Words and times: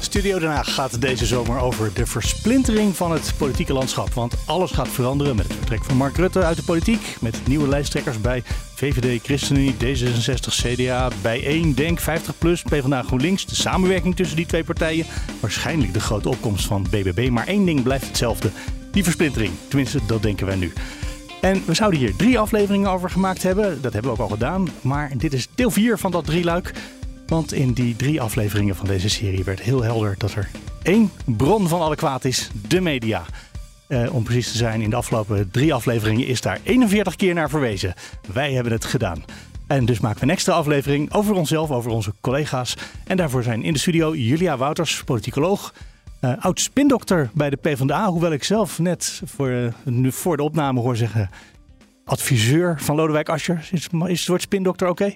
Studio 0.00 0.38
Den 0.38 0.50
Haag 0.50 0.74
gaat 0.74 1.00
deze 1.00 1.26
zomer 1.26 1.60
over 1.60 1.90
de 1.94 2.06
versplintering 2.06 2.96
van 2.96 3.12
het 3.12 3.32
politieke 3.36 3.72
landschap. 3.72 4.14
Want 4.14 4.34
alles 4.46 4.70
gaat 4.70 4.88
veranderen 4.88 5.36
met 5.36 5.46
het 5.46 5.56
vertrek 5.56 5.84
van 5.84 5.96
Mark 5.96 6.16
Rutte 6.16 6.44
uit 6.44 6.56
de 6.56 6.62
politiek. 6.62 7.16
Met 7.20 7.46
nieuwe 7.46 7.68
lijsttrekkers 7.68 8.20
bij 8.20 8.42
VVD, 8.74 9.22
ChristenUnie, 9.24 9.74
D66, 9.74 10.48
CDA, 10.48 11.08
Bijeen, 11.22 11.74
Denk, 11.74 12.00
50PLUS, 12.00 12.62
PvdA, 12.64 13.02
GroenLinks. 13.02 13.46
De 13.46 13.54
samenwerking 13.54 14.16
tussen 14.16 14.36
die 14.36 14.46
twee 14.46 14.64
partijen. 14.64 15.06
Waarschijnlijk 15.40 15.92
de 15.92 16.00
grote 16.00 16.28
opkomst 16.28 16.66
van 16.66 16.86
BBB. 16.90 17.28
Maar 17.30 17.46
één 17.46 17.64
ding 17.64 17.82
blijft 17.82 18.06
hetzelfde. 18.06 18.50
Die 18.90 19.02
versplintering. 19.02 19.52
Tenminste, 19.68 19.98
dat 20.06 20.22
denken 20.22 20.46
wij 20.46 20.56
nu. 20.56 20.72
En 21.40 21.62
we 21.66 21.74
zouden 21.74 22.00
hier 22.00 22.16
drie 22.16 22.38
afleveringen 22.38 22.90
over 22.90 23.10
gemaakt 23.10 23.42
hebben. 23.42 23.82
Dat 23.82 23.92
hebben 23.92 24.10
we 24.12 24.16
ook 24.16 24.30
al 24.30 24.34
gedaan. 24.36 24.68
Maar 24.80 25.10
dit 25.16 25.32
is 25.32 25.48
deel 25.54 25.70
4 25.70 25.98
van 25.98 26.10
dat 26.10 26.24
drieluik. 26.24 26.72
Want 27.28 27.52
in 27.52 27.72
die 27.72 27.96
drie 27.96 28.20
afleveringen 28.20 28.76
van 28.76 28.86
deze 28.86 29.08
serie 29.08 29.44
werd 29.44 29.60
heel 29.60 29.82
helder 29.82 30.14
dat 30.18 30.32
er 30.32 30.50
één 30.82 31.10
bron 31.24 31.68
van 31.68 31.80
alle 31.80 31.96
kwaad 31.96 32.24
is: 32.24 32.50
de 32.68 32.80
media. 32.80 33.24
Eh, 33.88 34.14
om 34.14 34.22
precies 34.22 34.50
te 34.50 34.56
zijn, 34.56 34.80
in 34.80 34.90
de 34.90 34.96
afgelopen 34.96 35.50
drie 35.50 35.74
afleveringen 35.74 36.26
is 36.26 36.40
daar 36.40 36.60
41 36.62 37.16
keer 37.16 37.34
naar 37.34 37.50
verwezen. 37.50 37.94
Wij 38.32 38.52
hebben 38.52 38.72
het 38.72 38.84
gedaan. 38.84 39.24
En 39.66 39.84
dus 39.84 40.00
maken 40.00 40.18
we 40.18 40.24
een 40.24 40.32
extra 40.32 40.52
aflevering 40.54 41.12
over 41.12 41.34
onszelf, 41.34 41.70
over 41.70 41.90
onze 41.90 42.12
collega's. 42.20 42.74
En 43.06 43.16
daarvoor 43.16 43.42
zijn 43.42 43.62
in 43.62 43.72
de 43.72 43.78
studio 43.78 44.14
Julia 44.14 44.56
Wouters, 44.56 45.04
politicoloog. 45.04 45.74
eh, 46.20 46.32
oud 46.38 46.60
spindokter 46.60 47.30
bij 47.34 47.50
de 47.50 47.56
PvdA. 47.56 48.10
Hoewel 48.10 48.32
ik 48.32 48.44
zelf 48.44 48.78
net 48.78 49.22
voor, 49.24 49.48
eh, 49.48 49.72
nu 49.84 50.12
voor 50.12 50.36
de 50.36 50.42
opname 50.42 50.80
hoor 50.80 50.96
zeggen... 50.96 51.30
adviseur 52.04 52.80
van 52.80 52.96
Lodewijk 52.96 53.28
Asscher. 53.28 53.68
Is, 53.70 53.88
is 54.06 54.18
het 54.18 54.28
woord 54.28 54.42
spindokter 54.42 54.88
oké? 54.88 55.14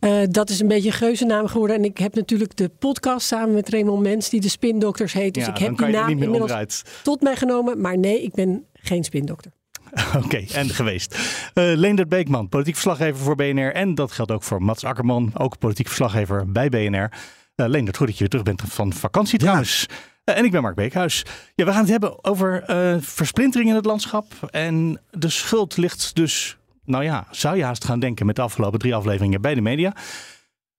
Eh, 0.00 0.20
dat 0.30 0.50
is 0.50 0.60
een 0.60 0.68
beetje 0.68 0.88
een 0.88 0.94
geuzennaam 0.94 1.46
geworden. 1.46 1.76
En 1.76 1.84
ik 1.84 1.98
heb 1.98 2.14
natuurlijk 2.14 2.56
de 2.56 2.68
podcast 2.68 3.26
samen 3.26 3.54
met 3.54 3.68
Raymond 3.68 4.02
Mens, 4.02 4.28
die 4.28 4.40
de 4.40 4.48
Spindokters 4.48 5.12
heet. 5.12 5.34
Dus 5.34 5.42
Ja, 5.44 5.48
ik 5.48 5.54
dan 5.58 5.64
heb 5.68 5.76
kan 5.76 5.86
die 5.86 5.94
je 5.94 6.00
naam 6.00 6.08
niet 6.08 6.16
meer 6.18 6.24
inmiddels 6.24 6.50
onderuit. 6.52 7.00
tot 7.02 7.20
mij 7.22 7.36
genomen. 7.36 7.80
Maar 7.80 7.98
nee, 7.98 8.22
ik 8.22 8.34
ben 8.34 8.64
geen 8.72 9.04
spindokter. 9.04 9.52
Oké, 10.24 10.44
en 10.52 10.68
geweest. 10.68 11.14
Eh 11.54 11.64
Leendert 11.74 12.08
Beekman, 12.08 12.48
politiek 12.48 12.74
verslaggever 12.74 13.16
voor 13.22 13.34
BNR. 13.36 13.72
En 13.72 13.94
dat 13.94 14.12
geldt 14.12 14.30
ook 14.30 14.42
voor 14.42 14.62
Mats 14.62 14.84
Akkerman, 14.84 15.30
ook 15.34 15.58
politiek 15.58 15.86
verslaggever 15.86 16.52
bij 16.52 16.68
BNR. 16.68 17.12
Eh 17.54 17.66
Leendert, 17.68 17.96
goed 17.96 18.06
dat 18.06 18.14
je 18.14 18.20
weer 18.20 18.28
terug 18.28 18.44
bent 18.44 18.62
van 18.66 18.92
vakantie 18.92 19.38
trouwens. 19.38 19.86
Eh, 20.24 20.36
en 20.38 20.44
ik 20.44 20.50
ben 20.50 20.62
Mark 20.62 20.74
Beekhuis. 20.74 21.22
Ja, 21.54 21.64
we 21.64 21.70
gaan 21.70 21.80
het 21.80 21.90
hebben 21.90 22.24
over 22.24 22.62
eh, 22.62 22.96
versplintering 23.00 23.68
in 23.70 23.74
het 23.76 23.84
landschap. 23.84 24.26
En 24.50 25.00
de 25.10 25.28
schuld 25.28 25.76
ligt 25.76 26.14
dus, 26.14 26.57
nou 26.88 27.04
ja, 27.04 27.26
zou 27.30 27.56
je 27.56 27.64
haast 27.64 27.84
gaan 27.84 28.00
denken 28.00 28.26
met 28.26 28.36
de 28.36 28.42
afgelopen 28.42 28.78
drie 28.78 28.94
afleveringen 28.94 29.40
bij 29.40 29.54
de 29.54 29.60
media. 29.60 29.96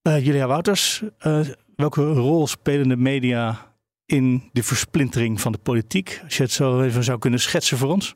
Eh, 0.02 0.26
Julia 0.26 0.48
Wouters, 0.48 1.04
eh, 1.18 1.40
welke 1.76 2.14
rol 2.14 2.48
spelen 2.48 2.88
de 2.88 2.98
media 2.98 3.74
in 4.06 4.50
de 4.52 4.64
versplintering 4.64 5.42
van 5.42 5.52
de 5.52 5.58
politiek? 5.58 6.22
Als 6.24 6.38
je 6.38 6.44
het 6.44 6.52
zo 6.52 6.82
even 6.82 7.04
zou 7.04 7.20
kunnen 7.20 7.40
schetsen 7.40 7.78
voor 7.78 7.90
ons. 7.90 8.16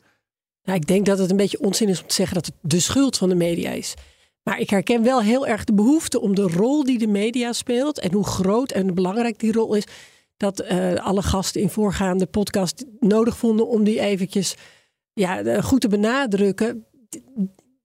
Ik 0.63 0.87
denk 0.87 1.05
dat 1.05 1.17
het 1.17 1.31
een 1.31 1.37
beetje 1.37 1.59
onzin 1.59 1.89
is 1.89 2.01
om 2.01 2.07
te 2.07 2.13
zeggen 2.13 2.35
dat 2.35 2.45
het 2.45 2.55
de 2.61 2.79
schuld 2.79 3.17
van 3.17 3.29
de 3.29 3.35
media 3.35 3.71
is. 3.71 3.93
Maar 4.43 4.59
ik 4.59 4.69
herken 4.69 5.03
wel 5.03 5.21
heel 5.21 5.47
erg 5.47 5.63
de 5.63 5.73
behoefte 5.73 6.21
om 6.21 6.35
de 6.35 6.41
rol 6.47 6.83
die 6.83 6.97
de 6.97 7.07
media 7.07 7.53
speelt 7.53 7.99
en 7.99 8.13
hoe 8.13 8.25
groot 8.25 8.71
en 8.71 8.93
belangrijk 8.93 9.39
die 9.39 9.51
rol 9.51 9.75
is, 9.75 9.85
dat 10.37 10.59
eh, 10.59 10.93
alle 10.93 11.21
gasten 11.21 11.61
in 11.61 11.69
voorgaande 11.69 12.25
podcast 12.25 12.85
nodig 12.99 13.37
vonden 13.37 13.67
om 13.67 13.83
die 13.83 13.99
eventjes 13.99 14.55
ja, 15.13 15.61
goed 15.61 15.81
te 15.81 15.87
benadrukken. 15.87 16.85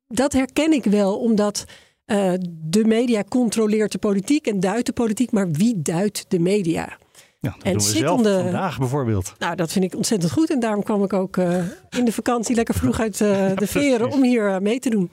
Dat 0.08 0.32
herken 0.32 0.72
ik 0.72 0.84
wel, 0.84 1.18
omdat 1.18 1.64
eh, 2.04 2.32
de 2.50 2.84
media 2.84 3.22
controleert 3.28 3.92
de 3.92 3.98
politiek 3.98 4.46
en 4.46 4.60
duidt 4.60 4.86
de 4.86 4.92
politiek, 4.92 5.30
maar 5.30 5.50
wie 5.50 5.82
duidt 5.82 6.24
de 6.28 6.38
media? 6.38 6.96
Ja, 7.40 7.50
dat 7.50 7.62
En 7.62 7.72
doen 7.72 7.82
we 7.82 7.88
zittende- 7.88 8.28
zelf 8.30 8.42
vandaag 8.42 8.78
bijvoorbeeld. 8.78 9.34
Nou, 9.38 9.56
dat 9.56 9.72
vind 9.72 9.84
ik 9.84 9.94
ontzettend 9.94 10.32
goed. 10.32 10.50
En 10.50 10.60
daarom 10.60 10.82
kwam 10.82 11.02
ik 11.04 11.12
ook 11.12 11.36
eh, 11.36 11.64
in 11.90 12.04
de 12.04 12.12
vakantie 12.12 12.54
lekker 12.54 12.74
vroeg 12.74 13.00
uit 13.00 13.20
eh, 13.20 13.56
de 13.56 13.66
veren 13.66 14.10
om 14.12 14.22
hier 14.22 14.62
mee 14.62 14.78
te 14.78 14.90
doen. 14.90 15.10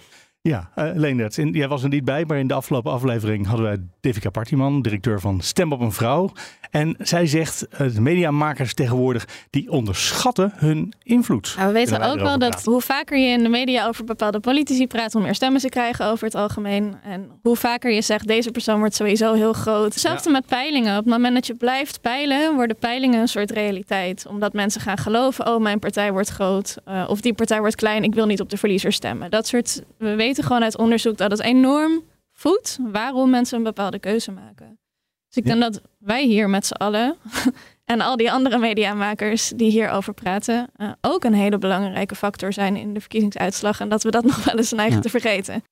Ja, 0.47 0.69
uh, 0.75 0.89
Leendert, 0.94 1.38
in- 1.38 1.51
jij 1.51 1.67
was 1.67 1.83
er 1.83 1.89
niet 1.89 2.06
bij, 2.06 2.25
maar 2.28 2.38
in 2.38 2.47
de 2.47 2.53
afgelopen 2.53 2.91
aflevering 2.91 3.47
hadden 3.47 3.66
wij 3.66 3.78
Devika 4.00 4.29
Partiman, 4.29 4.81
directeur 4.81 5.19
van 5.19 5.41
Stem 5.41 5.72
op 5.72 5.79
een 5.79 5.91
Vrouw. 5.91 6.31
En 6.72 6.95
zij 7.00 7.28
zegt, 7.28 7.67
eh, 7.67 7.94
de 7.94 8.01
mediamakers 8.01 8.73
tegenwoordig, 8.73 9.28
die 9.50 9.72
onderschatten 9.72 10.51
hun 10.56 10.94
invloed. 11.03 11.53
Nou, 11.57 11.67
we 11.67 11.73
weten 11.73 12.01
ook 12.01 12.19
wel 12.19 12.39
dat 12.39 12.50
praten? 12.50 12.72
hoe 12.72 12.81
vaker 12.81 13.17
je 13.17 13.28
in 13.28 13.44
de 13.44 13.50
media 13.50 13.88
over 13.88 14.03
bepaalde 14.06 14.39
politici 14.39 14.88
praat, 14.88 15.13
hoe 15.13 15.22
meer 15.22 15.35
stemmen 15.35 15.59
ze 15.61 15.69
krijgen 15.69 16.06
over 16.06 16.25
het 16.25 16.35
algemeen. 16.35 16.95
En 17.03 17.29
hoe 17.41 17.56
vaker 17.56 17.91
je 17.91 18.01
zegt, 18.01 18.27
deze 18.27 18.51
persoon 18.51 18.79
wordt 18.79 18.95
sowieso 18.95 19.33
heel 19.33 19.53
groot. 19.53 19.94
Hetzelfde 19.94 20.29
met 20.29 20.45
peilingen. 20.45 20.97
Op 20.97 21.03
het 21.03 21.13
moment 21.13 21.33
dat 21.33 21.47
je 21.47 21.53
blijft 21.56 22.01
peilen, 22.01 22.56
worden 22.56 22.75
peilingen 22.77 23.19
een 23.19 23.27
soort 23.27 23.51
realiteit. 23.51 24.25
Omdat 24.29 24.53
mensen 24.53 24.81
gaan 24.81 24.97
geloven, 24.97 25.47
oh 25.47 25.62
mijn 25.62 25.79
partij 25.79 26.12
wordt 26.12 26.29
groot. 26.29 26.77
eh, 26.85 27.06
of 27.07 27.22
die 27.22 27.33
partij 27.33 27.59
wordt 27.59 27.75
klein, 27.75 28.03
ik 28.03 28.13
wil 28.16 28.25
niet 28.25 28.41
op 28.41 28.50
de 28.50 28.57
verliezer 28.57 28.91
stemmen. 28.91 29.29
Dat 29.31 29.47
soort, 29.47 29.83
we 29.97 30.16
weten 30.16 30.34
gewoon 30.44 30.63
uit 30.63 30.78
onderzoek 30.78 31.18
dat 31.18 31.31
het 31.31 31.41
enorm 31.41 32.03
voedt 32.34 32.78
waarom 32.91 33.29
mensen 33.29 33.57
een 33.57 33.63
bepaalde 33.63 34.00
keuze 34.00 34.31
maken. 34.31 34.79
Dus 35.28 35.44
ik 35.44 35.46
Ja. 35.50 35.56
denk 35.59 35.73
dat 35.73 35.81
wij 36.00 36.25
hier 36.25 36.50
met 36.50 36.66
z'n 36.66 36.73
allen 36.73 37.16
en 37.85 38.01
al 38.01 38.18
die 38.18 38.31
andere 38.31 38.57
mediamakers 38.57 39.51
die 39.56 39.72
hierover 39.72 40.13
praten, 40.13 40.68
eh, 40.75 40.91
ook 41.01 41.24
een 41.24 41.34
hele 41.34 41.57
belangrijke 41.57 42.16
factor 42.16 42.53
zijn 42.53 42.75
in 42.75 42.94
de 42.94 43.00
verkiezingsuitslag. 43.00 43.79
En 43.79 43.90
dat 43.90 44.03
we 44.03 44.12
dat 44.12 44.24
nog 44.31 44.44
wel 44.44 44.57
eens 44.57 44.72
neigen 44.72 44.95
Ja. 44.95 45.01
te 45.01 45.09
vergeten. 45.09 45.63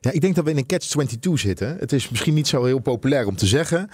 Ja, 0.00 0.10
ik 0.10 0.20
denk 0.20 0.34
dat 0.34 0.44
we 0.44 0.50
in 0.50 0.56
een 0.56 0.66
catch-22 0.66 1.32
zitten. 1.40 1.76
Het 1.78 1.92
is 1.92 2.08
misschien 2.08 2.34
niet 2.34 2.48
zo 2.48 2.64
heel 2.64 2.78
populair 2.78 3.26
om 3.26 3.36
te 3.36 3.46
zeggen. 3.46 3.88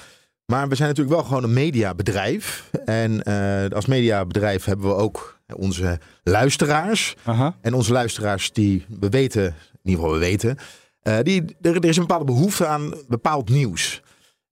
Maar 0.46 0.68
we 0.68 0.74
zijn 0.74 0.88
natuurlijk 0.88 1.16
wel 1.16 1.24
gewoon 1.26 1.42
een 1.44 1.52
mediabedrijf. 1.52 2.70
En 2.84 3.22
eh, 3.22 3.64
als 3.76 3.86
mediabedrijf 3.86 4.64
hebben 4.64 4.86
we 4.86 4.94
ook 4.94 5.38
onze 5.54 5.98
luisteraars. 6.22 7.14
Aha. 7.24 7.56
En 7.60 7.74
onze 7.74 7.92
luisteraars 7.92 8.52
die 8.52 8.84
we 9.00 9.08
weten, 9.08 9.54
ieder 9.90 10.04
geval 10.04 10.18
we 10.18 10.26
weten, 10.26 10.56
eh, 11.02 11.18
die, 11.22 11.56
er, 11.60 11.84
is 11.84 11.96
een 11.96 12.06
bepaalde 12.06 12.24
behoefte 12.32 12.66
aan 12.66 12.94
bepaald 13.08 13.48
nieuws. 13.48 14.02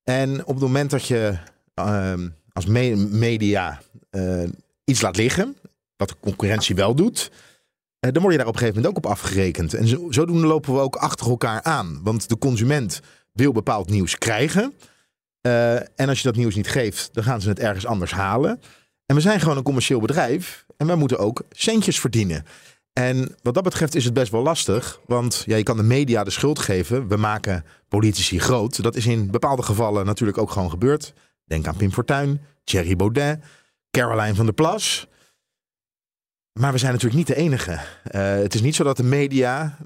En 0.05 0.41
op 0.41 0.55
het 0.55 0.63
moment 0.63 0.91
dat 0.91 1.07
je 1.07 1.39
ehm, 1.75 2.29
als 2.53 2.67
me- 2.67 2.97
media 2.97 3.81
eh, 4.11 4.43
iets 4.85 5.01
laat 5.01 5.17
liggen, 5.17 5.57
wat 5.97 6.09
de 6.09 6.15
concurrentie 6.21 6.75
wel 6.75 6.95
doet, 6.95 7.31
eh, 8.01 8.13
dan 8.13 8.23
word 8.23 8.35
je 8.35 8.39
daar 8.39 8.49
op 8.49 8.55
een 8.55 8.59
gegeven 8.59 8.83
moment 8.83 8.97
ook 8.99 9.05
op 9.05 9.11
afgerekend. 9.11 9.75
En 9.75 9.87
zo, 9.87 10.07
zodoende 10.11 10.47
lopen 10.47 10.75
we 10.75 10.81
ook 10.81 10.97
achter 10.97 11.29
elkaar 11.29 11.63
aan. 11.63 12.01
Want 12.03 12.29
de 12.29 12.39
consument 12.39 13.01
wil 13.33 13.53
bepaald 13.53 13.91
nieuws 13.91 14.19
krijgen. 14.19 14.75
En 15.97 16.09
als 16.09 16.19
je 16.19 16.25
dat 16.25 16.37
nieuws 16.37 16.55
niet 16.55 16.69
geeft, 16.69 17.09
dan 17.13 17.25
gaan 17.25 17.41
ze 17.41 17.49
het 17.49 17.59
ergens 17.59 17.87
anders 17.87 18.11
halen. 18.11 18.61
En 19.07 19.15
we 19.15 19.21
zijn 19.21 19.41
gewoon 19.41 19.57
een 19.57 19.63
commercieel 19.63 20.01
bedrijf. 20.01 20.67
En 20.77 20.87
wij 20.87 20.97
moeten 20.97 21.19
ook 21.19 21.43
centjes 21.51 22.01
verdienen. 22.01 22.45
En 22.99 23.35
wat 23.43 23.55
dat 23.55 23.63
betreft 23.63 23.95
is 23.95 24.05
het 24.05 24.15
best 24.15 24.33
wel 24.33 24.43
lastig. 24.43 25.01
Want 25.07 25.43
ja, 25.47 25.57
je 25.57 25.63
kan 25.63 25.77
de 25.77 25.83
media 25.83 26.25
de 26.25 26.31
schuld 26.31 26.59
geven. 26.59 27.09
We 27.09 27.17
maken 27.17 27.65
politici 27.89 28.39
groot. 28.39 28.83
Dat 28.83 28.97
is 28.97 29.07
in 29.07 29.31
bepaalde 29.31 29.63
gevallen 29.63 30.07
natuurlijk 30.07 30.39
ook 30.39 30.51
gewoon 30.51 30.71
gebeurd. 30.71 31.15
Denk 31.45 31.67
aan 31.67 31.77
Pim 31.77 31.93
Fortuyn, 31.93 32.41
Thierry 32.65 32.97
Baudet, 32.97 33.45
Caroline 33.91 34.35
van 34.35 34.45
der 34.45 34.55
Plas. 34.55 35.07
Maar 36.53 36.73
we 36.73 36.79
zijn 36.79 36.93
natuurlijk 36.93 37.19
niet 37.19 37.37
de 37.37 37.43
enige. 37.43 37.81
Eh, 38.03 38.35
het 38.35 38.55
is 38.55 38.61
niet 38.61 38.75
zo 38.75 38.85
dat 38.85 38.97
de 38.97 39.03
media. 39.03 39.79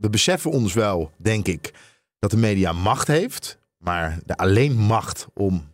We 0.00 0.10
beseffen 0.10 0.50
ons 0.50 0.72
wel, 0.72 1.12
denk 1.16 1.46
ik, 1.46 1.74
dat 2.18 2.30
de 2.30 2.36
media 2.36 2.72
macht 2.72 3.06
heeft. 3.06 3.58
Maar 3.76 4.18
de 4.24 4.36
alleen 4.36 4.76
macht 4.76 5.26
om 5.34 5.72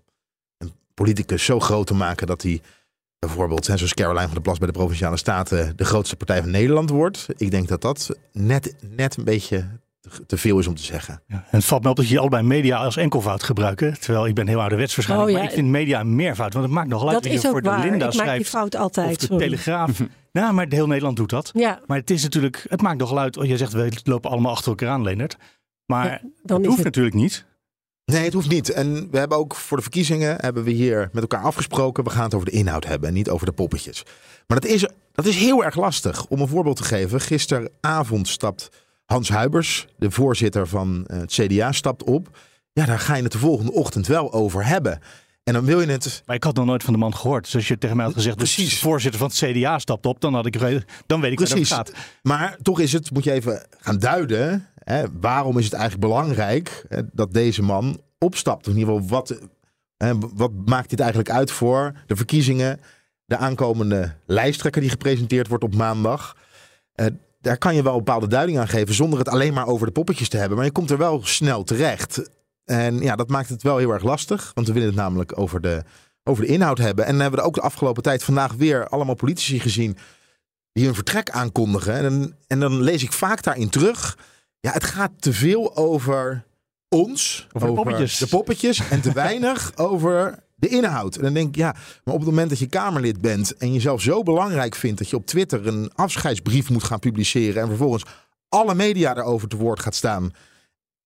een 0.58 0.72
politicus 0.94 1.44
zo 1.44 1.60
groot 1.60 1.86
te 1.86 1.94
maken 1.94 2.26
dat 2.26 2.42
hij 2.42 2.60
bijvoorbeeld, 3.18 3.64
zoals 3.64 3.94
Caroline 3.94 4.24
van 4.24 4.32
der 4.32 4.42
Plas 4.42 4.58
bij 4.58 4.66
de 4.66 4.72
Provinciale 4.72 5.16
Staten, 5.16 5.72
de 5.76 5.84
grootste 5.84 6.16
partij 6.16 6.40
van 6.42 6.50
Nederland 6.50 6.90
wordt. 6.90 7.26
Ik 7.36 7.50
denk 7.50 7.68
dat 7.68 7.80
dat 7.80 8.10
net, 8.32 8.74
net 8.96 9.16
een 9.16 9.24
beetje 9.24 9.66
te- 10.26 10.36
veel 10.36 10.58
is 10.58 10.66
om 10.66 10.74
te 10.74 10.82
zeggen. 10.82 11.22
Ja. 11.26 11.34
En 11.36 11.44
het 11.58 11.64
valt 11.64 11.82
me 11.82 11.88
op 11.90 11.96
dat 11.96 12.08
je 12.08 12.18
allebei 12.18 12.42
media 12.42 12.76
als 12.76 12.96
enkelvoud 12.96 13.42
gebruiken. 13.42 14.00
Terwijl 14.00 14.26
ik 14.26 14.34
ben 14.34 14.48
heel 14.48 14.60
ouderwets 14.60 14.94
waarschijnlijk. 14.96 15.30
Oh, 15.30 15.34
ja. 15.36 15.42
Maar 15.42 15.52
ik 15.52 15.58
vind 15.58 15.70
media 15.70 16.00
een 16.00 16.14
meervoud. 16.16 16.52
Want 16.52 16.64
het 16.64 16.74
maakt 16.74 16.88
nog 16.88 17.02
uit 17.04 17.12
Dat 17.12 17.22
dat 17.22 17.32
je 17.32 17.38
is 17.38 17.44
ook 17.46 17.50
voor 17.52 17.62
de 17.62 17.68
waar. 17.68 17.80
Linda 17.90 18.06
ik 18.08 18.14
maak 18.14 18.36
die 18.36 18.44
fout 18.44 18.74
Of 18.74 18.80
altijd. 18.80 19.20
de 19.20 19.26
sorry. 19.26 19.44
Telegraaf. 19.44 20.00
nou, 20.32 20.52
maar 20.52 20.66
heel 20.68 20.86
Nederland 20.86 21.16
doet 21.16 21.30
dat. 21.30 21.50
Ja, 21.54 21.80
Maar 21.86 21.98
het 21.98 22.10
is 22.10 22.22
natuurlijk, 22.22 22.66
het 22.68 22.82
maakt 22.82 22.98
nogal 22.98 23.18
uit. 23.18 23.36
Oh, 23.36 23.44
je 23.44 23.56
zegt 23.56 23.72
we 23.72 23.92
lopen 24.04 24.30
allemaal 24.30 24.52
achter 24.52 24.68
elkaar 24.68 24.88
aan, 24.88 25.02
Leonard. 25.02 25.36
Maar 25.86 26.04
Ja, 26.06 26.20
dan 26.42 26.56
het 26.56 26.60
is 26.60 26.66
hoeft 26.66 26.76
het- 26.76 26.84
natuurlijk 26.84 27.14
niet. 27.14 27.44
Nee, 28.12 28.24
het 28.24 28.32
hoeft 28.32 28.48
niet. 28.48 28.70
En 28.70 29.10
we 29.10 29.18
hebben 29.18 29.38
ook 29.38 29.54
voor 29.54 29.76
de 29.76 29.82
verkiezingen 29.82 30.36
hebben 30.40 30.64
we 30.64 30.70
hier 30.70 31.08
met 31.12 31.22
elkaar 31.22 31.42
afgesproken. 31.42 32.04
We 32.04 32.10
gaan 32.10 32.24
het 32.24 32.34
over 32.34 32.50
de 32.50 32.56
inhoud 32.56 32.84
hebben 32.84 33.08
en 33.08 33.14
niet 33.14 33.30
over 33.30 33.46
de 33.46 33.52
poppetjes. 33.52 34.02
Maar 34.46 34.60
dat 34.60 34.70
is, 34.70 34.86
dat 35.12 35.26
is 35.26 35.36
heel 35.36 35.64
erg 35.64 35.76
lastig. 35.76 36.26
Om 36.26 36.40
een 36.40 36.48
voorbeeld 36.48 36.76
te 36.76 36.84
geven. 36.84 37.20
Gisteravond 37.20 38.28
stapt 38.28 38.68
Hans 39.04 39.28
Huibers, 39.28 39.86
de 39.96 40.10
voorzitter 40.10 40.68
van 40.68 41.04
eh, 41.06 41.18
het 41.18 41.32
CDA, 41.32 41.72
stapt 41.72 42.04
op. 42.04 42.38
Ja, 42.72 42.84
daar 42.84 42.98
ga 42.98 43.14
je 43.14 43.22
het 43.22 43.32
de 43.32 43.38
volgende 43.38 43.72
ochtend 43.72 44.06
wel 44.06 44.32
over 44.32 44.66
hebben. 44.66 45.00
En 45.44 45.52
dan 45.52 45.64
wil 45.64 45.80
je 45.80 45.86
het. 45.86 46.22
Maar 46.26 46.36
ik 46.36 46.44
had 46.44 46.54
nog 46.54 46.66
nooit 46.66 46.82
van 46.82 46.92
de 46.92 46.98
man 46.98 47.14
gehoord. 47.14 47.44
Dus 47.44 47.54
als 47.54 47.68
je 47.68 47.78
tegen 47.78 47.96
mij 47.96 48.04
had 48.04 48.14
gezegd, 48.14 48.36
precies. 48.36 48.70
de 48.70 48.76
voorzitter 48.76 49.20
van 49.20 49.28
het 49.28 49.36
CDA 49.36 49.78
stapt 49.78 50.06
op, 50.06 50.20
dan, 50.20 50.34
had 50.34 50.46
ik, 50.46 50.84
dan 51.06 51.20
weet 51.20 51.30
ik 51.30 51.36
precies. 51.36 51.68
waar 51.68 51.78
het 51.78 51.88
gaat. 51.88 52.04
Maar 52.22 52.56
toch 52.62 52.80
is 52.80 52.92
het, 52.92 53.10
moet 53.10 53.24
je 53.24 53.32
even 53.32 53.66
gaan 53.78 53.98
duiden. 53.98 54.66
Hè, 54.90 55.04
waarom 55.20 55.58
is 55.58 55.64
het 55.64 55.72
eigenlijk 55.72 56.08
belangrijk 56.08 56.84
hè, 56.88 57.00
dat 57.12 57.32
deze 57.32 57.62
man 57.62 58.00
opstapt? 58.18 58.66
In 58.66 58.76
ieder 58.76 58.94
geval, 58.94 59.08
wat, 59.08 59.40
hè, 59.96 60.18
wat 60.18 60.52
maakt 60.64 60.90
dit 60.90 61.00
eigenlijk 61.00 61.30
uit 61.30 61.50
voor 61.50 61.92
de 62.06 62.16
verkiezingen? 62.16 62.80
De 63.24 63.36
aankomende 63.36 64.14
lijsttrekker 64.26 64.80
die 64.80 64.90
gepresenteerd 64.90 65.48
wordt 65.48 65.64
op 65.64 65.74
maandag. 65.74 66.36
Uh, 66.94 67.06
daar 67.40 67.58
kan 67.58 67.74
je 67.74 67.82
wel 67.82 67.96
bepaalde 67.96 68.28
duiding 68.28 68.58
aan 68.58 68.68
geven 68.68 68.94
zonder 68.94 69.18
het 69.18 69.28
alleen 69.28 69.54
maar 69.54 69.66
over 69.66 69.86
de 69.86 69.92
poppetjes 69.92 70.28
te 70.28 70.36
hebben. 70.36 70.56
Maar 70.56 70.66
je 70.66 70.72
komt 70.72 70.90
er 70.90 70.98
wel 70.98 71.24
snel 71.24 71.64
terecht. 71.64 72.30
En 72.64 72.98
ja, 72.98 73.16
dat 73.16 73.28
maakt 73.28 73.48
het 73.48 73.62
wel 73.62 73.76
heel 73.76 73.90
erg 73.90 74.02
lastig. 74.02 74.50
Want 74.54 74.66
we 74.66 74.72
willen 74.72 74.88
het 74.88 74.96
namelijk 74.96 75.38
over 75.38 75.60
de, 75.60 75.82
over 76.24 76.44
de 76.44 76.52
inhoud 76.52 76.78
hebben. 76.78 77.04
En 77.04 77.12
dan 77.12 77.20
hebben 77.20 77.40
we 77.40 77.46
ook 77.46 77.54
de 77.54 77.60
afgelopen 77.60 78.02
tijd 78.02 78.24
vandaag 78.24 78.52
weer 78.52 78.88
allemaal 78.88 79.14
politici 79.14 79.60
gezien 79.60 79.96
die 80.72 80.84
hun 80.84 80.94
vertrek 80.94 81.30
aankondigen. 81.30 81.94
En 81.94 82.36
en 82.46 82.60
dan 82.60 82.82
lees 82.82 83.02
ik 83.02 83.12
vaak 83.12 83.42
daarin 83.42 83.68
terug. 83.68 84.16
Ja, 84.60 84.72
het 84.72 84.84
gaat 84.84 85.12
te 85.18 85.32
veel 85.32 85.76
over 85.76 86.44
ons, 86.88 87.46
over, 87.52 87.68
de, 87.68 87.74
poppetjes. 87.74 88.18
de 88.18 88.26
poppetjes, 88.26 88.88
en 88.90 89.00
te 89.00 89.12
weinig 89.12 89.72
over 89.76 90.44
de 90.54 90.68
inhoud. 90.68 91.16
En 91.16 91.22
dan 91.22 91.34
denk 91.34 91.48
ik, 91.48 91.56
ja, 91.56 91.72
maar 92.04 92.14
op 92.14 92.20
het 92.20 92.28
moment 92.28 92.48
dat 92.48 92.58
je 92.58 92.66
Kamerlid 92.66 93.20
bent 93.20 93.56
en 93.56 93.72
jezelf 93.72 94.00
zo 94.00 94.22
belangrijk 94.22 94.74
vindt 94.74 94.98
dat 94.98 95.10
je 95.10 95.16
op 95.16 95.26
Twitter 95.26 95.66
een 95.66 95.90
afscheidsbrief 95.94 96.70
moet 96.70 96.84
gaan 96.84 96.98
publiceren 96.98 97.62
en 97.62 97.68
vervolgens 97.68 98.04
alle 98.48 98.74
media 98.74 99.16
erover 99.16 99.48
te 99.48 99.56
woord 99.56 99.80
gaat 99.80 99.94
staan. 99.94 100.30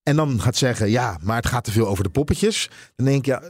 En 0.02 0.16
dan 0.16 0.40
gaat 0.40 0.56
zeggen, 0.56 0.90
ja, 0.90 1.18
maar 1.22 1.36
het 1.36 1.46
gaat 1.46 1.64
te 1.64 1.72
veel 1.72 1.88
over 1.88 2.04
de 2.04 2.10
poppetjes. 2.10 2.70
Dan 2.96 3.06
denk 3.06 3.18
ik, 3.18 3.26
ja, 3.26 3.42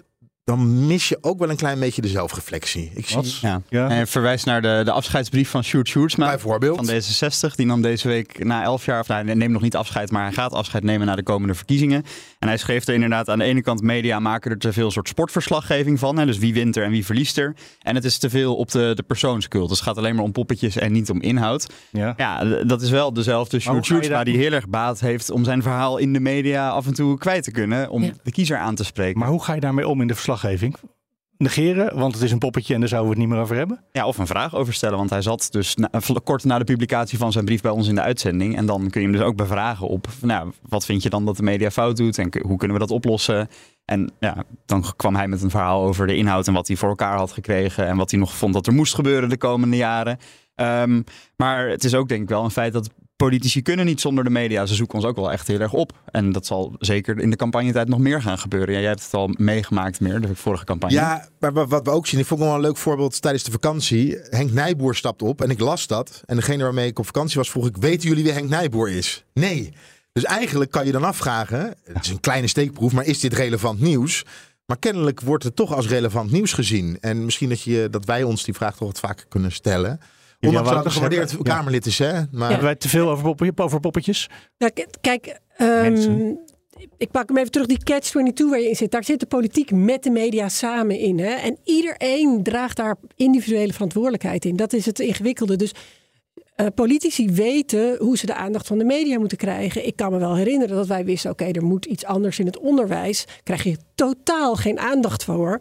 dan 0.50 0.87
mis 0.87 1.08
je 1.08 1.19
ook 1.20 1.38
wel 1.38 1.50
een 1.50 1.56
klein 1.56 1.79
beetje 1.79 2.02
de 2.02 2.08
zelfreflectie. 2.08 2.91
Ik 2.94 3.08
zie... 3.08 3.37
Ja. 3.41 3.62
ja. 3.69 3.88
En 3.88 4.06
verwijs 4.06 4.44
naar 4.44 4.62
de, 4.62 4.81
de 4.85 4.91
afscheidsbrief 4.91 5.50
van 5.50 5.64
Sjoerd 5.64 5.88
Sjoerdsma. 5.88 6.29
Bijvoorbeeld. 6.29 6.76
Van 6.76 6.88
D66. 6.88 7.55
Die 7.55 7.67
nam 7.67 7.82
deze 7.82 8.08
week 8.08 8.44
na 8.44 8.62
elf 8.62 8.85
jaar, 8.85 9.00
of 9.00 9.08
nou, 9.08 9.25
hij 9.25 9.35
neemt 9.35 9.52
nog 9.52 9.62
niet 9.62 9.76
afscheid, 9.76 10.11
maar 10.11 10.23
hij 10.23 10.32
gaat 10.32 10.52
afscheid 10.52 10.85
nemen 10.85 11.06
na 11.06 11.17
de 11.17 11.23
komende 11.23 11.55
verkiezingen. 11.55 12.05
En 12.38 12.49
hij 12.49 12.56
schreef 12.56 12.87
er 12.87 12.94
inderdaad 12.94 13.29
aan 13.29 13.38
de 13.38 13.44
ene 13.44 13.62
kant 13.62 13.82
media 13.82 14.20
maken 14.20 14.50
er 14.50 14.58
te 14.58 14.73
veel 14.73 14.91
soort 14.91 15.08
sportverslaggeving 15.08 15.99
van. 15.99 16.19
Hè, 16.19 16.26
dus 16.26 16.38
wie 16.38 16.55
wint 16.55 16.76
er 16.76 16.85
en 16.85 16.91
wie 16.91 17.05
verliest 17.05 17.38
er. 17.38 17.55
En 17.82 17.94
het 17.94 18.05
is 18.05 18.19
te 18.19 18.31
veel 18.31 18.56
op 18.56 18.70
de, 18.70 18.93
de 18.94 19.03
persoonscult. 19.03 19.69
Dus 19.69 19.79
het 19.79 19.88
gaat 19.88 19.99
alleen 19.99 20.14
maar 20.14 20.25
om 20.25 20.32
poppetjes 20.32 20.76
en 20.76 20.93
niet 20.93 21.11
om 21.11 21.20
inhoud. 21.20 21.67
Ja, 21.91 22.14
ja 22.17 22.44
dat 22.44 22.82
is 22.82 22.91
wel 22.91 23.12
dezelfde 23.12 23.61
Sjoerd 23.61 23.85
Sjoerdsma 23.85 24.25
die 24.25 24.37
heel 24.37 24.53
erg 24.53 24.69
baat 24.69 25.00
heeft 25.00 25.31
om 25.31 25.44
zijn 25.44 25.62
verhaal 25.62 25.99
in 25.99 26.12
de 26.12 26.20
media 26.20 26.69
af 26.69 26.87
en 26.87 26.94
toe 26.94 27.19
kwijt 27.19 27.44
te 27.44 27.50
kunnen. 27.50 27.91
Om 27.91 28.12
de 28.23 28.31
kiezer 28.31 28.58
aan 28.58 28.75
te 28.75 28.85
spreken. 28.85 29.19
Maar 29.19 29.29
hoe 29.29 29.43
ga 29.44 29.55
je 29.55 29.61
daarmee 29.61 29.88
om 29.88 30.00
in 30.00 30.06
de 30.06 30.14
negeren, 31.40 31.98
want 31.98 32.14
het 32.14 32.22
is 32.22 32.32
een 32.32 32.38
poppetje 32.38 32.75
en 32.75 32.81
daar 32.81 32.88
zouden 32.88 33.10
we 33.10 33.16
het 33.16 33.26
niet 33.26 33.34
meer 33.34 33.44
over 33.44 33.56
hebben? 33.56 33.84
Ja, 33.92 34.06
of 34.06 34.19
een 34.19 34.26
vraag 34.26 34.54
over 34.54 34.75
stellen, 34.75 34.98
want 34.98 35.10
hij 35.10 35.22
zat 35.22 35.48
dus 35.50 35.76
kort 36.25 36.44
na 36.44 36.58
de 36.58 36.64
publicatie 36.64 37.19
van 37.19 37.32
zijn 37.32 37.44
brief 37.44 37.60
bij 37.60 37.70
ons 37.70 37.88
in 37.88 37.94
de 37.94 38.00
uitzending. 38.00 38.56
En 38.56 38.66
dan 38.66 38.90
kun 38.90 39.00
je 39.00 39.06
hem 39.06 39.16
dus 39.16 39.26
ook 39.26 39.37
bevragen 39.37 39.88
op, 39.88 40.06
nou, 40.20 40.52
wat 40.69 40.84
vind 40.84 41.02
je 41.02 41.10
dan 41.10 41.25
dat 41.25 41.37
de 41.37 41.42
media 41.42 41.70
fout 41.70 41.96
doet 41.96 42.19
en 42.19 42.31
hoe 42.42 42.56
kunnen 42.56 42.76
we 42.76 42.82
dat 42.82 42.90
oplossen? 42.90 43.48
En 43.84 44.12
ja, 44.19 44.44
dan 44.66 44.84
kwam 44.96 45.14
hij 45.14 45.28
met 45.28 45.42
een 45.42 45.50
verhaal 45.50 45.82
over 45.82 46.06
de 46.06 46.16
inhoud 46.16 46.46
en 46.46 46.54
wat 46.54 46.66
hij 46.66 46.76
voor 46.76 46.88
elkaar 46.88 47.16
had 47.16 47.32
gekregen 47.32 47.86
en 47.86 47.96
wat 47.96 48.10
hij 48.10 48.20
nog 48.20 48.34
vond 48.34 48.54
dat 48.54 48.66
er 48.66 48.72
moest 48.72 48.94
gebeuren 48.94 49.28
de 49.28 49.36
komende 49.36 49.76
jaren. 49.76 50.19
Um, 50.54 51.04
maar 51.36 51.69
het 51.69 51.84
is 51.84 51.94
ook 51.94 52.08
denk 52.08 52.22
ik 52.22 52.28
wel 52.28 52.44
een 52.44 52.50
feit 52.50 52.72
dat 52.72 52.90
politici 53.25 53.62
kunnen 53.62 53.87
niet 53.87 54.00
zonder 54.00 54.25
de 54.25 54.31
media. 54.31 54.67
Ze 54.67 54.75
zoeken 54.75 54.94
ons 54.94 55.06
ook 55.06 55.17
wel 55.17 55.32
echt 55.32 55.46
heel 55.46 55.61
erg 55.61 55.72
op. 55.72 55.93
En 56.05 56.32
dat 56.32 56.46
zal 56.46 56.75
zeker 56.78 57.19
in 57.19 57.31
de 57.31 57.37
campagnetijd 57.37 57.88
nog 57.88 57.99
meer 57.99 58.22
gaan 58.22 58.38
gebeuren. 58.38 58.75
Ja, 58.75 58.81
jij 58.81 58.88
hebt 58.88 59.05
het 59.05 59.14
al 59.14 59.31
meegemaakt 59.37 60.00
meer, 60.00 60.20
de 60.20 60.34
vorige 60.34 60.64
campagne. 60.64 60.96
Ja, 60.96 61.28
maar 61.40 61.69
wat 61.69 61.84
we 61.84 61.90
ook 61.90 62.06
zien, 62.06 62.20
ik 62.20 62.26
vond 62.26 62.40
wel 62.40 62.55
een 62.55 62.61
leuk 62.61 62.76
voorbeeld 62.76 63.22
tijdens 63.22 63.44
de 63.44 63.50
vakantie. 63.50 64.19
Henk 64.22 64.52
Nijboer 64.52 64.94
stapt 64.94 65.22
op 65.22 65.43
en 65.43 65.50
ik 65.50 65.58
las 65.58 65.87
dat. 65.87 66.22
En 66.26 66.37
degene 66.37 66.62
waarmee 66.62 66.87
ik 66.87 66.99
op 66.99 67.06
vakantie 67.06 67.37
was, 67.37 67.50
vroeg 67.50 67.67
ik, 67.67 67.76
weten 67.76 68.08
jullie 68.08 68.25
wie 68.25 68.32
Henk 68.32 68.49
Nijboer 68.49 68.90
is? 68.90 69.25
Nee. 69.32 69.72
Dus 70.12 70.25
eigenlijk 70.25 70.70
kan 70.70 70.87
je 70.87 70.93
dan 70.93 71.05
afvragen, 71.05 71.75
het 71.84 72.05
is 72.05 72.11
een 72.11 72.20
kleine 72.20 72.46
steekproef, 72.46 72.93
maar 72.93 73.05
is 73.05 73.20
dit 73.20 73.34
relevant 73.34 73.81
nieuws? 73.81 74.25
Maar 74.67 74.78
kennelijk 74.78 75.20
wordt 75.20 75.44
het 75.44 75.56
toch 75.56 75.75
als 75.75 75.88
relevant 75.88 76.31
nieuws 76.31 76.52
gezien. 76.52 76.99
En 77.00 77.25
misschien 77.25 77.49
dat, 77.49 77.62
je, 77.62 77.88
dat 77.90 78.05
wij 78.05 78.22
ons 78.22 78.44
die 78.44 78.55
vraag 78.55 78.76
toch 78.76 78.88
wat 78.88 78.99
vaker 78.99 79.26
kunnen 79.28 79.52
stellen. 79.52 80.00
Ondanks 80.40 80.69
dat 80.69 80.76
het 80.76 80.87
een 80.87 80.92
gewaardeerd 80.92 81.37
Kamerlid 81.42 81.87
is, 81.87 81.98
hè? 81.98 82.12
Maar... 82.31 82.48
Hebben 82.48 82.66
wij 82.66 82.75
te 82.75 82.88
veel 82.88 83.10
over, 83.10 83.25
poppetjes, 83.25 83.58
over 83.58 83.81
poppetjes? 83.81 84.28
Nou, 84.58 84.72
kijk, 85.00 85.40
um, 85.58 86.38
ik 86.96 87.10
pak 87.10 87.28
hem 87.28 87.37
even 87.37 87.50
terug, 87.50 87.66
die 87.66 87.84
catch-22 87.84 88.48
waar 88.50 88.60
je 88.60 88.69
in 88.69 88.76
zit. 88.76 88.90
Daar 88.90 89.04
zit 89.04 89.20
de 89.20 89.26
politiek 89.26 89.70
met 89.70 90.02
de 90.02 90.10
media 90.10 90.48
samen 90.48 90.98
in. 90.98 91.19
Hè? 91.19 91.31
En 91.34 91.58
iedereen 91.64 92.42
draagt 92.42 92.76
daar 92.76 92.96
individuele 93.16 93.72
verantwoordelijkheid 93.72 94.44
in. 94.44 94.56
Dat 94.56 94.72
is 94.72 94.87
het 94.87 94.98
ingewikkelde. 94.98 95.56
Dus 95.56 95.72
uh, 96.56 96.66
politici 96.75 97.31
weten 97.31 97.96
hoe 97.98 98.16
ze 98.16 98.26
de 98.26 98.34
aandacht 98.34 98.66
van 98.66 98.78
de 98.78 98.84
media 98.84 99.19
moeten 99.19 99.38
krijgen. 99.38 99.86
Ik 99.86 99.96
kan 99.96 100.12
me 100.12 100.19
wel 100.19 100.36
herinneren 100.36 100.76
dat 100.76 100.86
wij 100.86 101.04
wisten: 101.04 101.31
oké, 101.31 101.44
er 101.44 101.64
moet 101.64 101.84
iets 101.84 102.04
anders 102.04 102.38
in 102.38 102.46
het 102.46 102.58
onderwijs. 102.58 103.25
Krijg 103.43 103.62
je 103.62 103.76
totaal 103.94 104.54
geen 104.54 104.78
aandacht 104.78 105.25
voor. 105.25 105.60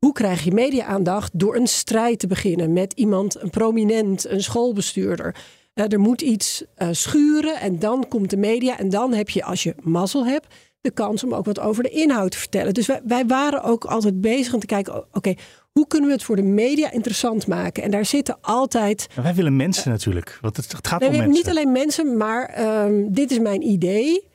Hoe 0.00 0.12
krijg 0.12 0.44
je 0.44 0.52
media-aandacht? 0.52 1.38
Door 1.38 1.56
een 1.56 1.66
strijd 1.66 2.18
te 2.18 2.26
beginnen 2.26 2.72
met 2.72 2.92
iemand, 2.92 3.42
een 3.42 3.50
prominent, 3.50 4.28
een 4.28 4.42
schoolbestuurder. 4.42 5.36
Uh, 5.74 5.92
er 5.92 6.00
moet 6.00 6.20
iets 6.20 6.64
uh, 6.78 6.88
schuren 6.90 7.60
en 7.60 7.78
dan 7.78 8.08
komt 8.08 8.30
de 8.30 8.36
media. 8.36 8.78
En 8.78 8.88
dan 8.88 9.12
heb 9.12 9.28
je, 9.28 9.44
als 9.44 9.62
je 9.62 9.74
mazzel 9.82 10.26
hebt, 10.26 10.46
de 10.80 10.90
kans 10.90 11.24
om 11.24 11.34
ook 11.34 11.44
wat 11.44 11.60
over 11.60 11.82
de 11.82 11.90
inhoud 11.90 12.30
te 12.30 12.38
vertellen. 12.38 12.74
Dus 12.74 12.86
wij, 12.86 13.00
wij 13.04 13.26
waren 13.26 13.62
ook 13.62 13.84
altijd 13.84 14.20
bezig 14.20 14.54
om 14.54 14.60
te 14.60 14.66
kijken: 14.66 15.04
oké, 15.12 15.34
hoe 15.72 15.86
kunnen 15.86 16.08
we 16.08 16.14
het 16.14 16.24
voor 16.24 16.36
de 16.36 16.42
media 16.42 16.90
interessant 16.90 17.46
maken? 17.46 17.82
En 17.82 17.90
daar 17.90 18.04
zitten 18.04 18.38
altijd. 18.40 19.06
wij 19.14 19.34
willen 19.34 19.56
mensen 19.56 19.90
natuurlijk. 19.90 20.38
Want 20.40 20.56
het, 20.56 20.72
het 20.72 20.86
gaat 20.86 21.00
nee, 21.00 21.08
om 21.08 21.16
mensen. 21.16 21.34
Niet 21.34 21.48
alleen 21.48 21.72
mensen, 21.72 22.16
maar 22.16 22.60
um, 22.84 23.12
dit 23.12 23.30
is 23.30 23.38
mijn 23.38 23.62
idee. 23.62 24.28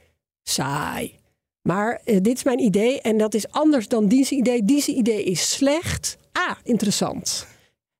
Saai. 0.43 1.19
Maar 1.67 2.01
uh, 2.05 2.17
dit 2.21 2.35
is 2.35 2.43
mijn 2.43 2.59
idee 2.59 3.01
en 3.01 3.17
dat 3.17 3.33
is 3.33 3.51
anders 3.51 3.87
dan 3.87 4.07
Dien's 4.07 4.31
idee. 4.31 4.65
Dien's 4.65 4.87
idee 4.87 5.23
is 5.23 5.51
slecht. 5.51 6.17
Ah, 6.31 6.55
interessant. 6.63 7.47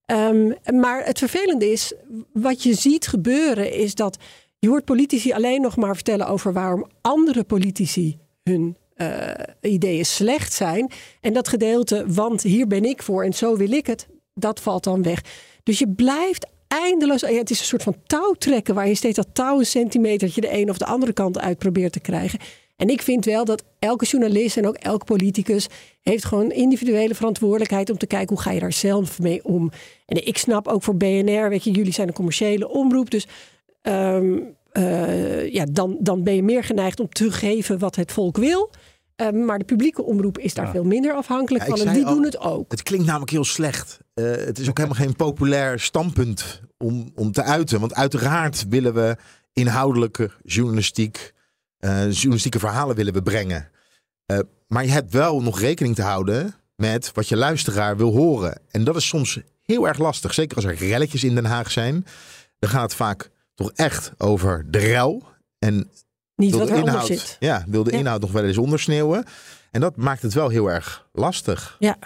Um, 0.06 0.56
maar 0.74 1.06
het 1.06 1.18
vervelende 1.18 1.72
is, 1.72 1.94
wat 2.34 2.64
je 2.64 2.74
ziet 2.74 3.08
gebeuren, 3.08 3.74
is 3.74 3.96
dat 3.96 4.18
je 4.60 4.68
hoort 4.68 4.86
politici 4.86 5.34
alleen 5.34 5.62
nog 5.62 5.76
maar 5.76 5.96
vertellen 5.96 6.28
over 6.28 6.54
waarom 6.54 6.88
andere 7.02 7.44
politici 7.44 8.18
hun 8.44 8.78
uh, 8.96 9.30
ideeën 9.62 10.06
slecht 10.06 10.54
zijn. 10.54 10.92
En 11.22 11.34
dat 11.34 11.48
gedeelte, 11.48 12.04
want 12.08 12.42
hier 12.42 12.68
ben 12.68 12.86
ik 12.86 13.04
voor 13.04 13.24
en 13.24 13.34
zo 13.34 13.58
wil 13.58 13.72
ik 13.72 13.88
het, 13.88 14.08
dat 14.34 14.60
valt 14.60 14.84
dan 14.84 15.04
weg. 15.04 15.22
Dus 15.64 15.80
je 15.80 15.90
blijft 15.90 16.48
eindeloos. 16.68 17.22
Het 17.22 17.50
is 17.50 17.60
een 17.60 17.66
soort 17.66 17.84
van 17.84 17.98
touwtrekken 18.06 18.76
waar 18.76 18.88
je 18.88 18.96
steeds 18.96 19.16
dat 19.16 19.28
touw 19.34 19.60
een 19.60 19.66
centimetertje 19.66 20.42
de 20.42 20.54
een 20.54 20.70
of 20.70 20.78
de 20.78 20.86
andere 20.86 21.14
kant 21.14 21.40
uit 21.40 21.58
probeert 21.58 21.92
te 21.92 22.00
krijgen. 22.00 22.40
En 22.76 22.90
ik 22.90 23.02
vind 23.02 23.26
wel 23.26 23.46
dat 23.46 23.64
elke 23.80 24.06
journalist 24.06 24.58
en 24.58 24.68
ook 24.68 24.76
elke 24.76 25.06
politicus 25.06 25.68
heeft 26.02 26.26
gewoon 26.26 26.52
individuele 26.52 27.16
verantwoordelijkheid 27.16 27.90
om 27.90 27.98
te 27.98 28.08
kijken 28.08 28.36
hoe 28.36 28.44
ga 28.44 28.52
je 28.52 28.60
daar 28.60 28.74
zelf 28.74 29.20
mee 29.20 29.44
om. 29.44 29.72
En 30.06 30.28
ik 30.28 30.38
snap 30.38 30.68
ook 30.68 30.84
voor 30.84 30.96
BNR, 30.96 31.50
weet 31.50 31.64
je, 31.64 31.72
jullie 31.72 31.94
zijn 31.94 32.08
een 32.08 32.14
commerciële 32.14 32.70
omroep, 32.70 33.10
dus 33.10 33.28
um, 33.82 34.56
uh, 34.74 35.54
ja, 35.54 35.66
dan, 35.72 35.98
dan 36.00 36.24
ben 36.24 36.36
je 36.36 36.44
meer 36.44 36.64
geneigd 36.64 37.00
om 37.00 37.10
te 37.10 37.32
geven 37.32 37.80
wat 37.80 37.96
het 37.96 38.12
volk 38.12 38.38
wil. 38.38 38.72
Um, 39.16 39.46
maar 39.46 39.60
de 39.60 39.66
publieke 39.66 40.04
omroep 40.04 40.38
is 40.38 40.54
daar 40.54 40.70
veel 40.70 40.84
minder 40.84 41.14
afhankelijk 41.14 41.64
van. 41.66 41.80
En 41.80 41.94
die 41.94 42.06
doen 42.06 42.24
het 42.24 42.40
ook. 42.40 42.72
Het 42.72 42.84
klinkt 42.84 43.06
namelijk 43.06 43.32
heel 43.32 43.44
slecht. 43.44 44.00
Uh, 44.16 44.32
het 44.32 44.60
is 44.60 44.70
ook 44.70 44.78
helemaal 44.78 45.00
geen 45.00 45.16
populair 45.16 45.80
standpunt 45.80 46.62
om, 46.78 47.12
om 47.16 47.32
te 47.32 47.44
uiten. 47.44 47.80
Want 47.80 47.94
uiteraard 47.94 48.66
willen 48.70 48.94
we 48.94 49.16
inhoudelijke 49.54 50.32
journalistiek 50.44 51.34
uh, 51.86 52.12
journalistieke 52.12 52.60
verhalen 52.60 52.96
willen 52.96 53.14
we 53.14 53.22
brengen. 53.22 53.70
Uh, 54.32 54.40
maar 54.68 54.86
je 54.86 54.92
hebt 54.92 55.12
wel 55.12 55.42
nog 55.42 55.60
rekening 55.60 55.96
te 55.96 56.02
houden 56.02 56.56
met 56.76 57.12
wat 57.14 57.28
je 57.28 57.38
luisteraar 57.38 57.98
wil 57.98 58.12
horen. 58.12 58.60
En 58.72 58.84
dat 58.84 58.96
is 58.96 59.08
soms 59.08 59.40
heel 59.62 59.88
erg 59.88 59.98
lastig. 59.98 60.34
Zeker 60.34 60.56
als 60.56 60.66
er 60.66 60.76
relletjes 60.76 61.24
in 61.24 61.36
Den 61.36 61.46
Haag 61.46 61.72
zijn. 61.72 62.06
Dan 62.60 62.70
gaat 62.70 62.82
het 62.82 62.96
vaak 62.96 63.30
toch 63.54 63.72
echt 63.72 64.12
over 64.18 64.66
de 64.68 64.78
rel. 64.78 65.24
En 65.60 65.90
niet 66.36 66.56
wat 66.56 66.68
de 66.68 66.76
inhoud, 66.76 67.06
zit. 67.06 67.38
Ja, 67.40 67.64
wil 67.68 67.84
de 67.84 67.92
inhoud 67.92 68.22
nog 68.22 68.32
wel 68.32 68.44
eens 68.44 68.58
ondersneeuwen. 68.58 69.26
En 69.72 69.82
dat 69.82 69.96
maakt 69.96 70.22
het 70.22 70.34
wel 70.34 70.50
heel 70.50 70.72
erg 70.72 71.08
lastig. 71.12 71.76
Ja. 71.80 71.98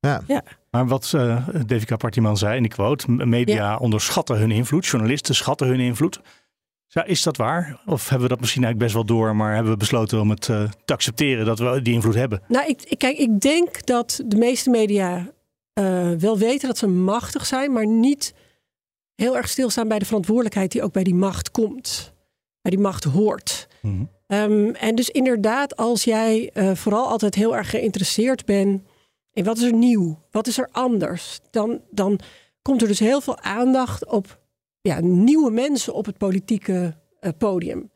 Ja. 0.00 0.22
ja. 0.26 0.42
Maar 0.70 0.86
wat 0.86 1.12
uh, 1.14 1.48
Devika 1.66 1.96
Partiman 1.96 2.36
zei, 2.36 2.56
en 2.56 2.64
ik 2.64 2.70
quote, 2.70 3.10
media 3.10 3.76
onderschatten 3.76 4.38
hun 4.38 4.50
invloed, 4.50 4.86
journalisten 4.86 5.34
schatten 5.34 5.66
hun 5.66 5.80
invloed. 5.80 6.20
Is 7.04 7.22
dat 7.22 7.36
waar? 7.36 7.80
Of 7.86 8.08
hebben 8.08 8.28
we 8.28 8.32
dat 8.34 8.40
misschien 8.40 8.64
eigenlijk 8.64 8.92
best 8.92 9.06
wel 9.06 9.18
door, 9.18 9.36
maar 9.36 9.54
hebben 9.54 9.72
we 9.72 9.78
besloten 9.78 10.20
om 10.20 10.30
het 10.30 10.48
uh, 10.48 10.70
te 10.84 10.92
accepteren 10.92 11.46
dat 11.46 11.58
we 11.58 11.82
die 11.82 11.94
invloed 11.94 12.14
hebben? 12.14 12.42
Nou, 12.48 12.66
ik, 12.66 12.94
kijk, 12.98 13.18
ik 13.18 13.40
denk 13.40 13.86
dat 13.86 14.22
de 14.26 14.36
meeste 14.36 14.70
media 14.70 15.32
uh, 15.80 16.10
wel 16.10 16.38
weten 16.38 16.68
dat 16.68 16.78
ze 16.78 16.86
machtig 16.86 17.46
zijn, 17.46 17.72
maar 17.72 17.86
niet 17.86 18.34
heel 19.14 19.36
erg 19.36 19.48
stilstaan 19.48 19.88
bij 19.88 19.98
de 19.98 20.04
verantwoordelijkheid 20.04 20.72
die 20.72 20.82
ook 20.82 20.92
bij 20.92 21.04
die 21.04 21.14
macht 21.14 21.50
komt, 21.50 22.12
bij 22.62 22.70
die 22.70 22.80
macht 22.80 23.04
hoort. 23.04 23.68
Mm 23.80 24.12
um, 24.28 24.74
en 24.74 24.94
dus 24.94 25.10
inderdaad, 25.10 25.76
als 25.76 26.04
jij 26.04 26.50
uh, 26.54 26.74
vooral 26.74 27.08
altijd 27.08 27.34
heel 27.34 27.56
erg 27.56 27.70
geïnteresseerd 27.70 28.44
bent 28.44 28.82
in 29.32 29.44
wat 29.44 29.56
is 29.56 29.62
er 29.62 29.72
nieuw, 29.72 30.22
wat 30.30 30.46
is 30.46 30.58
er 30.58 30.68
anders, 30.72 31.40
dan, 31.50 31.80
dan 31.90 32.20
komt 32.62 32.82
er 32.82 32.88
dus 32.88 32.98
heel 32.98 33.20
veel 33.20 33.38
aandacht 33.40 34.06
op 34.06 34.42
ja, 34.88 35.00
nieuwe 35.00 35.50
mensen 35.50 35.94
op 35.94 36.06
het 36.06 36.18
politieke 36.18 36.94
uh, 37.20 37.30
podium. 37.38 37.90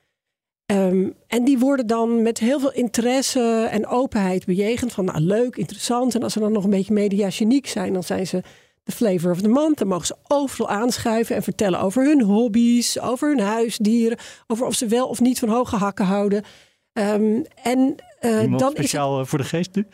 Um, 0.72 1.14
en 1.26 1.44
die 1.44 1.58
worden 1.58 1.86
dan 1.86 2.22
met 2.22 2.38
heel 2.38 2.60
veel 2.60 2.72
interesse 2.72 3.68
en 3.70 3.86
openheid 3.86 4.44
bejegend. 4.44 4.92
Van 4.92 5.04
nou 5.04 5.20
leuk, 5.20 5.56
interessant. 5.56 6.14
En 6.14 6.22
als 6.22 6.32
ze 6.32 6.40
dan 6.40 6.52
nog 6.52 6.64
een 6.64 6.70
beetje 6.70 6.92
mediageniek 6.92 7.66
zijn, 7.66 7.92
dan 7.92 8.02
zijn 8.02 8.26
ze 8.26 8.42
de 8.82 8.92
flavor 8.92 9.30
of 9.30 9.40
the 9.40 9.48
month. 9.48 9.78
Dan 9.78 9.88
mogen 9.88 10.06
ze 10.06 10.16
overal 10.28 10.68
aanschuiven 10.68 11.36
en 11.36 11.42
vertellen 11.42 11.80
over 11.80 12.04
hun 12.04 12.22
hobby's, 12.22 12.98
over 12.98 13.28
hun 13.28 13.40
huisdieren, 13.40 14.18
over 14.46 14.66
of 14.66 14.74
ze 14.74 14.86
wel 14.86 15.08
of 15.08 15.20
niet 15.20 15.38
van 15.38 15.48
hoge 15.48 15.76
hakken 15.76 16.04
houden. 16.04 16.44
Um, 16.92 17.44
en 17.62 17.94
uh, 18.20 18.58
dan 18.58 18.70
speciaal 18.70 19.12
is 19.12 19.18
het, 19.18 19.28
voor 19.28 19.38
de 19.38 19.44
geest 19.44 19.74
nu? 19.74 19.86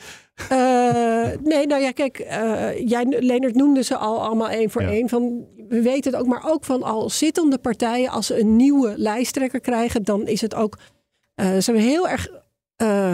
Uh, 0.52 1.28
nee, 1.42 1.66
nou 1.66 1.82
ja, 1.82 1.90
kijk, 1.90 2.18
uh, 2.18 2.88
jij, 2.88 3.04
Leonard 3.20 3.54
noemde 3.54 3.82
ze 3.82 3.96
al 3.96 4.22
allemaal 4.22 4.48
één 4.48 4.70
voor 4.70 4.82
één. 4.82 5.08
Van, 5.08 5.46
we 5.68 5.82
weten 5.82 6.12
het 6.12 6.20
ook, 6.20 6.26
maar 6.26 6.50
ook 6.50 6.64
van 6.64 6.82
al 6.82 7.10
zittende 7.10 7.58
partijen, 7.58 8.10
als 8.10 8.26
ze 8.26 8.40
een 8.40 8.56
nieuwe 8.56 8.94
lijsttrekker 8.96 9.60
krijgen, 9.60 10.02
dan 10.02 10.26
is 10.26 10.40
het 10.40 10.54
ook, 10.54 10.78
uh, 11.36 11.46
zijn 11.58 11.76
we 11.76 11.82
heel 11.82 12.08
erg 12.08 12.28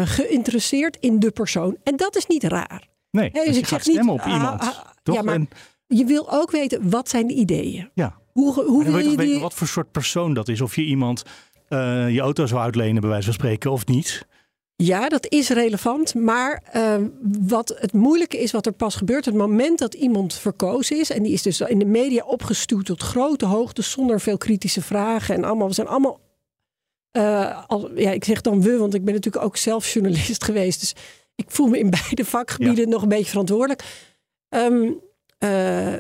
geïnteresseerd 0.05 0.97
in 1.01 1.19
de 1.19 1.31
persoon. 1.31 1.77
En 1.83 1.97
dat 1.97 2.17
is 2.17 2.27
niet 2.27 2.45
raar. 2.45 2.89
Nee, 3.11 3.31
dus, 3.31 3.45
dus 3.45 3.57
ik 3.57 3.67
zeg 3.67 3.87
niet, 3.87 3.99
op 3.99 4.27
iemand. 4.27 4.61
Ah, 4.61 4.69
ah, 4.69 4.77
toch? 5.03 5.15
Ja, 5.15 5.23
maar 5.23 5.41
je 5.87 6.05
wil 6.05 6.33
ook 6.33 6.51
weten, 6.51 6.91
wat 6.91 7.09
zijn 7.09 7.27
de 7.27 7.35
ideeën? 7.35 7.91
Ja. 7.95 8.19
Hoe, 8.33 8.65
hoe 8.65 8.85
wil 8.85 8.99
je 8.99 9.09
die... 9.09 9.17
weten 9.17 9.41
wat 9.41 9.55
voor 9.55 9.67
soort 9.67 9.91
persoon 9.91 10.35
dat 10.35 10.49
is? 10.49 10.61
Of 10.61 10.77
je 10.77 10.85
iemand 10.85 11.23
je 12.09 12.19
auto 12.21 12.47
zou 12.47 12.61
uitlenen, 12.61 13.01
bij 13.01 13.11
wijze 13.11 13.25
van 13.25 13.35
spreken, 13.35 13.71
of 13.71 13.87
niet? 13.87 14.27
Ja, 14.83 15.09
dat 15.09 15.27
is 15.29 15.49
relevant. 15.49 16.15
Maar 16.15 16.63
uh, 16.77 16.95
wat 17.41 17.75
het 17.79 17.93
moeilijke 17.93 18.39
is, 18.39 18.51
wat 18.51 18.67
er 18.67 18.73
pas 18.73 18.95
gebeurt, 18.95 19.25
het 19.25 19.35
moment 19.35 19.79
dat 19.79 19.95
iemand 19.95 20.35
verkozen 20.35 20.99
is, 20.99 21.11
en 21.11 21.23
die 21.23 21.33
is 21.33 21.43
dus 21.43 21.61
in 21.61 21.79
de 21.79 21.85
media 21.85 22.25
opgestuurd 22.25 22.87
tot 22.87 23.03
grote 23.03 23.47
hoogte, 23.47 23.83
zonder 23.83 24.21
veel 24.21 24.39
kritische 24.39 24.83
vragen 24.83 25.35
en 25.35 25.45
allemaal, 25.45 25.69
we 25.69 25.75
zijn 25.75 25.87
allemaal. 25.87 26.21
Uh, 27.17 27.65
al, 27.67 27.99
ja, 27.99 28.11
ik 28.11 28.25
zeg 28.25 28.41
dan 28.41 28.63
we, 28.63 28.77
want 28.77 28.95
ik 28.95 29.05
ben 29.05 29.15
natuurlijk 29.15 29.45
ook 29.45 29.57
zelf 29.57 29.93
journalist 29.93 30.45
geweest. 30.51 30.81
Dus 30.81 30.95
ik 31.35 31.51
voel 31.51 31.67
me 31.67 31.79
in 31.79 31.91
beide 31.91 32.25
vakgebieden 32.25 32.85
ja. 32.85 32.91
nog 32.91 33.03
een 33.03 33.09
beetje 33.09 33.31
verantwoordelijk. 33.31 33.83
Um, 34.49 34.85
uh, 34.85 35.95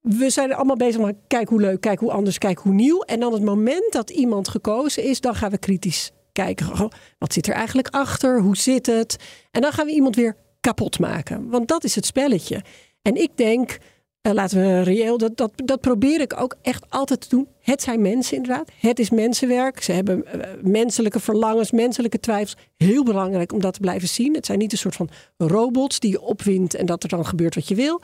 we 0.00 0.30
zijn 0.30 0.52
allemaal 0.52 0.76
bezig 0.76 1.00
met 1.00 1.16
kijk 1.26 1.48
hoe 1.48 1.60
leuk, 1.60 1.80
kijk 1.80 2.00
hoe 2.00 2.12
anders, 2.12 2.38
kijk 2.38 2.58
hoe 2.58 2.72
nieuw. 2.72 3.00
En 3.00 3.20
dan 3.20 3.32
het 3.32 3.42
moment 3.42 3.92
dat 3.92 4.10
iemand 4.10 4.48
gekozen 4.48 5.02
is, 5.02 5.20
dan 5.20 5.34
gaan 5.34 5.50
we 5.50 5.58
kritisch 5.58 6.12
kijken. 6.32 6.90
Wat 7.18 7.32
zit 7.32 7.46
er 7.46 7.54
eigenlijk 7.54 7.88
achter? 7.88 8.40
Hoe 8.40 8.56
zit 8.56 8.86
het? 8.86 9.16
En 9.50 9.60
dan 9.60 9.72
gaan 9.72 9.86
we 9.86 9.92
iemand 9.92 10.16
weer 10.16 10.36
kapot 10.60 10.98
maken. 10.98 11.48
Want 11.48 11.68
dat 11.68 11.84
is 11.84 11.94
het 11.94 12.06
spelletje. 12.06 12.62
En 13.02 13.16
ik 13.16 13.36
denk, 13.36 13.78
uh, 14.22 14.32
laten 14.32 14.58
we 14.58 14.82
reëel, 14.82 15.18
dat, 15.18 15.36
dat, 15.36 15.52
dat 15.54 15.80
probeer 15.80 16.20
ik 16.20 16.40
ook 16.40 16.56
echt 16.62 16.84
altijd 16.88 17.20
te 17.20 17.28
doen. 17.28 17.48
Het 17.60 17.82
zijn 17.82 18.00
mensen 18.00 18.36
inderdaad. 18.36 18.70
Het 18.80 18.98
is 18.98 19.10
mensenwerk. 19.10 19.82
Ze 19.82 19.92
hebben 19.92 20.24
uh, 20.34 20.42
menselijke 20.62 21.20
verlangens, 21.20 21.70
menselijke 21.70 22.20
twijfels. 22.20 22.56
Heel 22.76 23.04
belangrijk 23.04 23.52
om 23.52 23.60
dat 23.60 23.74
te 23.74 23.80
blijven 23.80 24.08
zien. 24.08 24.34
Het 24.34 24.46
zijn 24.46 24.58
niet 24.58 24.72
een 24.72 24.78
soort 24.78 24.96
van 24.96 25.10
robots 25.36 25.98
die 25.98 26.10
je 26.10 26.20
opwint 26.20 26.74
en 26.74 26.86
dat 26.86 27.02
er 27.02 27.08
dan 27.08 27.26
gebeurt 27.26 27.54
wat 27.54 27.68
je 27.68 27.74
wil. 27.74 28.00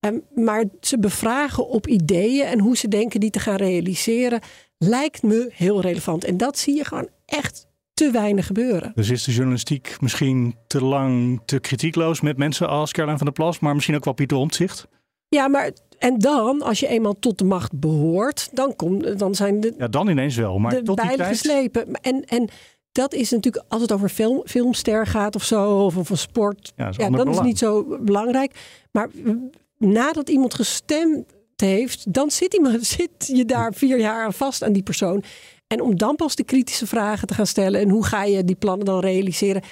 Um, 0.00 0.22
maar 0.34 0.64
ze 0.80 0.98
bevragen 0.98 1.68
op 1.68 1.86
ideeën 1.86 2.46
en 2.46 2.58
hoe 2.58 2.76
ze 2.76 2.88
denken 2.88 3.20
die 3.20 3.30
te 3.30 3.38
gaan 3.38 3.56
realiseren 3.56 4.40
lijkt 4.78 5.22
me 5.22 5.48
heel 5.52 5.80
relevant. 5.80 6.24
En 6.24 6.36
dat 6.36 6.58
zie 6.58 6.74
je 6.74 6.84
gewoon 6.84 7.08
echt 7.26 7.66
te 7.94 8.10
weinig 8.10 8.46
gebeuren. 8.46 8.92
Dus 8.94 9.10
is 9.10 9.24
de 9.24 9.32
journalistiek 9.32 9.96
misschien 10.00 10.54
te 10.66 10.84
lang 10.84 11.40
te 11.44 11.58
kritiekloos 11.58 12.20
met 12.20 12.36
mensen 12.36 12.68
als 12.68 12.92
Caroline 12.92 13.18
van 13.18 13.26
der 13.26 13.34
Plas, 13.34 13.58
maar 13.58 13.74
misschien 13.74 13.96
ook 13.96 14.04
wel 14.04 14.14
Pieter 14.14 14.36
Omtzigt? 14.36 14.86
Ja, 15.28 15.48
maar 15.48 15.70
en 15.98 16.18
dan, 16.18 16.62
als 16.62 16.80
je 16.80 16.86
eenmaal 16.86 17.18
tot 17.18 17.38
de 17.38 17.44
macht 17.44 17.80
behoort, 17.80 18.48
dan, 18.52 18.76
kom, 18.76 19.16
dan 19.16 19.34
zijn 19.34 19.60
de. 19.60 19.74
Ja, 19.78 19.88
dan 19.88 20.08
ineens 20.08 20.36
wel. 20.36 20.58
Maar 20.58 20.70
de 20.70 20.82
tot 20.82 21.00
die 21.00 21.16
tijd... 21.16 21.28
geslepen. 21.28 21.92
En, 22.00 22.24
en 22.24 22.48
dat 22.92 23.14
is 23.14 23.30
natuurlijk, 23.30 23.64
als 23.68 23.82
het 23.82 23.92
over 23.92 24.08
film, 24.08 24.42
filmster 24.44 25.06
gaat 25.06 25.34
of 25.34 25.44
zo, 25.44 25.84
of 25.84 25.98
over 25.98 26.18
sport, 26.18 26.72
ja, 26.76 26.90
ja 26.96 27.10
dan 27.10 27.28
is 27.28 27.36
het 27.36 27.44
niet 27.44 27.58
zo 27.58 27.98
belangrijk. 28.00 28.52
Maar 28.92 29.10
nadat 29.78 30.28
iemand 30.28 30.54
gestemd 30.54 31.24
heeft, 31.60 32.12
dan 32.12 32.30
zit, 32.30 32.60
zit 32.80 33.26
je 33.26 33.44
daar 33.44 33.74
vier 33.74 33.98
jaar 33.98 34.32
vast 34.32 34.62
aan 34.62 34.72
die 34.72 34.82
persoon. 34.82 35.22
En 35.66 35.80
om 35.80 35.96
dan 35.96 36.16
pas 36.16 36.34
de 36.34 36.44
kritische 36.44 36.86
vragen 36.86 37.28
te 37.28 37.34
gaan 37.34 37.46
stellen 37.46 37.80
en 37.80 37.88
hoe 37.88 38.04
ga 38.04 38.24
je 38.24 38.44
die 38.44 38.56
plannen 38.56 38.86
dan 38.86 39.00
realiseren, 39.00 39.62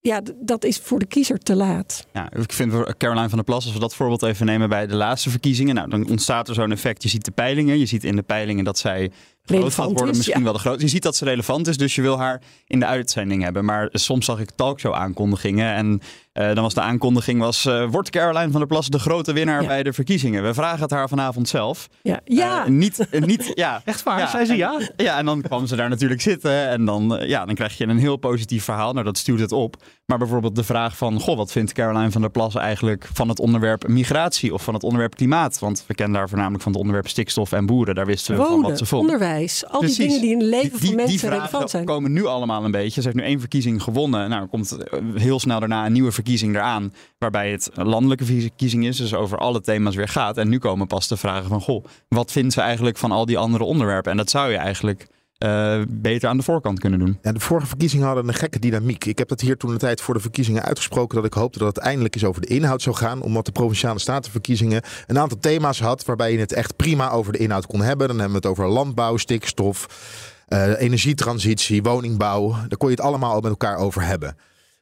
ja, 0.00 0.20
dat 0.36 0.64
is 0.64 0.78
voor 0.78 0.98
de 0.98 1.06
kiezer 1.06 1.38
te 1.38 1.56
laat. 1.56 2.06
Ja, 2.12 2.32
ik 2.32 2.52
vind 2.52 2.96
Caroline 2.96 3.28
van 3.28 3.38
der 3.38 3.44
Plas, 3.44 3.64
als 3.64 3.74
we 3.74 3.80
dat 3.80 3.94
voorbeeld 3.94 4.22
even 4.22 4.46
nemen 4.46 4.68
bij 4.68 4.86
de 4.86 4.94
laatste 4.94 5.30
verkiezingen, 5.30 5.74
nou, 5.74 5.88
dan 5.88 6.08
ontstaat 6.08 6.48
er 6.48 6.54
zo'n 6.54 6.72
effect. 6.72 7.02
Je 7.02 7.08
ziet 7.08 7.24
de 7.24 7.30
peilingen, 7.30 7.78
je 7.78 7.86
ziet 7.86 8.04
in 8.04 8.16
de 8.16 8.22
peilingen 8.22 8.64
dat 8.64 8.78
zij 8.78 9.10
groot 9.56 9.74
gaat 9.74 9.92
worden, 9.92 10.16
misschien 10.16 10.44
wel 10.44 10.52
de 10.52 10.58
groot. 10.58 10.80
Je 10.80 10.88
ziet 10.88 11.02
dat 11.02 11.16
ze 11.16 11.24
relevant 11.24 11.66
is, 11.66 11.76
dus 11.76 11.94
je 11.94 12.02
wil 12.02 12.18
haar 12.18 12.40
in 12.66 12.80
de 12.80 12.86
uitzending 12.86 13.42
hebben. 13.42 13.64
Maar 13.64 13.88
soms 13.92 14.24
zag 14.24 14.40
ik 14.40 14.50
talkshow 14.50 14.94
aankondigingen 14.94 15.74
en 15.74 16.00
uh, 16.38 16.46
dan 16.46 16.62
was 16.62 16.74
de 16.74 16.80
aankondiging 16.80 17.40
was, 17.40 17.64
uh, 17.64 17.84
wordt 17.90 18.10
Caroline 18.10 18.50
van 18.50 18.60
der 18.60 18.68
Plas 18.68 18.86
de 18.86 18.98
grote 18.98 19.32
winnaar 19.32 19.62
ja. 19.62 19.68
bij 19.68 19.82
de 19.82 19.92
verkiezingen? 19.92 20.42
We 20.42 20.54
vragen 20.54 20.80
het 20.80 20.90
haar 20.90 21.08
vanavond 21.08 21.48
zelf. 21.48 21.88
Ja, 22.02 22.20
ja. 22.24 22.66
Uh, 22.66 22.70
niet, 22.70 23.06
niet, 23.10 23.52
ja. 23.54 23.82
Echt 23.84 24.02
waar? 24.02 24.18
Ja. 24.18 24.26
Zei 24.30 24.44
ze 24.44 24.56
ja? 24.56 24.80
Ja, 24.96 25.18
en 25.18 25.24
dan 25.24 25.42
kwam 25.42 25.66
ze 25.66 25.76
daar 25.76 25.88
natuurlijk 25.88 26.20
zitten 26.20 26.68
en 26.68 26.84
dan, 26.84 27.20
ja, 27.26 27.44
dan 27.44 27.54
krijg 27.54 27.78
je 27.78 27.86
een 27.86 27.98
heel 27.98 28.16
positief 28.16 28.64
verhaal. 28.64 28.92
Nou, 28.92 29.04
dat 29.04 29.18
stuurt 29.18 29.40
het 29.40 29.52
op. 29.52 29.76
Maar 30.06 30.18
bijvoorbeeld 30.18 30.56
de 30.56 30.64
vraag 30.64 30.96
van, 30.96 31.20
goh, 31.20 31.36
wat 31.36 31.52
vindt 31.52 31.72
Caroline 31.72 32.10
van 32.10 32.20
der 32.20 32.30
Plas 32.30 32.54
eigenlijk 32.54 33.08
van 33.12 33.28
het 33.28 33.38
onderwerp 33.38 33.88
migratie 33.88 34.54
of 34.54 34.62
van 34.62 34.74
het 34.74 34.82
onderwerp 34.82 35.14
klimaat? 35.14 35.58
Want 35.58 35.84
we 35.86 35.94
kennen 35.94 36.16
daar 36.16 36.28
voornamelijk 36.28 36.62
van 36.62 36.72
het 36.72 36.80
onderwerp 36.80 37.08
stikstof 37.08 37.52
en 37.52 37.66
boeren. 37.66 37.94
Daar 37.94 38.06
wisten 38.06 38.36
we 38.36 38.44
van 38.44 38.60
wat 38.60 38.78
ze 38.78 38.86
vond. 38.86 39.02
onderwijs, 39.02 39.37
al 39.68 39.78
Precies. 39.78 39.96
die 39.96 40.06
dingen 40.06 40.20
die 40.20 40.30
in 40.30 40.38
het 40.38 40.48
leven 40.48 40.78
die, 40.78 40.86
van 40.86 40.96
mensen 40.96 41.18
die 41.18 41.28
relevant 41.28 41.70
zijn. 41.70 41.84
komen 41.84 42.12
nu 42.12 42.26
allemaal 42.26 42.64
een 42.64 42.70
beetje. 42.70 43.00
Ze 43.00 43.08
heeft 43.08 43.20
nu 43.20 43.26
één 43.26 43.40
verkiezing 43.40 43.82
gewonnen. 43.82 44.28
Nou, 44.28 44.42
er 44.42 44.48
komt 44.48 44.76
heel 45.14 45.40
snel 45.40 45.60
daarna 45.60 45.86
een 45.86 45.92
nieuwe 45.92 46.12
verkiezing 46.12 46.54
eraan. 46.54 46.92
Waarbij 47.18 47.50
het 47.50 47.70
landelijke 47.74 48.24
verkiezing 48.24 48.86
is, 48.86 48.96
dus 48.96 49.14
over 49.14 49.38
alle 49.38 49.60
thema's 49.60 49.94
weer 49.94 50.08
gaat. 50.08 50.36
En 50.36 50.48
nu 50.48 50.58
komen 50.58 50.86
pas 50.86 51.08
de 51.08 51.16
vragen 51.16 51.48
van, 51.48 51.60
goh, 51.60 51.84
wat 52.08 52.32
vindt 52.32 52.52
ze 52.52 52.60
eigenlijk 52.60 52.96
van 52.96 53.12
al 53.12 53.26
die 53.26 53.38
andere 53.38 53.64
onderwerpen? 53.64 54.10
En 54.10 54.16
dat 54.16 54.30
zou 54.30 54.50
je 54.50 54.56
eigenlijk 54.56 55.06
uh, 55.44 55.82
beter 55.88 56.28
aan 56.28 56.36
de 56.36 56.42
voorkant 56.42 56.78
kunnen 56.78 56.98
doen. 56.98 57.18
Ja, 57.22 57.32
de 57.32 57.40
vorige 57.40 57.66
verkiezingen 57.66 58.06
hadden 58.06 58.28
een 58.28 58.34
gekke 58.34 58.58
dynamiek. 58.58 59.04
Ik 59.04 59.18
heb 59.18 59.28
dat 59.28 59.40
hier 59.40 59.56
toen 59.56 59.70
de 59.70 59.78
tijd 59.78 60.00
voor 60.00 60.14
de 60.14 60.20
verkiezingen 60.20 60.62
uitgesproken 60.62 61.16
dat 61.16 61.24
ik 61.24 61.32
hoopte 61.32 61.58
dat 61.58 61.76
het 61.76 61.84
eindelijk 61.84 62.14
eens 62.14 62.24
over 62.24 62.40
de 62.40 62.46
inhoud 62.46 62.82
zou 62.82 62.96
gaan. 62.96 63.22
Omdat 63.22 63.44
de 63.44 63.52
provinciale 63.52 63.98
statenverkiezingen 63.98 64.82
een 65.06 65.18
aantal 65.18 65.38
thema's 65.38 65.80
had 65.80 66.04
waarbij 66.04 66.32
je 66.32 66.38
het 66.38 66.52
echt 66.52 66.76
prima 66.76 67.10
over 67.10 67.32
de 67.32 67.38
inhoud 67.38 67.66
kon 67.66 67.80
hebben. 67.80 68.08
Dan 68.08 68.18
hebben 68.18 68.40
we 68.40 68.48
het 68.48 68.58
over 68.58 68.72
landbouw, 68.72 69.16
stikstof, 69.16 69.86
uh, 70.48 70.80
energietransitie, 70.80 71.82
woningbouw. 71.82 72.50
Daar 72.50 72.78
kon 72.78 72.88
je 72.88 72.94
het 72.94 73.04
allemaal 73.04 73.40
met 73.40 73.50
elkaar 73.50 73.76
over 73.76 74.02
hebben. 74.02 74.36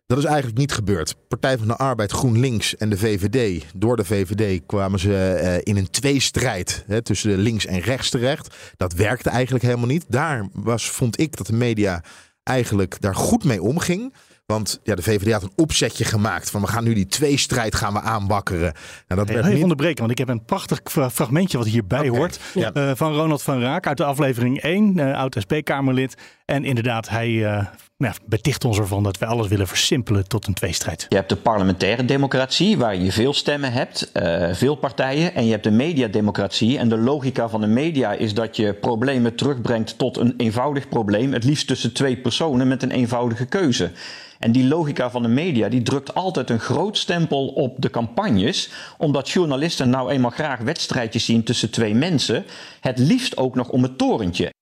Dat 0.07 0.19
is 0.19 0.25
eigenlijk 0.25 0.59
niet 0.59 0.73
gebeurd. 0.73 1.17
Partij 1.29 1.59
van 1.59 1.67
de 1.67 1.77
Arbeid, 1.77 2.13
GroenLinks 2.13 2.77
en 2.77 2.91
de 2.91 2.99
VVD. 2.99 3.65
Door 3.75 3.97
de 3.97 4.05
VVD 4.05 4.63
kwamen 4.67 4.99
ze 4.99 5.41
uh, 5.43 5.73
in 5.75 5.77
een 5.77 5.91
tweestrijd 5.91 6.85
hè, 6.87 7.03
tussen 7.03 7.31
de 7.31 7.37
links 7.37 7.67
en 7.67 7.81
rechts 7.81 8.11
terecht. 8.11 8.57
Dat 8.77 8.93
werkte 8.93 9.31
eigenlijk 9.31 9.65
helemaal 9.65 9.87
niet. 9.87 10.05
Daar 10.09 10.49
was, 10.53 10.91
vond 10.91 11.21
ik 11.21 11.37
dat 11.37 11.47
de 11.47 11.53
media 11.53 12.03
eigenlijk 12.43 13.01
daar 13.01 13.15
goed 13.15 13.45
mee 13.45 13.63
omging. 13.63 14.15
Want 14.47 14.81
ja, 14.83 14.95
de 14.95 15.03
VVD 15.03 15.33
had 15.33 15.43
een 15.43 15.53
opzetje 15.57 16.05
gemaakt 16.05 16.51
van 16.51 16.61
we 16.61 16.67
gaan 16.67 16.85
nu 16.85 16.95
die 16.95 17.07
tweestrijd 17.07 17.75
gaan 17.75 17.93
we 17.93 18.01
aanbakkeren. 18.01 18.73
Nou, 19.09 19.21
dat 19.21 19.29
hey, 19.29 19.37
werd 19.37 19.53
niet... 19.53 19.63
onderbreken, 19.63 19.99
want 19.99 20.11
ik 20.11 20.19
heb 20.19 20.29
een 20.29 20.45
prachtig 20.45 20.81
fragmentje 21.13 21.59
wat 21.59 21.67
hierbij 21.67 22.09
okay. 22.09 22.19
hoort. 22.19 22.41
Ja. 22.55 22.71
Uh, 22.75 22.91
van 22.95 23.15
Ronald 23.15 23.43
van 23.43 23.61
Raak 23.61 23.87
uit 23.87 23.97
de 23.97 24.05
aflevering 24.05 24.61
1, 24.61 24.99
uh, 24.99 25.17
oud 25.17 25.37
SP-Kamerlid. 25.39 26.15
En 26.45 26.65
inderdaad, 26.65 27.09
hij 27.09 27.29
uh, 27.29 27.67
ja, 27.99 28.15
beticht 28.25 28.65
ons 28.65 28.79
ervan 28.79 29.03
dat 29.03 29.19
we 29.19 29.27
alles 29.27 29.49
willen 29.49 29.67
versimpelen 29.67 30.29
tot 30.29 30.47
een 30.47 30.55
tweestrijd. 30.55 31.07
Je 31.09 31.17
hebt 31.17 31.29
de 31.29 31.37
parlementaire 31.37 32.05
democratie, 32.05 32.79
waar 32.79 32.97
je 32.97 33.13
veel 33.13 33.33
stemmen 33.33 33.73
hebt, 33.73 34.11
uh, 34.15 34.49
veel 34.53 34.75
partijen. 34.75 35.35
En 35.35 35.45
je 35.45 35.51
hebt 35.51 35.65
de 35.65 35.71
mediademocratie. 35.71 36.79
En 36.79 36.89
de 36.89 36.99
logica 36.99 37.49
van 37.49 37.61
de 37.61 37.67
media 37.67 38.13
is 38.13 38.35
dat 38.35 38.57
je 38.57 38.75
problemen 38.75 39.35
terugbrengt 39.35 39.99
tot 39.99 40.17
een 40.17 40.35
eenvoudig 40.37 40.89
probleem. 40.89 41.33
Het 41.33 41.45
liefst 41.45 41.67
tussen 41.67 41.93
twee 41.93 42.17
personen 42.17 42.69
met 42.69 42.83
een 42.83 42.91
eenvoudige 42.91 43.47
keuze. 43.47 43.91
En 44.39 44.53
die 44.53 44.67
logica 44.67 45.11
van 45.11 45.23
de 45.23 45.29
media 45.29 45.69
die 45.69 45.83
drukt 45.83 46.15
altijd 46.15 46.51
een 46.51 46.61
groot 46.61 46.99
stempel 46.99 47.47
op 47.47 47.75
de 47.79 47.91
campagnes, 47.91 48.71
omdat 48.99 49.31
journalisten 49.31 49.91
nou 49.91 50.11
eenmaal 50.11 50.31
graag 50.31 50.61
wedstrijdjes 50.61 51.25
zien 51.25 51.43
tussen 51.43 51.71
twee 51.71 51.95
mensen, 51.95 52.45
het 52.81 52.99
liefst 52.99 53.37
ook 53.37 53.55
nog 53.55 53.69
om 53.69 53.83
het 53.83 53.99
torentje. 53.99 54.55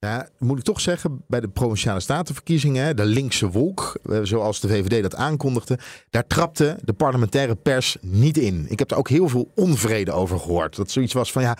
Ja, 0.00 0.28
moet 0.38 0.58
ik 0.58 0.64
toch 0.64 0.80
zeggen, 0.80 1.24
bij 1.26 1.40
de 1.40 1.48
provinciale 1.48 2.00
statenverkiezingen, 2.00 2.96
de 2.96 3.04
linkse 3.04 3.50
wolk, 3.50 3.98
eh, 4.04 4.18
zoals 4.22 4.60
de 4.60 4.68
VVD 4.68 5.02
dat 5.02 5.14
aankondigde, 5.14 5.78
daar 6.10 6.26
trapte 6.26 6.78
de 6.84 6.92
parlementaire 6.92 7.54
pers 7.54 7.96
niet 8.00 8.38
in. 8.38 8.66
Ik 8.68 8.78
heb 8.78 8.90
er 8.90 8.96
ook 8.96 9.08
heel 9.08 9.28
veel 9.28 9.50
onvrede 9.54 10.12
over 10.12 10.38
gehoord. 10.38 10.76
Dat 10.76 10.90
zoiets 10.90 11.12
was 11.12 11.32
van 11.32 11.42
ja, 11.42 11.56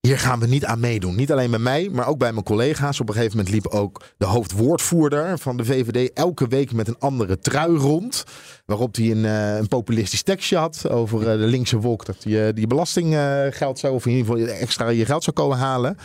hier 0.00 0.18
gaan 0.18 0.40
we 0.40 0.46
niet 0.46 0.64
aan 0.64 0.80
meedoen. 0.80 1.16
Niet 1.16 1.32
alleen 1.32 1.50
bij 1.50 1.58
mij, 1.58 1.88
maar 1.92 2.06
ook 2.06 2.18
bij 2.18 2.32
mijn 2.32 2.44
collega's. 2.44 3.00
Op 3.00 3.08
een 3.08 3.14
gegeven 3.14 3.36
moment 3.36 3.54
liep 3.54 3.66
ook 3.66 4.02
de 4.16 4.26
hoofdwoordvoerder 4.26 5.38
van 5.38 5.56
de 5.56 5.64
VVD 5.64 6.12
elke 6.12 6.48
week 6.48 6.72
met 6.72 6.88
een 6.88 6.98
andere 6.98 7.38
trui 7.38 7.76
rond. 7.76 8.24
Waarop 8.66 8.94
hij 8.94 9.10
een, 9.10 9.24
uh, 9.24 9.56
een 9.56 9.68
populistisch 9.68 10.22
tekstje 10.22 10.56
had 10.56 10.88
over 10.88 11.20
uh, 11.20 11.24
de 11.24 11.46
linkse 11.46 11.78
wolk. 11.78 12.04
Dat 12.04 12.16
je 12.22 12.52
die 12.54 12.66
belastinggeld 12.66 13.78
zou, 13.78 13.94
of 13.94 14.06
in 14.06 14.12
ieder 14.12 14.36
geval 14.36 14.54
extra 14.54 14.88
je 14.88 15.04
geld 15.04 15.24
zou 15.24 15.36
komen 15.36 15.58
halen. 15.58 15.96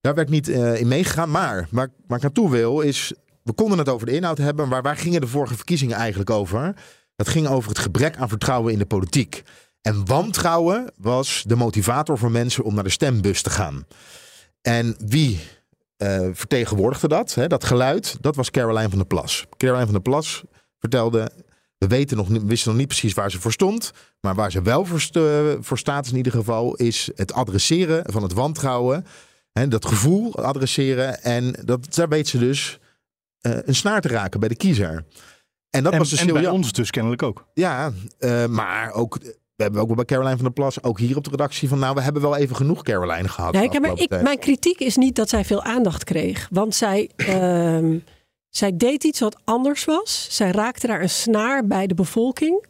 Daar 0.00 0.14
werd 0.14 0.28
niet 0.28 0.48
uh, 0.48 0.80
in 0.80 0.88
meegegaan. 0.88 1.30
Maar 1.30 1.68
waar, 1.70 1.88
waar 2.06 2.16
ik 2.16 2.22
naartoe 2.22 2.50
wil 2.50 2.80
is, 2.80 3.12
we 3.42 3.52
konden 3.52 3.78
het 3.78 3.88
over 3.88 4.06
de 4.06 4.12
inhoud 4.12 4.38
hebben. 4.38 4.68
Maar 4.68 4.82
waar 4.82 4.96
gingen 4.96 5.20
de 5.20 5.26
vorige 5.26 5.54
verkiezingen 5.54 5.96
eigenlijk 5.96 6.30
over? 6.30 6.74
Dat 7.16 7.28
ging 7.28 7.48
over 7.48 7.68
het 7.68 7.78
gebrek 7.78 8.16
aan 8.16 8.28
vertrouwen 8.28 8.72
in 8.72 8.78
de 8.78 8.86
politiek. 8.86 9.42
En 9.82 10.06
wantrouwen 10.06 10.92
was 10.96 11.44
de 11.46 11.56
motivator 11.56 12.18
voor 12.18 12.30
mensen 12.30 12.64
om 12.64 12.74
naar 12.74 12.84
de 12.84 12.90
stembus 12.90 13.42
te 13.42 13.50
gaan. 13.50 13.86
En 14.60 14.96
wie 15.06 15.40
uh, 15.98 16.28
vertegenwoordigde 16.32 17.08
dat? 17.08 17.34
Hè, 17.34 17.46
dat 17.46 17.64
geluid, 17.64 18.16
dat 18.20 18.36
was 18.36 18.50
Caroline 18.50 18.88
van 18.88 18.98
der 18.98 19.06
Plas. 19.06 19.46
Caroline 19.56 19.84
van 19.84 19.94
der 19.94 20.02
Plas 20.02 20.42
vertelde, 20.78 21.30
we 21.78 21.86
weten 21.86 22.16
nog, 22.16 22.28
wisten 22.28 22.68
nog 22.68 22.78
niet 22.78 22.88
precies 22.88 23.14
waar 23.14 23.30
ze 23.30 23.40
voor 23.40 23.52
stond. 23.52 23.92
Maar 24.20 24.34
waar 24.34 24.50
ze 24.50 24.62
wel 24.62 24.84
voor, 24.84 25.08
voor 25.60 25.78
staat 25.78 26.06
in 26.06 26.16
ieder 26.16 26.32
geval, 26.32 26.74
is 26.74 27.10
het 27.14 27.32
adresseren 27.32 28.12
van 28.12 28.22
het 28.22 28.32
wantrouwen. 28.32 29.04
Hè, 29.58 29.68
dat 29.68 29.86
gevoel 29.86 30.34
adresseren. 30.34 31.22
En 31.22 31.54
dat, 31.64 31.94
daar 31.94 32.08
weet 32.08 32.28
ze 32.28 32.38
dus 32.38 32.78
uh, 33.46 33.52
een 33.64 33.74
snaar 33.74 34.00
te 34.00 34.08
raken 34.08 34.40
bij 34.40 34.48
de 34.48 34.56
kiezer. 34.56 35.04
En 35.70 35.82
dat 35.84 35.96
was 35.96 36.10
dus 36.10 36.20
en 36.20 36.32
bij 36.32 36.48
ons 36.48 36.72
dus 36.72 36.90
kennelijk 36.90 37.22
ook. 37.22 37.46
Ja, 37.54 37.92
uh, 38.18 38.46
maar 38.46 38.92
ook 38.92 39.18
we 39.58 39.64
hebben 39.64 39.80
ook 39.80 39.86
wel 39.86 39.96
bij 39.96 40.04
Caroline 40.04 40.36
van 40.36 40.44
der 40.44 40.52
Plas, 40.52 40.82
ook 40.82 40.98
hier 40.98 41.16
op 41.16 41.24
de 41.24 41.30
redactie, 41.30 41.68
van 41.68 41.78
nou, 41.78 41.94
we 41.94 42.00
hebben 42.00 42.22
wel 42.22 42.36
even 42.36 42.56
genoeg 42.56 42.82
Caroline 42.82 43.28
gehad. 43.28 43.54
Ja, 43.54 43.60
ik, 43.60 43.80
maar 43.80 43.98
ik, 44.00 44.22
mijn 44.22 44.38
kritiek 44.38 44.78
is 44.78 44.96
niet 44.96 45.16
dat 45.16 45.28
zij 45.28 45.44
veel 45.44 45.62
aandacht 45.62 46.04
kreeg. 46.04 46.48
Want 46.50 46.74
zij, 46.74 47.10
uh, 47.16 47.96
zij 48.48 48.76
deed 48.76 49.04
iets 49.04 49.20
wat 49.20 49.36
anders 49.44 49.84
was. 49.84 50.26
Zij 50.30 50.50
raakte 50.50 50.86
daar 50.86 51.02
een 51.02 51.10
snaar 51.10 51.66
bij 51.66 51.86
de 51.86 51.94
bevolking. 51.94 52.66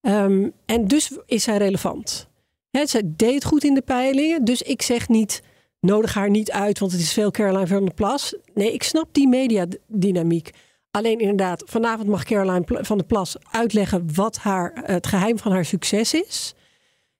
Um, 0.00 0.52
en 0.66 0.88
dus 0.88 1.18
is 1.26 1.42
zij 1.42 1.56
relevant. 1.56 2.28
He, 2.70 2.86
zij 2.86 3.02
deed 3.04 3.44
goed 3.44 3.64
in 3.64 3.74
de 3.74 3.82
peilingen. 3.82 4.44
Dus 4.44 4.62
ik 4.62 4.82
zeg 4.82 5.08
niet, 5.08 5.42
nodig 5.80 6.14
haar 6.14 6.30
niet 6.30 6.50
uit, 6.50 6.78
want 6.78 6.92
het 6.92 7.00
is 7.00 7.12
veel 7.12 7.30
Caroline 7.30 7.66
van 7.66 7.84
der 7.84 7.94
Plas. 7.94 8.34
Nee, 8.54 8.72
ik 8.72 8.82
snap 8.82 9.08
die 9.12 9.28
mediadynamiek. 9.28 10.50
Alleen 10.90 11.18
inderdaad, 11.18 11.62
vanavond 11.66 12.08
mag 12.08 12.24
Caroline 12.24 12.64
van 12.66 12.98
der 12.98 13.06
Plas 13.06 13.36
uitleggen 13.50 14.14
wat 14.14 14.36
haar, 14.36 14.80
het 14.84 15.06
geheim 15.06 15.38
van 15.38 15.52
haar 15.52 15.64
succes 15.64 16.14
is. 16.14 16.54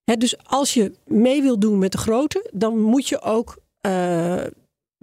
dus 0.04 0.44
als 0.44 0.74
je 0.74 0.92
mee 1.04 1.42
wil 1.42 1.58
doen 1.58 1.78
met 1.78 1.92
de 1.92 1.98
grote, 1.98 2.50
dan 2.52 2.80
moet 2.80 3.08
je 3.08 3.20
ook 3.20 3.56
uh, 3.86 4.44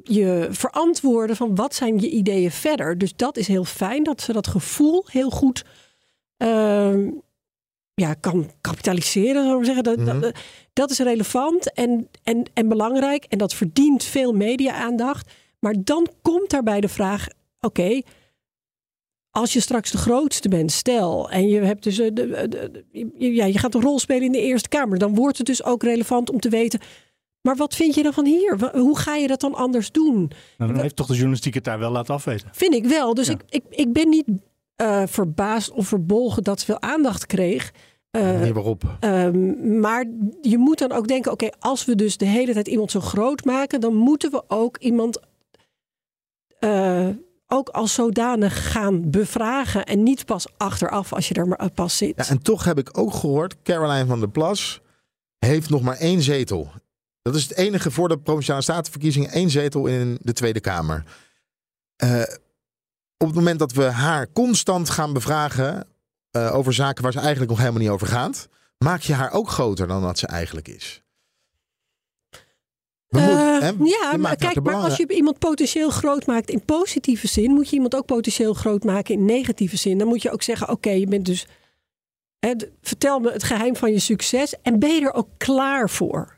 je 0.04 0.48
verantwoorden 0.50 1.36
van 1.36 1.56
wat 1.56 1.76
zijn 1.76 2.00
je 2.00 2.10
ideeën 2.10 2.52
verder. 2.52 2.98
Dus 2.98 3.16
dat 3.16 3.38
is 3.38 3.48
heel 3.48 3.64
fijn 3.64 4.04
dat 4.04 4.22
ze 4.22 4.34
dat 4.34 4.48
gevoel 4.48 5.06
heel 5.08 5.30
goed 5.30 5.66
uh, 6.38 7.08
ja, 8.02 8.14
kan 8.14 8.52
kapitaliseren, 8.62 9.44
zou 9.46 9.60
ik 9.60 9.66
zeggen. 9.66 9.84
Dat, 9.84 10.06
dat, 10.06 10.16
mhm. 10.16 10.32
dat, 10.74 10.92
is 10.92 11.00
relevant 11.00 11.74
en, 11.74 12.10
en, 12.24 12.44
en 12.54 12.68
belangrijk 12.68 13.24
en 13.24 13.38
dat 13.38 13.54
verdient 13.54 14.04
veel 14.04 14.34
media-aandacht. 14.34 15.32
Maar 15.60 15.76
dan 15.84 16.08
komt 16.22 16.50
daarbij 16.50 16.82
de 16.82 16.88
vraag: 16.88 17.28
oké, 17.60 18.02
als 19.32 19.54
je 19.54 19.60
straks 19.60 19.92
de 19.92 19.98
grootste 19.98 20.50
bent, 20.50 20.72
stel, 20.72 21.30
en 21.30 21.48
je 21.48 21.60
hebt 21.60 21.84
dus 21.84 22.00
eh, 22.00 22.10
de, 22.14 22.48
de, 22.50 22.86
ja, 23.18 23.46
je 23.46 23.58
gaat 23.58 23.76
een 23.76 23.82
rol 23.82 24.00
spelen 24.00 24.24
in 24.24 24.32
de 24.32 24.42
Eerste 24.42 24.70
Kamer, 24.70 24.98
dan 24.98 25.16
wordt 25.16 25.38
het 25.38 25.48
dus 25.48 25.64
ook 25.64 25.84
relevant 25.84 26.30
om 26.30 26.40
te 26.40 26.50
weten. 26.50 26.80
Maar 27.42 27.56
wat 27.56 27.76
vind 27.76 27.96
je 27.96 28.04
dan 28.04 28.14
van 28.14 28.26
hier? 28.26 28.72
Hoe 28.74 28.98
ga 28.98 29.16
je 29.16 29.28
dat 29.28 29.40
dan 29.40 29.56
anders 29.56 29.92
doen? 29.92 30.32
Nou, 30.58 30.72
dan 30.72 30.82
heeft 30.82 30.96
toch 30.96 31.08
de 31.08 31.14
journalistiek 31.14 31.54
het 31.54 31.64
daar 31.64 31.80
wel 31.80 31.92
laten 31.92 32.14
afweten. 32.14 32.50
Vind 32.52 32.74
ik 32.74 32.86
wel. 32.86 33.14
Dus 33.14 33.30
ik, 33.30 33.42
ik, 33.50 33.64
ik 33.70 33.94
ben 33.94 34.10
niet 34.10 34.26
uh, 34.82 35.04
verbaasd 35.06 35.72
of 35.72 35.88
verbolgen 35.88 36.44
dat 36.44 36.60
ze 36.60 36.66
veel 36.66 36.82
aandacht 36.82 37.26
kreeg. 37.26 37.72
Uh, 38.18 38.40
nee, 38.40 38.54
waarop? 38.54 38.98
Um, 39.00 39.80
maar 39.80 40.06
je 40.42 40.58
moet 40.58 40.78
dan 40.78 40.92
ook 40.92 41.08
denken: 41.08 41.32
oké, 41.32 41.50
als 41.60 41.86
we 41.86 41.96
dus 41.96 42.18
de 42.18 42.26
hele 42.26 42.54
tijd 42.54 42.68
iemand 42.68 42.92
zo 42.92 43.00
groot 43.00 43.46
maken, 43.46 43.80
dan 43.80 43.96
moeten 43.96 44.32
we 44.32 44.44
ook 44.48 44.78
iemand 44.78 45.20
uh, 46.60 47.08
ook 47.48 47.70
als 47.70 47.94
zodanig 47.94 48.72
gaan 48.72 49.10
bevragen 49.10 49.86
en 49.86 50.04
niet 50.04 50.26
pas 50.26 50.48
achteraf 50.58 51.14
als 51.14 51.28
je 51.28 51.34
er 51.34 51.48
maar 51.48 51.72
pas 51.72 51.98
zit. 51.98 52.14
Ja, 52.16 52.28
en 52.28 52.42
toch 52.42 52.64
heb 52.64 52.78
ik 52.78 52.98
ook 52.98 53.14
gehoord, 53.14 53.56
Caroline 53.64 54.06
van 54.06 54.20
der 54.20 54.30
Plas 54.30 54.82
heeft 55.40 55.70
nog 55.70 55.82
maar 55.82 55.98
één 55.98 56.22
zetel. 56.22 56.72
Dat 57.22 57.36
is 57.36 57.44
het 57.44 57.58
enige 57.58 57.92
voor 57.92 58.10
de 58.10 58.18
Provinciale 58.18 58.62
Statenverkiezingen, 58.62 59.32
één 59.32 59.50
zetel 59.50 59.86
in 59.86 60.18
de 60.22 60.34
Tweede 60.34 60.60
Kamer. 60.60 61.04
Uh, 62.04 62.22
op 63.18 63.28
het 63.28 63.36
moment 63.36 63.60
dat 63.60 63.72
we 63.72 63.84
haar 63.84 64.32
constant 64.32 64.90
gaan 64.90 65.14
bevragen 65.14 65.88
uh, 66.46 66.56
over 66.56 66.74
zaken 66.74 67.04
waar 67.04 67.12
ze 67.12 67.20
eigenlijk 67.20 67.50
nog 67.50 67.60
helemaal 67.60 67.82
niet 67.82 67.90
over 67.90 68.08
gaat, 68.08 68.48
maak 68.78 69.02
je 69.02 69.14
haar 69.14 69.32
ook 69.32 69.50
groter 69.50 69.88
dan 69.88 70.02
dat 70.02 70.20
ze 70.20 70.28
eigenlijk 70.28 70.68
is. 70.68 71.02
Uh, 73.10 73.72
ja, 73.84 74.18
maar 74.18 74.36
kijk, 74.36 74.64
maar 74.64 74.76
als 74.76 74.98
je 74.98 75.08
iemand 75.08 75.40
potentieel 75.40 75.90
groot 75.90 76.26
maakt 76.26 76.50
in 76.50 76.66
positieve 76.66 77.28
zin, 77.28 77.52
moet 77.52 77.70
je 77.70 77.76
iemand 77.76 77.96
ook 77.96 78.06
potentieel 78.06 78.54
groot 78.54 78.84
maken 78.84 79.14
in 79.14 79.26
negatieve 79.26 79.78
zin. 79.78 79.98
Dan 79.98 80.08
moet 80.08 80.22
je 80.22 80.32
ook 80.32 80.44
zeggen: 80.44 80.70
oké, 80.70 80.90
je 80.90 81.08
bent 81.08 81.26
dus. 81.26 81.48
Hè, 82.40 82.54
vertel 82.82 83.20
me 83.20 83.32
het 83.32 83.44
geheim 83.44 83.76
van 83.76 83.92
je 83.92 84.00
succes 84.00 84.62
en 84.62 84.80
ben 84.80 84.96
je 84.96 85.02
er 85.02 85.14
ook 85.14 85.30
klaar 85.38 85.90
voor? 85.90 86.38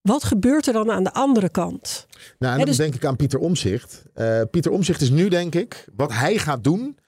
Wat 0.00 0.24
gebeurt 0.24 0.66
er 0.66 0.72
dan 0.72 0.90
aan 0.90 1.04
de 1.04 1.12
andere 1.12 1.48
kant? 1.48 2.06
Nou, 2.38 2.52
en 2.52 2.58
dan 2.58 2.68
dus... 2.68 2.76
denk 2.76 2.94
ik 2.94 3.04
aan 3.04 3.16
Pieter 3.16 3.38
Omzicht. 3.38 4.02
Uh, 4.14 4.40
Pieter 4.50 4.72
Omzicht 4.72 5.00
is 5.00 5.10
nu, 5.10 5.28
denk 5.28 5.54
ik, 5.54 5.86
wat 5.96 6.12
hij 6.12 6.38
gaat 6.38 6.64
doen, 6.64 6.98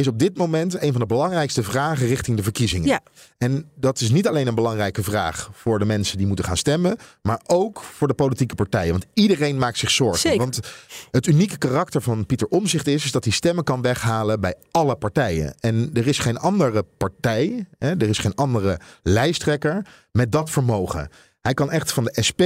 is 0.00 0.06
op 0.06 0.18
dit 0.18 0.36
moment 0.36 0.82
een 0.82 0.92
van 0.92 1.00
de 1.00 1.06
belangrijkste 1.06 1.62
vragen 1.62 2.06
richting 2.06 2.36
de 2.36 2.42
verkiezingen. 2.42 2.88
Ja. 2.88 3.00
En 3.38 3.70
dat 3.74 4.00
is 4.00 4.10
niet 4.10 4.28
alleen 4.28 4.46
een 4.46 4.54
belangrijke 4.54 5.02
vraag 5.02 5.50
voor 5.52 5.78
de 5.78 5.84
mensen 5.84 6.18
die 6.18 6.26
moeten 6.26 6.44
gaan 6.44 6.56
stemmen, 6.56 6.96
maar 7.22 7.40
ook 7.46 7.80
voor 7.80 8.08
de 8.08 8.14
politieke 8.14 8.54
partijen. 8.54 8.90
Want 8.90 9.06
iedereen 9.14 9.58
maakt 9.58 9.78
zich 9.78 9.90
zorgen. 9.90 10.20
Zeker. 10.20 10.38
Want 10.38 10.60
het 11.10 11.26
unieke 11.26 11.58
karakter 11.58 12.02
van 12.02 12.26
Pieter 12.26 12.48
Omzicht 12.48 12.86
is, 12.86 13.04
is 13.04 13.12
dat 13.12 13.24
hij 13.24 13.32
stemmen 13.32 13.64
kan 13.64 13.82
weghalen 13.82 14.40
bij 14.40 14.54
alle 14.70 14.96
partijen. 14.96 15.54
En 15.60 15.90
er 15.94 16.06
is 16.06 16.18
geen 16.18 16.38
andere 16.38 16.84
partij, 16.96 17.66
hè, 17.78 17.88
er 17.88 18.08
is 18.08 18.18
geen 18.18 18.34
andere 18.34 18.80
lijsttrekker 19.02 19.86
met 20.12 20.32
dat 20.32 20.50
vermogen. 20.50 21.08
Hij 21.40 21.54
kan 21.54 21.70
echt 21.70 21.92
van 21.92 22.04
de 22.04 22.22
SP 22.28 22.42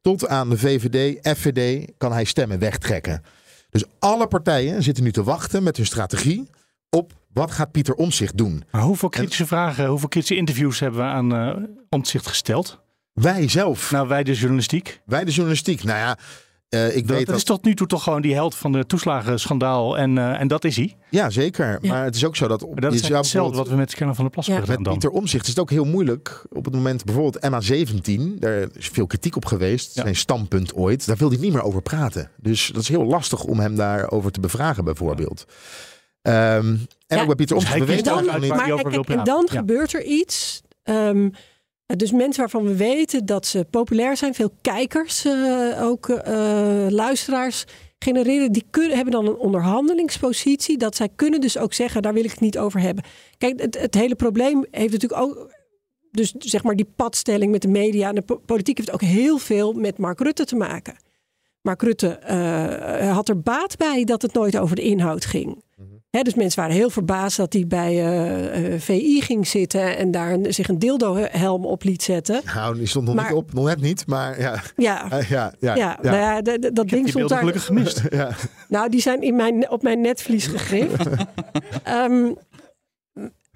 tot 0.00 0.28
aan 0.28 0.50
de 0.50 0.58
VVD, 0.58 1.18
FVD, 1.38 1.90
kan 1.98 2.12
hij 2.12 2.24
stemmen 2.24 2.58
wegtrekken. 2.58 3.22
Dus 3.70 3.84
alle 3.98 4.26
partijen 4.26 4.82
zitten 4.82 5.04
nu 5.04 5.12
te 5.12 5.22
wachten 5.22 5.62
met 5.62 5.76
hun 5.76 5.86
strategie 5.86 6.48
op 6.90 7.12
wat 7.32 7.50
gaat 7.50 7.70
Pieter 7.70 7.94
Omzicht 7.94 8.36
doen. 8.36 8.64
Maar 8.70 8.82
hoeveel 8.82 9.08
kritische 9.08 9.46
vragen, 9.46 9.86
hoeveel 9.86 10.08
kritische 10.08 10.36
interviews 10.36 10.80
hebben 10.80 11.00
we 11.00 11.06
aan 11.06 11.34
uh, 11.34 11.64
Omtzigt 11.88 12.26
gesteld? 12.26 12.80
Wij 13.12 13.48
zelf. 13.48 13.90
Nou, 13.90 14.08
wij 14.08 14.22
de 14.22 14.34
journalistiek. 14.34 15.00
Wij 15.04 15.24
de 15.24 15.30
journalistiek. 15.30 15.84
Nou 15.84 15.98
ja, 15.98 16.18
uh, 16.70 16.96
ik 16.96 17.06
dat, 17.06 17.16
weet 17.16 17.26
dat 17.26 17.36
is 17.36 17.44
tot 17.44 17.64
nu 17.64 17.74
toe 17.74 17.86
toch 17.86 18.02
gewoon 18.02 18.22
die 18.22 18.34
held 18.34 18.54
van 18.54 18.72
de 18.72 18.86
toeslagenschandaal. 18.86 19.98
En, 19.98 20.16
uh, 20.16 20.40
en 20.40 20.48
dat 20.48 20.64
is 20.64 20.76
hij. 20.76 20.96
Ja, 21.10 21.30
zeker. 21.30 21.78
Ja. 21.80 21.92
Maar 21.92 22.04
het 22.04 22.14
is 22.14 22.24
ook 22.24 22.36
zo 22.36 22.48
dat... 22.48 22.60
Maar 22.60 22.80
dat 22.80 22.92
is 22.92 23.08
hetzelfde 23.08 23.56
wat 23.56 23.68
we 23.68 23.76
met 23.76 23.90
Scanner 23.90 24.16
van 24.16 24.24
de 24.24 24.30
Plas 24.30 24.46
ja. 24.46 24.62
Met 24.66 24.82
Pieter 24.82 25.10
Omzicht 25.10 25.42
is 25.42 25.50
het 25.50 25.58
ook 25.58 25.70
heel 25.70 25.84
moeilijk. 25.84 26.46
Op 26.52 26.64
het 26.64 26.74
moment 26.74 27.04
bijvoorbeeld 27.04 27.46
MA17. 27.46 28.38
Daar 28.38 28.66
is 28.72 28.88
veel 28.88 29.06
kritiek 29.06 29.36
op 29.36 29.44
geweest. 29.44 29.94
Ja. 29.94 30.02
Zijn 30.02 30.16
standpunt 30.16 30.74
ooit. 30.74 31.06
Daar 31.06 31.16
wil 31.16 31.28
hij 31.28 31.38
niet 31.38 31.52
meer 31.52 31.62
over 31.62 31.82
praten. 31.82 32.30
Dus 32.36 32.66
dat 32.66 32.82
is 32.82 32.88
heel 32.88 33.04
lastig 33.04 33.44
om 33.44 33.58
hem 33.58 33.76
daarover 33.76 34.30
te 34.30 34.40
bevragen 34.40 34.84
bijvoorbeeld. 34.84 35.44
Ja. 35.48 35.54
Um, 36.28 36.86
en 37.06 37.16
ja, 37.16 37.20
ook 37.20 37.26
bij 37.26 37.34
Pieter 37.34 37.56
dus 37.56 37.72
Omtzigt 37.74 38.04
dan, 38.04 38.24
maar, 38.24 38.40
maar, 38.40 39.04
En 39.06 39.24
dan 39.24 39.48
ja. 39.50 39.58
gebeurt 39.58 39.92
er 39.92 40.04
iets. 40.04 40.62
Um, 40.84 41.32
dus 41.96 42.12
mensen 42.12 42.40
waarvan 42.40 42.64
we 42.64 42.76
weten 42.76 43.26
dat 43.26 43.46
ze 43.46 43.66
populair 43.70 44.16
zijn, 44.16 44.34
veel 44.34 44.50
kijkers, 44.60 45.24
uh, 45.24 45.82
ook 45.82 46.08
uh, 46.08 46.16
luisteraars 46.88 47.64
genereren, 47.98 48.52
die 48.52 48.64
kunnen, 48.70 48.96
hebben 48.96 49.14
dan 49.14 49.26
een 49.26 49.36
onderhandelingspositie. 49.36 50.78
Dat 50.78 50.96
zij 50.96 51.08
kunnen 51.16 51.40
dus 51.40 51.58
ook 51.58 51.72
zeggen, 51.72 52.02
daar 52.02 52.12
wil 52.12 52.24
ik 52.24 52.30
het 52.30 52.40
niet 52.40 52.58
over 52.58 52.80
hebben. 52.80 53.04
Kijk, 53.38 53.60
het, 53.60 53.80
het 53.80 53.94
hele 53.94 54.14
probleem 54.14 54.66
heeft 54.70 54.92
natuurlijk 54.92 55.20
ook. 55.20 55.56
Dus 56.10 56.34
zeg 56.38 56.62
maar 56.62 56.76
die 56.76 56.92
padstelling 56.96 57.52
met 57.52 57.62
de 57.62 57.68
media 57.68 58.08
en 58.08 58.14
de 58.14 58.38
politiek 58.46 58.76
heeft 58.76 58.92
ook 58.92 59.00
heel 59.00 59.38
veel 59.38 59.72
met 59.72 59.98
Mark 59.98 60.20
Rutte 60.20 60.44
te 60.44 60.56
maken. 60.56 60.96
Mark 61.62 61.82
Rutte 61.82 62.20
uh, 62.30 63.14
had 63.14 63.28
er 63.28 63.40
baat 63.40 63.76
bij 63.76 64.04
dat 64.04 64.22
het 64.22 64.32
nooit 64.32 64.58
over 64.58 64.76
de 64.76 64.82
inhoud 64.82 65.24
ging. 65.24 65.62
Dus 66.10 66.34
mensen 66.34 66.60
waren 66.60 66.76
heel 66.76 66.90
verbaasd 66.90 67.36
dat 67.36 67.52
hij 67.52 67.66
bij 67.66 67.92
eh, 67.92 68.74
eh, 68.74 68.80
VI 68.80 69.20
ging 69.22 69.46
zitten 69.46 69.96
en 69.96 70.10
daar 70.10 70.32
een- 70.32 70.54
zich 70.54 70.68
een 70.68 70.78
dildo-helm 70.78 71.66
op 71.66 71.82
liet 71.82 72.02
zetten. 72.02 72.40
Nou, 72.54 72.74
die 72.78 72.86
stond 72.86 73.06
nog 73.06 73.14
Maar- 73.14 73.24
niet 73.28 73.34
op, 73.34 73.52
nog 73.52 73.64
net 73.66 73.80
niet, 73.80 74.06
maar 74.06 74.40
ja. 74.40 74.62
Ja, 74.76 75.08
ja, 75.28 75.52
ja, 75.60 75.74
ja, 75.76 75.98
nou 76.02 76.16
ja, 76.16 76.40
de- 76.42 76.58
de- 76.58 76.72
dat 76.72 76.88
ding 76.88 77.02
die 77.02 77.10
stond 77.10 77.28
daar. 77.28 77.38
gelukkig 77.38 77.64
gemist. 77.64 78.02
ja. 78.10 78.30
Nou, 78.68 78.88
die 78.88 79.00
zijn 79.00 79.22
in 79.22 79.36
mijn, 79.36 79.70
op 79.70 79.82
mijn 79.82 80.00
netvlies 80.00 80.46
gegrift. 80.46 81.04
Ehm, 81.84 82.32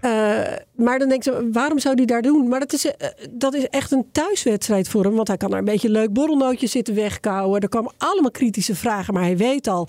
eh, 0.01 0.43
maar 0.77 0.99
dan 0.99 1.09
denk 1.09 1.23
je, 1.23 1.49
waarom 1.53 1.79
zou 1.79 1.95
hij 1.95 2.05
daar 2.05 2.23
doen? 2.23 2.49
Maar 2.49 2.61
dat 2.61 2.73
is, 2.73 2.87
dat 3.31 3.55
is 3.55 3.69
echt 3.69 3.91
een 3.93 4.07
thuiswedstrijd 4.12 4.88
voor 4.88 5.05
hem. 5.05 5.15
Want 5.15 5.29
hij 5.29 5.37
kan 5.37 5.51
daar 5.51 5.59
een 5.59 5.65
beetje 5.65 5.91
leuk 5.91 6.12
borrelnootje 6.12 6.67
zitten 6.67 6.95
wegkouwen. 6.95 7.61
Er 7.61 7.69
komen 7.69 7.93
allemaal 7.99 8.31
kritische 8.31 8.75
vragen. 8.75 9.15
Maar 9.15 9.23
hij 9.23 9.37
weet 9.37 9.67
al, 9.67 9.88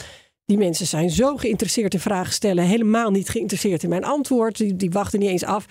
die 0.53 0.65
mensen 0.65 0.87
zijn 0.87 1.09
zo 1.09 1.37
geïnteresseerd 1.37 1.93
in 1.93 1.99
vragen 1.99 2.33
stellen. 2.33 2.63
Helemaal 2.63 3.11
niet 3.11 3.29
geïnteresseerd 3.29 3.83
in 3.83 3.89
mijn 3.89 4.03
antwoord. 4.03 4.57
Die, 4.57 4.75
die 4.75 4.91
wachten 4.91 5.19
niet 5.19 5.29
eens 5.29 5.43
af. 5.43 5.65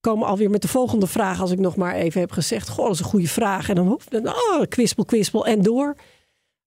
Komen 0.00 0.26
alweer 0.26 0.50
met 0.50 0.62
de 0.62 0.68
volgende 0.68 1.06
vraag. 1.06 1.40
Als 1.40 1.50
ik 1.50 1.58
nog 1.58 1.76
maar 1.76 1.94
even 1.94 2.20
heb 2.20 2.32
gezegd, 2.32 2.68
goh, 2.68 2.84
dat 2.84 2.94
is 2.94 3.00
een 3.00 3.06
goede 3.06 3.28
vraag. 3.28 3.68
En 3.68 3.74
dan, 3.74 3.86
hoef- 3.86 4.04
dan 4.04 4.26
oh, 4.28 4.62
kwispel, 4.68 5.04
kwispel 5.04 5.46
en 5.46 5.62
door. 5.62 5.96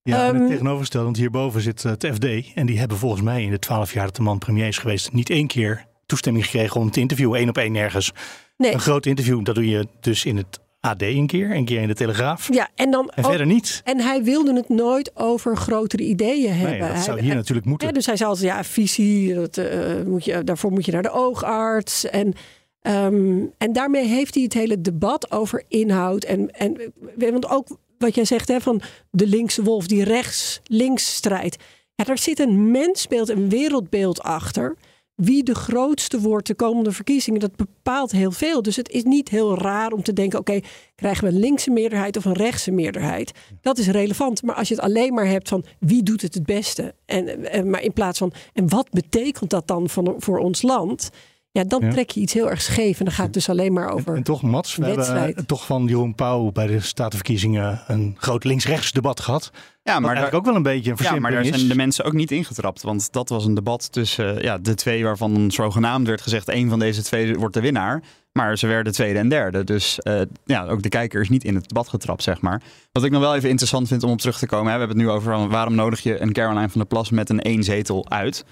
Ja, 0.02 0.26
en 0.26 0.34
Ehm, 0.34 0.40
het 0.40 0.50
tegenovergestelde, 0.50 1.06
want 1.06 1.16
hierboven 1.18 1.60
zit 1.60 1.84
eh, 1.84 1.90
het 1.90 2.06
FD. 2.14 2.54
En 2.54 2.66
die 2.66 2.78
hebben 2.78 2.96
volgens 2.96 3.22
mij 3.22 3.42
in 3.42 3.50
de 3.50 3.58
twaalf 3.58 3.92
jaar 3.92 4.04
dat 4.04 4.16
de 4.16 4.22
man 4.22 4.38
premier 4.38 4.66
is 4.66 4.78
geweest... 4.78 5.12
niet 5.12 5.30
één 5.30 5.46
keer 5.46 5.86
toestemming 6.06 6.44
gekregen 6.44 6.80
om 6.80 6.90
te 6.90 7.00
interviewen. 7.00 7.38
één 7.38 7.48
op 7.48 7.58
één 7.58 7.72
nergens. 7.72 8.12
Nee. 8.56 8.72
Een 8.72 8.80
groot 8.80 9.06
interview, 9.06 9.44
dat 9.44 9.54
doe 9.54 9.68
je 9.68 9.86
dus 10.00 10.24
in 10.24 10.36
het 10.36 10.60
AD 10.80 11.02
een 11.02 11.26
keer. 11.26 11.50
Een 11.54 11.64
keer 11.64 11.80
in 11.80 11.88
de 11.88 11.94
Telegraaf. 11.94 12.52
Ja, 12.54 12.68
en 12.74 12.90
dan 12.90 13.08
En 13.10 13.24
ook- 13.24 13.28
verder 13.30 13.46
niet. 13.46 13.80
En 13.84 14.00
hij 14.00 14.22
wilde 14.22 14.54
het 14.54 14.68
nooit 14.68 15.16
over 15.16 15.56
grotere 15.56 16.02
ideeën 16.02 16.52
hebben. 16.52 16.78
dat 16.78 16.88
Hij- 16.88 17.02
zou 17.02 17.18
hier 17.18 17.26
hij- 17.26 17.36
natuurlijk 17.36 17.66
moeten. 17.66 17.88
Ja, 17.88 17.94
dus 17.94 18.06
hij 18.06 18.16
zei 18.16 18.28
altijd, 18.30 18.48
ja, 18.48 18.64
visie, 18.64 19.34
dat, 19.34 19.56
eh, 19.56 20.02
moet 20.06 20.24
je, 20.24 20.44
daarvoor 20.44 20.70
moet 20.72 20.84
je 20.84 20.92
naar 20.92 21.02
de 21.02 21.10
oogarts. 21.12 22.04
En, 22.04 22.32
ehm, 22.80 23.38
en 23.58 23.72
daarmee 23.72 24.06
heeft 24.06 24.34
hij 24.34 24.42
het 24.42 24.54
hele 24.54 24.80
debat 24.80 25.30
over 25.30 25.64
inhoud. 25.68 26.24
En, 26.24 26.50
en 26.50 26.92
want 27.16 27.48
ook 27.48 27.66
wat 27.98 28.14
jij 28.14 28.24
zegt, 28.24 28.48
hè, 28.48 28.60
van 28.60 28.80
de 29.10 29.26
linkse 29.26 29.62
wolf 29.62 29.86
die 29.86 30.04
rechts-links 30.04 31.14
strijdt. 31.14 31.56
Ja, 31.94 32.04
daar 32.04 32.18
zit 32.18 32.38
een 32.38 32.70
mensbeeld, 32.70 33.28
een 33.28 33.48
wereldbeeld 33.48 34.22
achter. 34.22 34.76
Wie 35.20 35.42
de 35.42 35.54
grootste 35.54 36.20
wordt 36.20 36.46
de 36.46 36.54
komende 36.54 36.92
verkiezingen, 36.92 37.40
dat 37.40 37.56
bepaalt 37.56 38.10
heel 38.10 38.30
veel. 38.30 38.62
Dus 38.62 38.76
het 38.76 38.88
is 38.88 39.02
niet 39.02 39.28
heel 39.28 39.58
raar 39.58 39.92
om 39.92 40.02
te 40.02 40.12
denken: 40.12 40.38
oké, 40.38 40.60
krijgen 40.94 41.24
we 41.24 41.34
een 41.34 41.40
linkse 41.40 41.70
meerderheid 41.70 42.16
of 42.16 42.24
een 42.24 42.32
rechtse 42.32 42.70
meerderheid? 42.70 43.32
Dat 43.60 43.78
is 43.78 43.88
relevant. 43.88 44.42
Maar 44.42 44.54
als 44.54 44.68
je 44.68 44.74
het 44.74 44.84
alleen 44.84 45.14
maar 45.14 45.26
hebt 45.26 45.48
van 45.48 45.64
wie 45.78 46.02
doet 46.02 46.22
het 46.22 46.34
het 46.34 46.46
beste, 46.46 46.94
en, 47.06 47.50
en, 47.50 47.70
maar 47.70 47.82
in 47.82 47.92
plaats 47.92 48.18
van 48.18 48.32
en 48.52 48.68
wat 48.68 48.90
betekent 48.90 49.50
dat 49.50 49.66
dan 49.66 49.88
van, 49.88 50.14
voor 50.18 50.38
ons 50.38 50.62
land? 50.62 51.10
Ja, 51.52 51.64
dan 51.64 51.80
Ja. 51.84 51.90
trek 51.90 52.10
je 52.10 52.20
iets 52.20 52.32
heel 52.32 52.50
erg 52.50 52.62
scheef. 52.62 52.98
En 52.98 53.04
dan 53.04 53.14
gaat 53.14 53.24
het 53.24 53.34
dus 53.34 53.48
alleen 53.48 53.72
maar 53.72 53.90
over. 53.90 54.14
En 54.16 54.22
toch, 54.22 54.42
Mats, 54.42 54.76
we 54.76 54.84
hebben 54.84 55.04
wedstrijd. 55.04 55.36
eh, 55.36 55.44
toch 55.44 55.66
van 55.66 55.86
Jeroen 55.86 56.14
Pauw 56.14 56.50
bij 56.52 56.66
de 56.66 56.80
Statenverkiezingen 56.80 57.80
een 57.86 58.14
groot 58.18 58.44
links-rechts 58.44 58.92
debat 58.92 59.20
gehad. 59.20 59.50
Ja, 59.82 60.00
maar 60.00 60.14
daar, 60.14 60.32
ook 60.32 60.44
wel 60.44 60.54
een 60.54 60.62
beetje 60.62 60.90
een 60.90 60.96
ja, 61.00 61.18
maar 61.18 61.30
daar 61.30 61.40
is. 61.44 61.48
zijn 61.48 61.68
de 61.68 61.74
mensen 61.74 62.04
ook 62.04 62.12
niet 62.12 62.30
ingetrapt. 62.30 62.82
Want 62.82 63.12
dat 63.12 63.28
was 63.28 63.44
een 63.44 63.54
debat 63.54 63.92
tussen 63.92 64.36
eh, 64.36 64.42
ja, 64.42 64.58
de 64.58 64.74
twee 64.74 65.04
waarvan 65.04 65.50
zogenaamd 65.50 66.06
werd 66.06 66.20
gezegd... 66.20 66.48
één 66.48 66.68
van 66.68 66.78
deze 66.78 67.02
twee 67.02 67.34
wordt 67.34 67.54
de 67.54 67.60
winnaar. 67.60 68.02
Maar 68.32 68.58
ze 68.58 68.66
werden 68.66 68.92
tweede 68.92 69.18
en 69.18 69.28
derde. 69.28 69.64
Dus 69.64 69.98
eh, 70.00 70.20
ja, 70.44 70.66
ook 70.66 70.82
de 70.82 70.88
kijker 70.88 71.20
is 71.20 71.28
niet 71.28 71.44
in 71.44 71.54
het 71.54 71.68
debat 71.68 71.88
getrapt, 71.88 72.22
zeg 72.22 72.40
maar. 72.40 72.62
Wat 72.92 73.04
ik 73.04 73.10
nog 73.10 73.20
wel 73.20 73.34
even 73.34 73.48
interessant 73.48 73.88
vind 73.88 74.02
om 74.02 74.10
op 74.10 74.18
terug 74.18 74.38
te 74.38 74.46
komen... 74.46 74.66
Hè, 74.66 74.72
we 74.72 74.78
hebben 74.78 74.96
het 74.96 75.06
nu 75.06 75.12
over 75.12 75.48
waarom 75.48 75.74
nodig 75.74 76.00
je 76.02 76.20
een 76.20 76.32
Caroline 76.32 76.68
van 76.68 76.80
der 76.80 76.86
Plas 76.88 77.10
met 77.10 77.28
een 77.30 77.40
één 77.40 77.62
zetel 77.64 78.10
uit... 78.10 78.44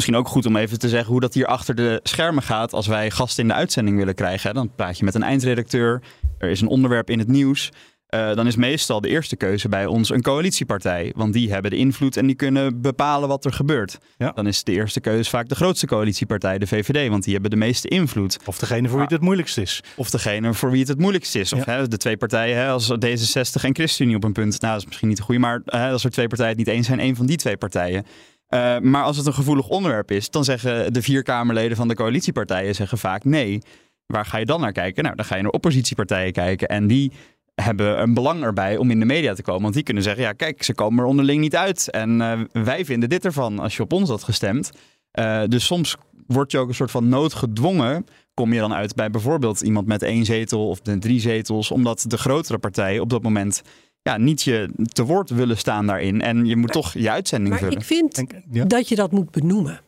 Misschien 0.00 0.20
ook 0.20 0.28
goed 0.28 0.46
om 0.46 0.56
even 0.56 0.78
te 0.78 0.88
zeggen 0.88 1.10
hoe 1.10 1.20
dat 1.20 1.34
hier 1.34 1.46
achter 1.46 1.74
de 1.74 2.00
schermen 2.02 2.42
gaat 2.42 2.72
als 2.72 2.86
wij 2.86 3.10
gasten 3.10 3.42
in 3.42 3.48
de 3.48 3.54
uitzending 3.54 3.96
willen 3.96 4.14
krijgen. 4.14 4.54
Dan 4.54 4.70
praat 4.76 4.98
je 4.98 5.04
met 5.04 5.14
een 5.14 5.22
eindredacteur, 5.22 6.02
er 6.38 6.48
is 6.50 6.60
een 6.60 6.68
onderwerp 6.68 7.10
in 7.10 7.18
het 7.18 7.28
nieuws. 7.28 7.70
Eh, 8.06 8.34
dan 8.34 8.46
is 8.46 8.56
meestal 8.56 9.00
de 9.00 9.08
eerste 9.08 9.36
keuze 9.36 9.68
bij 9.68 9.86
ons 9.86 10.10
een 10.10 10.22
coalitiepartij. 10.22 11.12
Want 11.16 11.32
die 11.32 11.52
hebben 11.52 11.70
de 11.70 11.76
invloed 11.76 12.16
en 12.16 12.26
die 12.26 12.36
kunnen 12.36 12.80
bepalen 12.80 13.28
wat 13.28 13.44
er 13.44 13.52
gebeurt. 13.52 13.98
Ja. 14.16 14.30
Dan 14.30 14.46
is 14.46 14.64
de 14.64 14.72
eerste 14.72 15.00
keuze 15.00 15.30
vaak 15.30 15.48
de 15.48 15.54
grootste 15.54 15.86
coalitiepartij, 15.86 16.58
de 16.58 16.66
VVD. 16.66 17.08
Want 17.08 17.22
die 17.24 17.32
hebben 17.32 17.50
de 17.50 17.56
meeste 17.56 17.88
invloed. 17.88 18.38
Of 18.44 18.58
degene 18.58 18.86
voor 18.88 18.96
wie 18.96 19.04
het 19.04 19.12
het 19.12 19.22
moeilijkst 19.22 19.58
is. 19.58 19.82
Of 19.96 20.10
degene 20.10 20.54
voor 20.54 20.70
wie 20.70 20.80
het 20.80 20.88
het 20.88 20.98
moeilijkst 20.98 21.34
is. 21.34 21.52
Of 21.52 21.66
Ja. 21.66 21.72
hè, 21.72 21.88
de 21.88 21.96
twee 21.96 22.16
partijen, 22.16 22.56
hè, 22.56 22.68
als 22.68 22.90
D66 22.92 23.64
en 23.64 23.74
ChristenUnie 23.74 24.16
op 24.16 24.24
een 24.24 24.32
punt. 24.32 24.60
Nou, 24.60 24.72
dat 24.72 24.80
is 24.82 24.86
misschien 24.86 25.08
niet 25.08 25.16
de 25.16 25.22
goede, 25.22 25.40
maar 25.40 25.60
hè, 25.64 25.90
als 25.90 26.04
er 26.04 26.10
twee 26.10 26.26
partijen 26.28 26.56
het 26.56 26.66
niet 26.66 26.74
eens 26.76 26.86
zijn, 26.86 27.00
één 27.00 27.16
van 27.16 27.26
die 27.26 27.36
twee 27.36 27.56
partijen. 27.56 28.04
Eh, 28.50 28.78
maar 28.78 29.02
als 29.02 29.16
het 29.16 29.26
een 29.26 29.34
gevoelig 29.34 29.68
onderwerp 29.68 30.10
is, 30.10 30.30
dan 30.30 30.44
zeggen 30.44 30.92
de 30.92 31.02
vier 31.02 31.22
Kamerleden 31.22 31.76
van 31.76 31.88
de 31.88 31.94
coalitiepartijen 31.94 32.74
zeggen 32.74 32.98
vaak 32.98 33.24
nee. 33.24 33.62
Waar 34.06 34.26
ga 34.26 34.38
je 34.38 34.44
dan 34.44 34.60
naar 34.60 34.72
kijken? 34.72 35.04
Nou, 35.04 35.16
dan 35.16 35.24
ga 35.24 35.36
je 35.36 35.42
naar 35.42 35.50
oppositiepartijen 35.50 36.32
kijken. 36.32 36.68
En 36.68 36.86
die 36.86 37.12
hebben 37.54 38.00
een 38.02 38.14
belang 38.14 38.42
erbij 38.42 38.76
om 38.76 38.90
in 38.90 38.98
de 38.98 39.04
media 39.04 39.34
te 39.34 39.42
komen. 39.42 39.62
Want 39.62 39.74
die 39.74 39.82
kunnen 39.82 40.02
zeggen, 40.02 40.22
ja 40.22 40.32
kijk, 40.32 40.62
ze 40.62 40.74
komen 40.74 41.02
er 41.02 41.08
onderling 41.10 41.40
niet 41.40 41.56
uit. 41.56 41.90
En 41.90 42.20
eh, 42.20 42.40
wij 42.52 42.84
vinden 42.84 43.08
dit 43.08 43.24
ervan 43.24 43.58
als 43.58 43.76
je 43.76 43.82
op 43.82 43.92
ons 43.92 44.08
had 44.08 44.22
gestemd. 44.22 44.70
Eh, 45.10 45.42
dus 45.46 45.66
soms 45.66 45.96
word 46.26 46.50
je 46.50 46.58
ook 46.58 46.68
een 46.68 46.74
soort 46.74 46.90
van 46.90 47.08
noodgedwongen. 47.08 48.04
Kom 48.34 48.52
je 48.52 48.60
dan 48.60 48.74
uit 48.74 48.94
bij 48.94 49.10
bijvoorbeeld 49.10 49.60
iemand 49.60 49.86
met 49.86 50.02
één 50.02 50.24
zetel 50.24 50.68
of 50.68 50.80
drie 50.80 51.20
zetels. 51.20 51.70
Omdat 51.70 52.04
de 52.08 52.18
grotere 52.18 52.58
partijen 52.58 53.02
op 53.02 53.10
dat 53.10 53.22
moment 53.22 53.62
ja, 54.02 54.16
niet 54.16 54.42
je 54.42 54.68
te 54.92 55.04
woord 55.04 55.30
willen 55.30 55.58
staan 55.58 55.86
daarin. 55.86 56.20
En 56.20 56.46
je 56.46 56.56
moet 56.56 56.72
toch 56.72 56.92
je 56.92 57.10
uitzending 57.10 57.50
Maar 57.50 57.58
vullen. 57.58 57.76
ik 57.78 57.84
vind 57.84 58.22
ja. 58.50 58.64
dat 58.64 58.88
je 58.88 58.94
dat 58.94 59.10
moet 59.12 59.30
benoemen. 59.30 59.80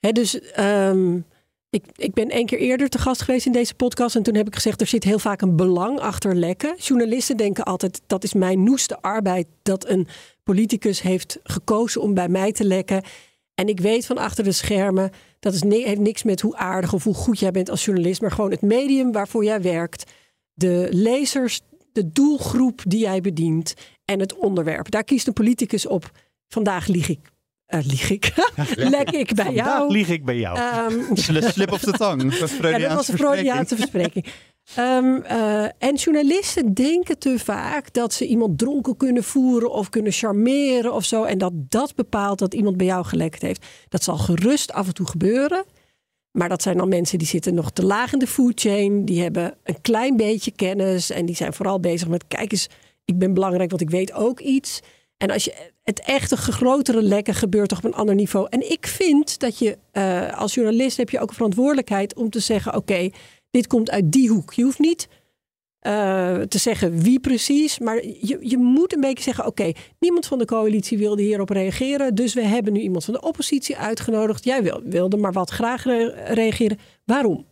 Hè, 0.00 0.12
dus 0.12 0.40
ehm, 0.40 1.16
ik, 1.70 1.84
ik 1.96 2.12
ben 2.14 2.28
één 2.28 2.46
keer 2.46 2.58
eerder 2.58 2.88
te 2.88 2.98
gast 2.98 3.22
geweest 3.22 3.46
in 3.46 3.52
deze 3.52 3.74
podcast. 3.74 4.16
En 4.16 4.22
toen 4.22 4.34
heb 4.34 4.46
ik 4.46 4.54
gezegd, 4.54 4.80
er 4.80 4.86
zit 4.86 5.04
heel 5.04 5.18
vaak 5.18 5.40
een 5.40 5.56
belang 5.56 6.00
achter 6.00 6.34
lekken. 6.36 6.74
Journalisten 6.78 7.36
denken 7.36 7.64
altijd, 7.64 8.00
dat 8.06 8.24
is 8.24 8.32
mijn 8.32 8.62
noeste 8.62 9.00
arbeid. 9.00 9.46
Dat 9.62 9.88
een 9.88 10.06
politicus 10.42 11.02
heeft 11.02 11.38
gekozen 11.42 12.00
om 12.00 12.14
bij 12.14 12.28
mij 12.28 12.52
te 12.52 12.64
lekken. 12.64 13.02
En 13.54 13.68
ik 13.68 13.80
weet 13.80 14.06
van 14.06 14.18
achter 14.18 14.44
de 14.44 14.52
schermen, 14.52 15.10
dat 15.40 15.54
is 15.54 15.62
ni- 15.62 15.84
heeft 15.84 16.00
niks 16.00 16.22
met 16.22 16.40
hoe 16.40 16.56
aardig 16.56 16.92
of 16.92 17.04
hoe 17.04 17.14
goed 17.14 17.38
jij 17.38 17.50
bent 17.50 17.70
als 17.70 17.84
journalist. 17.84 18.20
Maar 18.20 18.30
gewoon 18.30 18.50
het 18.50 18.62
medium 18.62 19.12
waarvoor 19.12 19.44
jij 19.44 19.62
werkt. 19.62 20.10
De 20.54 20.86
lezers, 20.90 21.60
de 21.92 22.12
doelgroep 22.12 22.80
die 22.86 23.00
jij 23.00 23.20
bedient. 23.20 23.74
En 24.04 24.20
het 24.20 24.34
onderwerp. 24.36 24.90
Daar 24.90 25.04
kiest 25.04 25.26
een 25.26 25.32
politicus 25.32 25.86
op. 25.86 26.10
Vandaag 26.48 26.86
lieg 26.86 27.08
ik. 27.08 27.30
Eh, 27.66 27.80
lieg 27.84 28.10
ik. 28.10 28.32
Lek 28.76 29.10
ik 29.10 29.34
bij 29.34 29.44
Vandaag 29.44 29.66
jou. 29.66 29.92
lieg 29.92 30.08
ik 30.08 30.24
bij 30.24 30.38
jou. 30.38 30.58
Ehm, 30.58 31.16
Slip 31.52 31.72
of 31.72 31.80
the 31.80 31.92
tongue. 31.92 32.30
Dat 32.40 32.50
ja, 32.50 32.78
dat 32.78 32.92
was 32.92 33.08
een 33.08 33.16
Freudiaanse 33.18 33.76
verspreking. 33.76 34.26
Ehm, 34.74 35.16
eh, 35.16 35.64
en 35.64 35.94
journalisten 35.94 36.74
denken 36.74 37.18
te 37.18 37.38
vaak 37.38 37.92
dat 37.92 38.12
ze 38.12 38.26
iemand 38.26 38.58
dronken 38.58 38.96
kunnen 38.96 39.24
voeren 39.24 39.72
of 39.72 39.88
kunnen 39.88 40.12
charmeren 40.12 40.92
of 40.92 41.04
zo. 41.04 41.24
En 41.24 41.38
dat 41.38 41.52
dat 41.54 41.94
bepaalt 41.94 42.38
dat 42.38 42.54
iemand 42.54 42.76
bij 42.76 42.86
jou 42.86 43.04
gelekt 43.04 43.42
heeft. 43.42 43.66
Dat 43.88 44.02
zal 44.02 44.16
gerust 44.16 44.72
af 44.72 44.86
en 44.86 44.94
toe 44.94 45.06
gebeuren. 45.06 45.64
Maar 46.32 46.48
dat 46.48 46.62
zijn 46.62 46.76
dan 46.76 46.88
mensen 46.88 47.18
die 47.18 47.26
zitten 47.26 47.54
nog 47.54 47.70
te 47.70 47.84
laag 47.84 48.12
in 48.12 48.18
de 48.18 48.26
food 48.26 48.60
chain. 48.60 49.04
Die 49.04 49.22
hebben 49.22 49.54
een 49.64 49.80
klein 49.80 50.16
beetje 50.16 50.50
kennis. 50.50 51.10
En 51.10 51.26
die 51.26 51.36
zijn 51.36 51.52
vooral 51.52 51.80
bezig 51.80 52.08
met: 52.08 52.24
kijk 52.28 52.52
eens, 52.52 52.68
ik 53.04 53.18
ben 53.18 53.34
belangrijk, 53.34 53.70
want 53.70 53.82
ik 53.82 53.90
weet 53.90 54.12
ook 54.12 54.40
iets. 54.40 54.80
En 55.16 55.30
als 55.30 55.44
je 55.44 55.70
het 55.82 56.00
echte 56.00 56.36
grotere 56.36 57.02
lekken 57.02 57.34
gebeurt 57.34 57.72
op 57.72 57.84
een 57.84 57.94
ander 57.94 58.14
niveau. 58.14 58.46
En 58.50 58.70
ik 58.70 58.86
vind 58.86 59.38
dat 59.38 59.58
je 59.58 59.78
eh, 59.92 60.38
als 60.38 60.54
journalist 60.54 60.96
heb 60.96 61.10
je 61.10 61.20
ook 61.20 61.28
een 61.28 61.34
verantwoordelijkheid 61.34 62.14
om 62.14 62.30
te 62.30 62.40
zeggen: 62.40 62.74
oké, 62.74 63.10
dit 63.50 63.66
komt 63.66 63.90
uit 63.90 64.12
die 64.12 64.28
hoek. 64.28 64.52
Je 64.52 64.62
hoeft 64.62 64.78
niet 64.78 65.08
eh, 65.82 66.40
te 66.40 66.58
zeggen 66.58 66.98
wie 67.02 67.20
precies, 67.20 67.78
maar 67.78 68.04
je, 68.04 68.38
je 68.40 68.58
moet 68.58 68.94
een 68.94 69.00
beetje 69.00 69.22
zeggen: 69.24 69.46
oké, 69.46 69.72
niemand 69.98 70.26
van 70.26 70.38
de 70.38 70.44
coalitie 70.44 70.98
wilde 70.98 71.22
hierop 71.22 71.48
reageren, 71.48 72.14
dus 72.14 72.34
we 72.34 72.42
hebben 72.44 72.72
nu 72.72 72.80
iemand 72.80 73.04
van 73.04 73.14
de 73.14 73.20
oppositie 73.20 73.76
uitgenodigd. 73.76 74.44
Jij 74.44 74.62
wil, 74.62 74.80
wilde 74.84 75.16
maar 75.16 75.32
wat 75.32 75.50
graag 75.50 75.84
re- 75.84 76.24
reageren. 76.26 76.78
Waarom? 77.04 77.46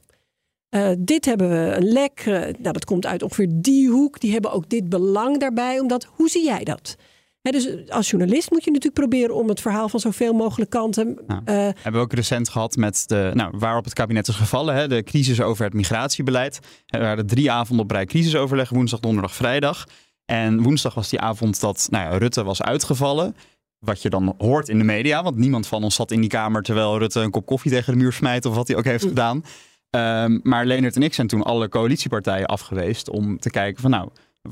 Eh, 0.68 0.90
dit 0.98 1.24
hebben 1.24 1.48
we 1.50 1.74
een 1.76 1.92
lek. 1.92 2.22
eh, 2.26 2.32
nou, 2.34 2.72
dat 2.72 2.84
komt 2.84 3.06
uit 3.06 3.22
ongeveer 3.22 3.48
die 3.52 3.88
hoek. 3.88 4.20
Die 4.20 4.32
hebben 4.32 4.52
ook 4.52 4.68
dit 4.68 4.88
belang 4.88 5.38
daarbij. 5.38 5.78
Omdat, 5.80 6.04
hoe 6.04 6.28
zie 6.28 6.44
jij 6.44 6.64
dat? 6.64 6.96
Dus 7.42 7.88
als 7.88 8.10
journalist 8.10 8.50
moet 8.50 8.64
je 8.64 8.70
natuurlijk 8.70 9.00
proberen 9.00 9.34
om 9.34 9.48
het 9.48 9.60
verhaal 9.60 9.88
van 9.88 10.00
zoveel 10.00 10.32
mogelijk 10.32 10.70
kanten. 10.70 11.18
Eh, 11.26 11.54
Hebben 11.54 11.92
we 11.92 11.98
ook 11.98 12.12
recent 12.12 12.48
gehad 12.48 12.76
met 12.76 13.02
de, 13.06 13.30
nou, 13.34 13.52
waarop 13.58 13.84
het 13.84 13.92
kabinet 13.94 14.28
is 14.28 14.34
gevallen, 14.34 14.74
hè, 14.74 14.88
de 14.88 15.02
crisis 15.02 15.40
over 15.40 15.64
het 15.64 15.74
migratiebeleid. 15.74 16.58
Er 16.86 17.00
waren 17.00 17.26
drie 17.26 17.50
avonden 17.50 17.84
op 17.84 17.90
rij 17.90 18.04
crisisoverleg, 18.06 18.70
woensdag, 18.70 19.00
donderdag, 19.00 19.34
vrijdag. 19.34 19.86
En 20.24 20.62
woensdag 20.62 20.94
was 20.94 21.08
die 21.08 21.20
avond 21.20 21.60
dat 21.60 21.86
nou 21.90 22.04
ja, 22.12 22.18
Rutte 22.18 22.42
was 22.44 22.62
uitgevallen. 22.62 23.36
Wat 23.78 24.02
je 24.02 24.10
dan 24.10 24.34
hoort 24.38 24.68
in 24.68 24.78
de 24.78 24.84
media, 24.84 25.22
want 25.22 25.36
niemand 25.36 25.66
van 25.66 25.82
ons 25.82 25.94
zat 25.94 26.10
in 26.10 26.20
die 26.20 26.30
kamer 26.30 26.62
terwijl 26.62 26.98
Rutte 26.98 27.20
een 27.20 27.30
kop 27.30 27.46
koffie 27.46 27.70
tegen 27.70 27.92
de 27.92 27.98
muur 27.98 28.12
smijt 28.12 28.46
of 28.46 28.54
wat 28.54 28.68
hij 28.68 28.76
ook 28.76 28.84
heeft 28.84 29.04
gedaan. 29.04 29.44
Ehm, 29.90 30.38
maar 30.42 30.66
Leonard 30.66 30.96
en 30.96 31.02
ik 31.02 31.14
zijn 31.14 31.26
toen 31.26 31.42
alle 31.42 31.68
coalitiepartijen 31.68 32.46
afgeweest 32.46 33.10
om 33.10 33.38
te 33.38 33.50
kijken 33.50 33.82
van 33.82 33.90
nou, 33.90 34.08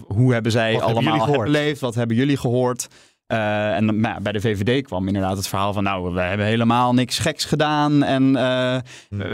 hoe 0.06 0.32
hebben 0.32 0.52
zij 0.52 0.72
Wat 0.72 0.82
allemaal 0.82 1.42
beleefd? 1.42 1.80
Wat 1.80 1.94
hebben 1.94 2.16
jullie 2.16 2.36
gehoord? 2.36 2.88
Uh, 3.32 3.76
en 3.76 4.00
nou, 4.00 4.20
bij 4.22 4.32
de 4.32 4.40
VVD 4.40 4.86
kwam 4.86 5.06
inderdaad 5.06 5.36
het 5.36 5.48
verhaal 5.48 5.72
van, 5.72 5.82
nou, 5.82 6.14
we 6.14 6.20
hebben 6.20 6.46
helemaal 6.46 6.94
niks 6.94 7.18
geks 7.18 7.44
gedaan. 7.44 8.02
En 8.02 8.22
uh, 8.22 8.78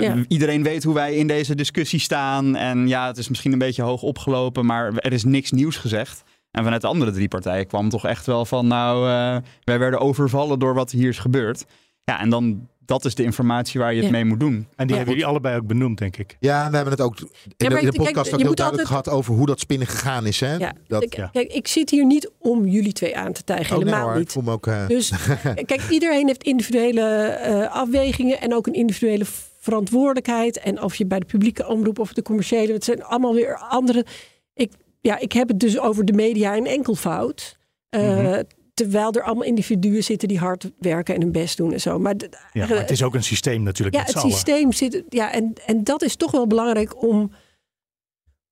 ja. 0.00 0.16
iedereen 0.28 0.62
weet 0.62 0.84
hoe 0.84 0.94
wij 0.94 1.14
in 1.14 1.26
deze 1.26 1.54
discussie 1.54 2.00
staan. 2.00 2.56
En 2.56 2.88
ja, 2.88 3.06
het 3.06 3.18
is 3.18 3.28
misschien 3.28 3.52
een 3.52 3.58
beetje 3.58 3.82
hoog 3.82 4.02
opgelopen, 4.02 4.66
maar 4.66 4.92
er 4.94 5.12
is 5.12 5.24
niks 5.24 5.50
nieuws 5.50 5.76
gezegd. 5.76 6.22
En 6.50 6.62
vanuit 6.64 6.82
de 6.82 6.88
andere 6.88 7.10
drie 7.10 7.28
partijen 7.28 7.66
kwam 7.66 7.88
toch 7.88 8.06
echt 8.06 8.26
wel 8.26 8.44
van, 8.44 8.66
nou, 8.66 9.08
uh, 9.08 9.36
wij 9.64 9.78
werden 9.78 10.00
overvallen 10.00 10.58
door 10.58 10.74
wat 10.74 10.90
hier 10.90 11.08
is 11.08 11.18
gebeurd. 11.18 11.64
Ja, 12.04 12.20
en 12.20 12.30
dan 12.30 12.68
dat 12.86 13.04
is 13.04 13.14
de 13.14 13.22
informatie 13.22 13.80
waar 13.80 13.94
je 13.94 14.02
het 14.02 14.10
mee 14.10 14.24
moet 14.24 14.40
doen. 14.40 14.54
En 14.54 14.64
die 14.76 14.88
ja. 14.88 14.94
hebben 14.94 15.12
jullie 15.14 15.26
allebei 15.26 15.56
ook 15.56 15.66
benoemd, 15.66 15.98
denk 15.98 16.16
ik. 16.16 16.36
Ja, 16.40 16.70
we 16.70 16.76
hebben 16.76 16.94
het 16.94 17.02
ook 17.02 17.20
in, 17.20 17.28
ja, 17.56 17.68
de, 17.68 17.80
in 17.80 17.90
de, 17.90 17.92
podcast 17.92 18.14
kijk, 18.14 18.34
ook 18.34 18.40
heel 18.40 18.54
duidelijk 18.54 18.64
altijd... 18.64 18.86
gehad 18.86 19.08
over 19.08 19.34
hoe 19.34 19.46
dat 19.46 19.60
spinnen 19.60 19.86
gegaan 19.86 20.26
is. 20.26 20.40
Hè? 20.40 20.56
Ja, 20.56 20.72
dat... 20.86 21.08
kijk, 21.08 21.32
kijk, 21.32 21.52
ik 21.52 21.68
zit 21.68 21.90
hier 21.90 22.06
niet 22.06 22.30
om 22.38 22.66
jullie 22.66 22.92
twee 22.92 23.16
aan 23.16 23.32
te 23.32 23.44
tijgen. 23.44 23.76
Oh, 23.76 23.82
helemaal 23.82 24.08
nee, 24.08 24.18
niet. 24.18 24.34
Ik 24.34 24.48
ook, 24.48 24.66
uh... 24.66 24.86
Dus 24.86 25.12
kijk, 25.66 25.88
iedereen 25.90 26.26
heeft 26.26 26.42
individuele 26.42 27.38
uh, 27.48 27.74
afwegingen 27.74 28.40
en 28.40 28.54
ook 28.54 28.66
een 28.66 28.74
individuele 28.74 29.24
verantwoordelijkheid. 29.58 30.58
En 30.58 30.82
of 30.82 30.94
je 30.94 31.06
bij 31.06 31.18
de 31.18 31.26
publieke 31.26 31.66
omroep 31.66 31.98
of 31.98 32.12
de 32.12 32.22
commerciële, 32.22 32.72
het 32.72 32.84
zijn 32.84 33.04
allemaal 33.04 33.34
weer 33.34 33.56
andere. 33.56 34.06
Ik, 34.54 34.72
ja, 35.00 35.18
ik 35.18 35.32
heb 35.32 35.48
het 35.48 35.60
dus 35.60 35.78
over 35.78 36.04
de 36.04 36.12
media 36.12 36.54
in 36.54 36.66
enkelvoud. 36.66 37.58
Uh, 37.90 38.00
mm 38.00 38.24
-hmm. 38.24 38.42
Terwijl 38.74 39.12
er 39.12 39.22
allemaal 39.22 39.44
individuen 39.44 40.04
zitten 40.04 40.28
die 40.28 40.38
hard 40.38 40.70
werken 40.78 41.14
en 41.14 41.20
hun 41.20 41.32
best 41.32 41.56
doen 41.56 41.72
en 41.72 41.80
zo. 41.80 41.98
Maar, 41.98 42.14
ja, 42.52 42.66
maar 42.66 42.78
het 42.78 42.90
is 42.90 43.02
ook 43.02 43.14
een 43.14 43.24
systeem 43.24 43.62
natuurlijk. 43.62 43.96
Ja, 43.96 44.02
het 44.02 44.18
systeem 44.18 44.72
zit. 44.72 45.02
Ja, 45.08 45.32
en, 45.32 45.52
en 45.66 45.84
dat 45.84 46.02
is 46.02 46.16
toch 46.16 46.30
wel 46.30 46.46
belangrijk 46.46 47.02
om, 47.02 47.30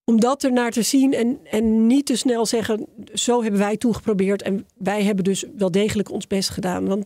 om 0.05 0.21
dat 0.21 0.43
er 0.43 0.53
naar 0.53 0.71
te 0.71 0.83
zien. 0.83 1.15
En, 1.15 1.39
en 1.45 1.87
niet 1.87 2.07
te 2.07 2.17
snel 2.17 2.47
zeggen: 2.47 2.87
zo 3.15 3.43
hebben 3.43 3.61
wij 3.61 3.77
toen 3.77 3.95
geprobeerd. 3.95 4.43
En 4.43 4.67
wij 4.77 5.03
hebben 5.03 5.25
dus 5.25 5.45
wel 5.57 5.71
degelijk 5.71 6.11
ons 6.11 6.27
best 6.27 6.51
gedaan. 6.51 6.87
Want 6.87 7.05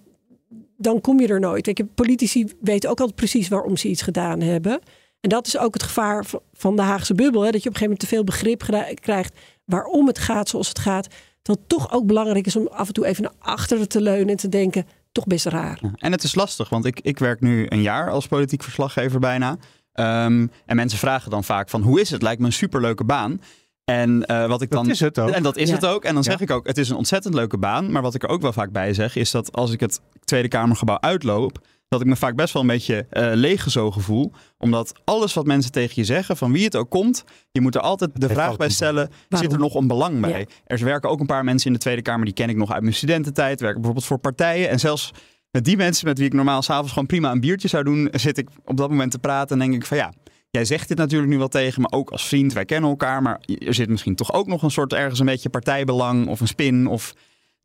dan 0.76 1.00
kom 1.00 1.20
je 1.20 1.28
er 1.28 1.40
nooit. 1.40 1.62
Kijk, 1.62 1.94
politici 1.94 2.46
weten 2.60 2.90
ook 2.90 3.00
altijd 3.00 3.16
precies 3.16 3.48
waarom 3.48 3.76
ze 3.76 3.88
iets 3.88 4.02
gedaan 4.02 4.40
hebben. 4.40 4.80
En 5.20 5.28
dat 5.28 5.46
is 5.46 5.58
ook 5.58 5.74
het 5.74 5.82
gevaar 5.82 6.24
van 6.52 6.76
de 6.76 6.82
Haagse 6.82 7.14
bubbel. 7.14 7.42
Hè? 7.42 7.50
Dat 7.50 7.62
je 7.62 7.68
op 7.68 7.74
een 7.74 7.80
gegeven 7.80 8.08
moment 8.08 8.34
te 8.34 8.40
veel 8.46 8.58
begrip 8.64 8.94
krijgt 9.00 9.38
waarom 9.64 10.06
het 10.06 10.18
gaat 10.18 10.48
zoals 10.48 10.68
het 10.68 10.78
gaat 10.78 11.08
dat 11.46 11.56
het 11.56 11.68
toch 11.68 11.92
ook 11.92 12.06
belangrijk 12.06 12.46
is 12.46 12.56
om 12.56 12.66
af 12.66 12.86
en 12.86 12.94
toe 12.94 13.06
even 13.06 13.22
naar 13.22 13.32
achteren 13.38 13.88
te 13.88 14.00
leunen 14.00 14.28
en 14.28 14.36
te 14.36 14.48
denken, 14.48 14.86
toch 15.12 15.26
best 15.26 15.46
raar. 15.46 15.78
Ja, 15.80 15.90
en 15.96 16.12
het 16.12 16.22
is 16.22 16.34
lastig, 16.34 16.68
want 16.68 16.84
ik, 16.84 17.00
ik 17.00 17.18
werk 17.18 17.40
nu 17.40 17.66
een 17.68 17.82
jaar 17.82 18.10
als 18.10 18.26
politiek 18.26 18.62
verslaggever 18.62 19.20
bijna. 19.20 19.50
Um, 19.50 20.50
en 20.66 20.76
mensen 20.76 20.98
vragen 20.98 21.30
dan 21.30 21.44
vaak 21.44 21.68
van, 21.68 21.82
hoe 21.82 22.00
is 22.00 22.10
het? 22.10 22.22
Lijkt 22.22 22.40
me 22.40 22.46
een 22.46 22.52
superleuke 22.52 23.04
baan. 23.04 23.40
En 23.84 24.24
uh, 24.30 24.46
wat 24.46 24.62
ik 24.62 24.70
dan. 24.70 24.84
Dat 24.84 24.92
is 24.92 25.00
het 25.00 25.18
ook. 25.18 25.30
En 25.30 25.42
dat 25.42 25.56
is 25.56 25.68
ja. 25.68 25.74
het 25.74 25.86
ook. 25.86 26.04
En 26.04 26.14
dan 26.14 26.22
zeg 26.24 26.38
Ja. 26.38 26.44
ik 26.44 26.50
ook: 26.50 26.66
het 26.66 26.78
is 26.78 26.88
een 26.88 26.96
ontzettend 26.96 27.34
leuke 27.34 27.58
baan. 27.58 27.92
Maar 27.92 28.02
wat 28.02 28.14
ik 28.14 28.22
er 28.22 28.28
ook 28.28 28.42
wel 28.42 28.52
vaak 28.52 28.70
bij 28.70 28.94
zeg, 28.94 29.16
is 29.16 29.30
dat 29.30 29.52
als 29.52 29.72
ik 29.72 29.80
het 29.80 30.00
Tweede 30.24 30.48
Kamergebouw 30.48 31.00
uitloop. 31.00 31.58
Dat 31.88 32.00
ik 32.00 32.06
me 32.06 32.16
vaak 32.16 32.34
best 32.34 32.52
wel 32.52 32.62
een 32.62 32.68
beetje 32.68 33.06
uh, 33.12 33.30
leeggezogen 33.34 34.02
voel. 34.02 34.32
Omdat 34.58 34.92
alles 35.04 35.34
wat 35.34 35.46
mensen 35.46 35.72
tegen 35.72 35.92
je 35.94 36.04
zeggen, 36.04 36.36
van 36.36 36.52
wie 36.52 36.64
het 36.64 36.76
ook 36.76 36.90
komt, 36.90 37.24
je 37.50 37.60
moet 37.60 37.74
er 37.74 37.80
altijd 37.80 38.10
de 38.14 38.28
vraag 38.28 38.56
bij 38.56 38.68
stellen: 38.68 39.10
zit 39.28 39.52
er 39.52 39.58
nog 39.58 39.74
een 39.74 39.86
belang 39.86 40.20
bij? 40.20 40.38
Ja. 40.38 40.46
Er 40.64 40.84
werken 40.84 41.10
ook 41.10 41.20
een 41.20 41.26
paar 41.26 41.44
mensen 41.44 41.66
in 41.66 41.72
de 41.72 41.78
Tweede 41.78 42.02
Kamer, 42.02 42.24
die 42.24 42.34
ken 42.34 42.48
ik 42.48 42.56
nog 42.56 42.72
uit 42.72 42.82
mijn 42.82 42.94
studententijd, 42.94 43.60
werken 43.60 43.80
bijvoorbeeld 43.80 44.06
voor 44.06 44.18
partijen. 44.18 44.68
En 44.68 44.78
zelfs 44.78 45.12
met 45.50 45.64
die 45.64 45.76
mensen 45.76 46.06
met 46.06 46.18
wie 46.18 46.26
ik 46.26 46.32
normaal 46.32 46.62
s'avonds 46.62 46.92
gewoon 46.92 47.06
prima 47.06 47.30
een 47.30 47.40
biertje 47.40 47.68
zou 47.68 47.84
doen, 47.84 48.08
zit 48.12 48.38
ik 48.38 48.48
op 48.64 48.76
dat 48.76 48.90
moment 48.90 49.10
te 49.10 49.18
praten 49.18 49.60
en 49.60 49.70
denk 49.70 49.82
ik 49.82 49.86
van 49.86 49.96
ja. 49.96 50.12
Jij 50.50 50.64
zegt 50.64 50.88
dit 50.88 50.96
natuurlijk 50.96 51.30
nu 51.30 51.38
wel 51.38 51.48
tegen 51.48 51.82
me, 51.82 51.90
ook 51.90 52.10
als 52.10 52.28
vriend. 52.28 52.52
Wij 52.52 52.64
kennen 52.64 52.90
elkaar, 52.90 53.22
maar 53.22 53.40
er 53.58 53.74
zit 53.74 53.88
misschien 53.88 54.14
toch 54.14 54.32
ook 54.32 54.46
nog 54.46 54.62
een 54.62 54.70
soort 54.70 54.92
ergens 54.92 55.20
een 55.20 55.26
beetje 55.26 55.48
partijbelang 55.48 56.26
of 56.28 56.40
een 56.40 56.46
spin. 56.46 56.86
Of... 56.86 57.14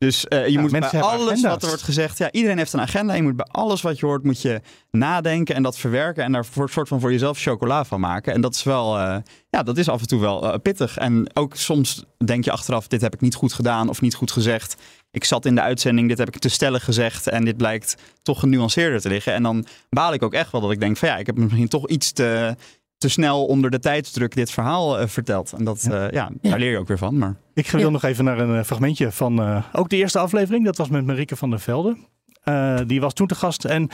Dus 0.02 0.26
uh, 0.28 0.46
je 0.46 0.52
Ja, 0.52 0.60
moet 0.60 0.70
bij 0.70 0.80
alles 0.80 1.28
agenda's. 1.28 1.40
wat 1.42 1.62
er 1.62 1.68
wordt 1.68 1.82
gezegd, 1.82 2.18
ja, 2.18 2.32
iedereen 2.32 2.58
heeft 2.58 2.72
een 2.72 2.80
agenda. 2.80 3.14
Je 3.14 3.22
moet 3.22 3.36
bij 3.36 3.46
alles 3.50 3.82
wat 3.82 3.98
je 3.98 4.06
hoort, 4.06 4.24
moet 4.24 4.42
je 4.42 4.60
nadenken 4.90 5.54
en 5.54 5.62
dat 5.62 5.78
verwerken 5.78 6.24
en 6.24 6.32
daar 6.32 6.46
voor 6.46 6.70
soort 6.70 6.88
van 6.88 7.00
voor 7.00 7.12
jezelf 7.12 7.38
chocola 7.38 7.84
van 7.84 8.00
maken. 8.00 8.32
En 8.32 8.40
dat 8.40 8.54
is 8.54 8.62
wel, 8.62 8.98
uh, 8.98 9.16
ja, 9.50 9.62
dat 9.62 9.78
is 9.78 9.88
af 9.88 10.00
en 10.00 10.06
toe 10.06 10.20
wel 10.20 10.44
uh, 10.44 10.54
pittig. 10.62 10.96
En 10.96 11.30
ook 11.34 11.56
soms 11.56 12.04
denk 12.24 12.44
je 12.44 12.50
achteraf, 12.50 12.86
dit 12.86 13.00
heb 13.00 13.14
ik 13.14 13.20
niet 13.20 13.34
goed 13.34 13.52
gedaan 13.52 13.88
of 13.88 14.00
niet 14.00 14.14
goed 14.14 14.30
gezegd. 14.30 14.76
Ik 15.10 15.24
zat 15.24 15.46
in 15.46 15.54
de 15.54 15.60
uitzending, 15.60 16.08
dit 16.08 16.18
heb 16.18 16.28
ik 16.28 16.38
te 16.38 16.48
stellig 16.48 16.84
gezegd 16.84 17.28
en 17.28 17.44
dit 17.44 17.56
blijkt 17.56 17.96
toch 18.22 18.40
genuanceerder 18.40 19.00
te 19.00 19.08
liggen. 19.08 19.34
En 19.34 19.42
dan 19.42 19.66
baal 19.90 20.12
ik 20.12 20.22
ook 20.22 20.34
echt 20.34 20.52
wel 20.52 20.60
dat 20.60 20.70
ik 20.70 20.80
denk 20.80 20.96
van 20.96 21.08
ja, 21.08 21.16
ik 21.16 21.26
heb 21.26 21.36
misschien 21.36 21.68
toch 21.68 21.88
iets 21.88 22.12
te, 22.12 22.56
te 23.02 23.08
snel 23.08 23.46
onder 23.46 23.70
de 23.70 23.78
tijdsdruk 23.78 24.34
dit 24.34 24.50
verhaal 24.50 25.00
uh, 25.00 25.06
verteld. 25.06 25.52
En 25.52 25.64
dat, 25.64 25.86
ja. 25.90 26.08
ja, 26.10 26.30
daar 26.42 26.58
leer 26.58 26.70
je 26.70 26.78
ook 26.78 26.88
weer 26.88 26.98
van. 26.98 27.18
Maar... 27.18 27.36
Ik 27.54 27.70
wil 27.70 27.90
nog 27.90 28.02
even 28.02 28.24
naar 28.24 28.38
een 28.38 28.58
eh, 28.58 28.64
fragmentje 28.64 29.12
van 29.12 29.40
uh, 29.40 29.64
ook 29.72 29.88
de 29.88 29.96
eerste 29.96 30.18
aflevering. 30.18 30.64
Dat 30.64 30.76
was 30.76 30.88
met 30.88 31.06
Marieke 31.06 31.36
van 31.36 31.50
der 31.50 31.60
Velde. 31.60 31.96
Uh, 32.44 32.80
die 32.86 33.00
was 33.00 33.12
toen 33.12 33.26
te 33.26 33.34
gast 33.34 33.64
en 33.64 33.88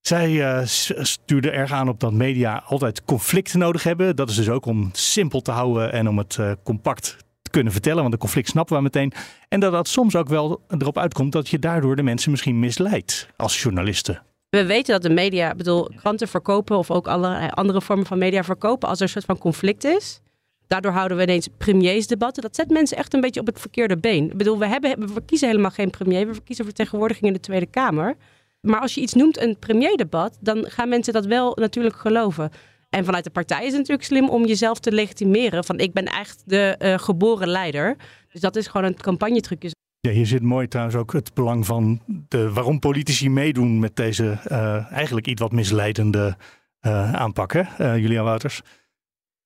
zij 0.00 0.30
uh, 0.30 0.60
stuurde 1.02 1.50
erg 1.50 1.72
aan 1.72 1.88
op 1.88 2.00
dat 2.00 2.12
media 2.12 2.62
altijd 2.66 3.04
conflicten 3.04 3.58
nodig 3.58 3.82
hebben. 3.82 4.16
Dat 4.16 4.30
is 4.30 4.36
dus 4.36 4.48
ook 4.48 4.66
om 4.66 4.84
het 4.84 4.98
simpel 4.98 5.40
te 5.40 5.50
houden 5.50 5.92
en 5.92 6.08
om 6.08 6.18
het 6.18 6.36
uh, 6.40 6.52
compact 6.64 7.16
te 7.42 7.50
kunnen 7.50 7.72
vertellen. 7.72 8.00
Want 8.00 8.12
een 8.12 8.18
conflict 8.18 8.48
snappen 8.48 8.76
we 8.76 8.82
meteen. 8.82 9.12
En 9.48 9.60
dat 9.60 9.72
dat 9.72 9.88
soms 9.88 10.16
ook 10.16 10.28
wel 10.28 10.60
erop 10.68 10.98
uitkomt 10.98 11.32
dat 11.32 11.48
je 11.48 11.58
daardoor 11.58 11.96
de 11.96 12.02
mensen 12.02 12.30
misschien 12.30 12.58
misleidt 12.58 13.28
als 13.36 13.62
journalisten. 13.62 14.22
We 14.56 14.66
weten 14.66 14.92
dat 14.92 15.02
de 15.02 15.14
media, 15.14 15.54
bedoel, 15.54 15.90
kranten 15.96 16.28
verkopen 16.28 16.76
of 16.78 16.90
ook 16.90 17.06
allerlei 17.08 17.48
andere 17.50 17.80
vormen 17.80 18.06
van 18.06 18.18
media 18.18 18.44
verkopen 18.44 18.88
als 18.88 18.98
er 18.98 19.04
een 19.04 19.10
soort 19.10 19.24
van 19.24 19.38
conflict 19.38 19.84
is. 19.84 20.20
Daardoor 20.66 20.92
houden 20.92 21.16
we 21.16 21.22
ineens 21.22 21.48
premiersdebatten. 21.58 22.42
Dat 22.42 22.56
zet 22.56 22.70
mensen 22.70 22.96
echt 22.96 23.14
een 23.14 23.20
beetje 23.20 23.40
op 23.40 23.46
het 23.46 23.60
verkeerde 23.60 23.96
been. 23.96 24.30
Ik 24.30 24.36
bedoel, 24.36 24.58
we, 24.58 24.66
hebben, 24.66 25.00
we 25.00 25.08
verkiezen 25.08 25.48
helemaal 25.48 25.70
geen 25.70 25.90
premier. 25.90 26.26
We 26.26 26.34
verkiezen 26.34 26.64
vertegenwoordiging 26.64 27.26
in 27.26 27.32
de 27.32 27.40
Tweede 27.40 27.66
Kamer. 27.66 28.16
Maar 28.60 28.80
als 28.80 28.94
je 28.94 29.00
iets 29.00 29.14
noemt 29.14 29.40
een 29.40 29.58
premierdebat, 29.58 30.38
dan 30.40 30.64
gaan 30.68 30.88
mensen 30.88 31.12
dat 31.12 31.26
wel 31.26 31.56
natuurlijk 31.60 31.96
geloven. 31.96 32.50
En 32.90 33.04
vanuit 33.04 33.24
de 33.24 33.30
partij 33.30 33.60
is 33.60 33.70
het 33.70 33.78
natuurlijk 33.78 34.06
slim 34.06 34.28
om 34.28 34.46
jezelf 34.46 34.78
te 34.78 34.92
legitimeren. 34.92 35.64
Van 35.64 35.78
ik 35.78 35.92
ben 35.92 36.04
echt 36.04 36.42
de 36.46 36.76
uh, 36.78 36.98
geboren 36.98 37.48
leider. 37.48 37.96
Dus 38.32 38.40
dat 38.40 38.56
is 38.56 38.66
gewoon 38.66 38.86
een 38.86 38.96
campagnetrucje. 38.96 39.75
Ja, 40.06 40.12
hier 40.12 40.26
zit 40.26 40.42
mooi 40.42 40.68
trouwens 40.68 40.96
ook 40.96 41.12
het 41.12 41.34
belang 41.34 41.66
van 41.66 42.00
de, 42.28 42.52
waarom 42.52 42.78
politici 42.78 43.30
meedoen 43.30 43.78
met 43.78 43.96
deze 43.96 44.38
uh, 44.48 44.92
eigenlijk 44.92 45.26
iets 45.26 45.40
wat 45.40 45.52
misleidende 45.52 46.36
uh, 46.80 47.14
aanpakken. 47.14 47.68
Uh, 47.80 47.96
Julia 47.96 48.22
Wouters. 48.22 48.62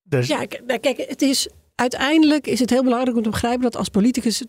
Dus... 0.02 0.26
Ja, 0.26 0.44
kijk, 0.66 1.04
het 1.08 1.22
is, 1.22 1.48
uiteindelijk 1.74 2.46
is 2.46 2.60
het 2.60 2.70
heel 2.70 2.82
belangrijk 2.82 3.16
om 3.16 3.22
te 3.22 3.30
begrijpen 3.30 3.62
dat 3.62 3.76
als 3.76 3.88
politicus, 3.88 4.44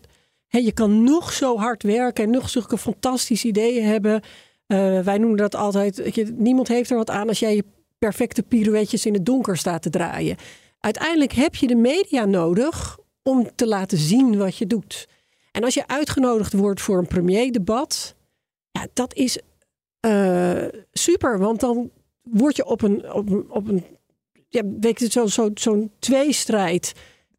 hè, 0.46 0.58
je 0.58 0.72
kan 0.72 1.02
nog 1.02 1.32
zo 1.32 1.58
hard 1.58 1.82
werken 1.82 2.24
en 2.24 2.30
nog 2.30 2.48
zulke 2.48 2.78
fantastische 2.78 3.48
ideeën 3.48 3.84
hebben. 3.84 4.22
Wij 5.04 5.18
noemen 5.18 5.36
dat 5.36 5.54
altijd, 5.54 6.24
niemand 6.36 6.68
heeft 6.68 6.90
er 6.90 6.96
wat 6.96 7.10
aan 7.10 7.28
als 7.28 7.38
jij 7.38 7.54
je 7.54 7.64
perfecte 7.98 8.42
pirouetjes 8.42 9.06
in 9.06 9.14
het 9.14 9.26
donker 9.26 9.56
staat 9.56 9.82
te 9.82 9.90
draaien. 9.90 10.36
Uiteindelijk 10.80 11.32
heb 11.32 11.54
je 11.54 11.66
de 11.66 11.76
media 11.76 12.24
nodig 12.24 12.98
om 13.22 13.50
te 13.54 13.66
laten 13.66 13.98
zien 13.98 14.36
wat 14.36 14.56
je 14.56 14.66
doet. 14.66 15.08
En 15.52 15.64
als 15.64 15.74
je 15.74 15.86
uitgenodigd 15.86 16.52
wordt 16.52 16.80
voor 16.80 16.98
een 16.98 17.06
premierdebat, 17.06 18.14
ja, 18.70 18.86
dat 18.92 19.14
is 19.14 19.38
uh, 20.06 20.64
super, 20.92 21.38
want 21.38 21.60
dan 21.60 21.90
word 22.22 22.56
je 22.56 22.64
op 22.64 22.82
een, 22.82 23.12
op 23.12 23.30
een, 23.30 23.50
op 23.50 23.68
een 23.68 23.84
ja, 24.48 24.62
weet 24.80 25.00
je, 25.00 25.10
zo'n 25.10 25.28
zo, 25.28 25.50
zo 25.54 25.88
tweestrijd. 25.98 26.92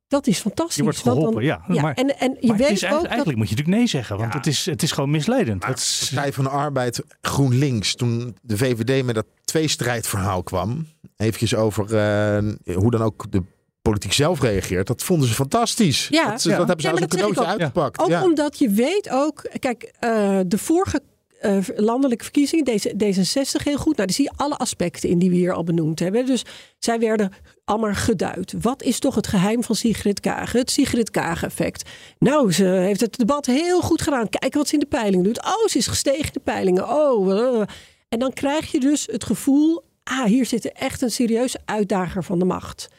Dat 0.08 0.28
is 0.28 0.40
fantastisch. 0.40 0.76
Je 0.76 0.84
wordt 0.84 0.98
geholpen, 0.98 1.34
dan, 1.34 1.44
ja. 1.44 1.64
ja. 1.68 1.82
Maar, 1.82 1.94
en, 1.94 2.20
en 2.20 2.38
je 2.40 2.48
maar 2.48 2.58
weet 2.58 2.68
het 2.68 2.76
is 2.76 2.82
eigenlijk, 2.82 2.94
ook 2.94 3.06
eigenlijk 3.06 3.38
moet 3.38 3.50
je 3.50 3.56
natuurlijk 3.56 3.78
nee 3.78 3.88
zeggen, 3.88 4.18
want 4.18 4.32
ja. 4.32 4.38
het, 4.38 4.48
is, 4.48 4.66
het 4.66 4.84
is 4.84 4.92
gewoon 4.92 5.12
misleidend. 5.12 5.62
Maar 5.62 5.74
Partij 6.10 6.34
van 6.34 6.44
de 6.44 6.50
Arbeid, 6.50 7.04
GroenLinks, 7.22 7.96
toen 7.96 8.38
de 8.42 8.58
VVD 8.58 9.06
met 9.06 9.16
dat 9.16 9.26
tweestrijdverhaal 9.44 10.44
kwam, 10.44 10.88
eventjes 11.18 11.56
over 11.56 11.84
uh, 11.84 12.76
hoe 12.76 12.92
dan 12.92 13.02
ook 13.02 13.32
de 13.32 13.44
politiek 13.84 14.14
zelf 14.14 14.42
reageert, 14.42 14.88
dat 14.88 15.04
vonden 15.04 15.28
ze 15.28 15.34
fantastisch. 15.34 16.08
Ja, 16.12 16.30
dat, 16.30 16.44
ja. 16.44 16.58
dat 16.58 16.68
hebben 16.68 16.86
ze 16.86 17.02
een 17.02 17.08
cadeautje 17.08 17.46
uitgepakt. 17.46 18.00
Ook 18.00 18.10
ja. 18.10 18.24
omdat 18.24 18.60
je 18.60 18.70
weet 18.70 19.10
ook, 19.10 19.50
kijk, 19.60 19.92
uh, 20.02 20.40
de 20.48 20.58
vorige 20.58 21.02
uh, 21.46 21.58
landelijke 21.76 22.24
verkiezingen, 22.24 22.66
deze, 22.66 22.94
D66 22.94 23.64
heel 23.64 23.78
goed. 23.78 23.96
Nou, 23.96 24.08
die 24.08 24.16
zie 24.16 24.26
je 24.26 24.44
alle 24.44 24.58
aspecten 24.58 25.10
in 25.10 25.20
die 25.20 25.30
we 25.30 25.36
hier 25.36 25.54
al 25.54 25.64
benoemd 25.64 26.00
hebben. 26.00 26.26
Dus 26.26 26.44
zij 26.80 27.00
werden 27.00 27.32
allemaal 27.66 27.94
geduid. 27.94 28.54
Wat 28.62 28.84
is 28.84 29.00
toch 29.00 29.16
het 29.16 29.28
geheim 29.28 29.64
van 29.64 29.76
Sigrid 29.76 30.20
Kaag? 30.20 30.52
Het 30.52 30.72
Sigrid 30.72 31.10
Kaag-effect. 31.10 31.90
Nou, 32.20 32.52
ze 32.52 32.66
heeft 32.66 33.02
het 33.02 33.18
debat 33.18 33.46
heel 33.46 33.82
goed 33.82 34.02
gedaan. 34.02 34.30
Kijk 34.30 34.54
wat 34.54 34.68
ze 34.68 34.74
in 34.74 34.80
de 34.80 34.86
peilingen 34.86 35.24
doet. 35.24 35.46
Oh, 35.46 35.68
ze 35.68 35.78
is 35.78 35.88
gestegen 35.88 36.26
in 36.26 36.30
de 36.34 36.40
peilingen. 36.40 36.90
Oh, 36.90 37.28
uh. 37.28 37.62
en 38.10 38.20
dan 38.20 38.34
krijg 38.34 38.72
je 38.72 38.80
dus 38.80 39.08
het 39.12 39.24
gevoel... 39.24 39.84
ah, 40.04 40.26
hier 40.26 40.46
zit 40.46 40.72
echt 40.72 41.02
een 41.02 41.12
serieuze 41.12 41.60
uitdager 41.66 42.24
van 42.24 42.40
de 42.40 42.46
macht. 42.46 42.90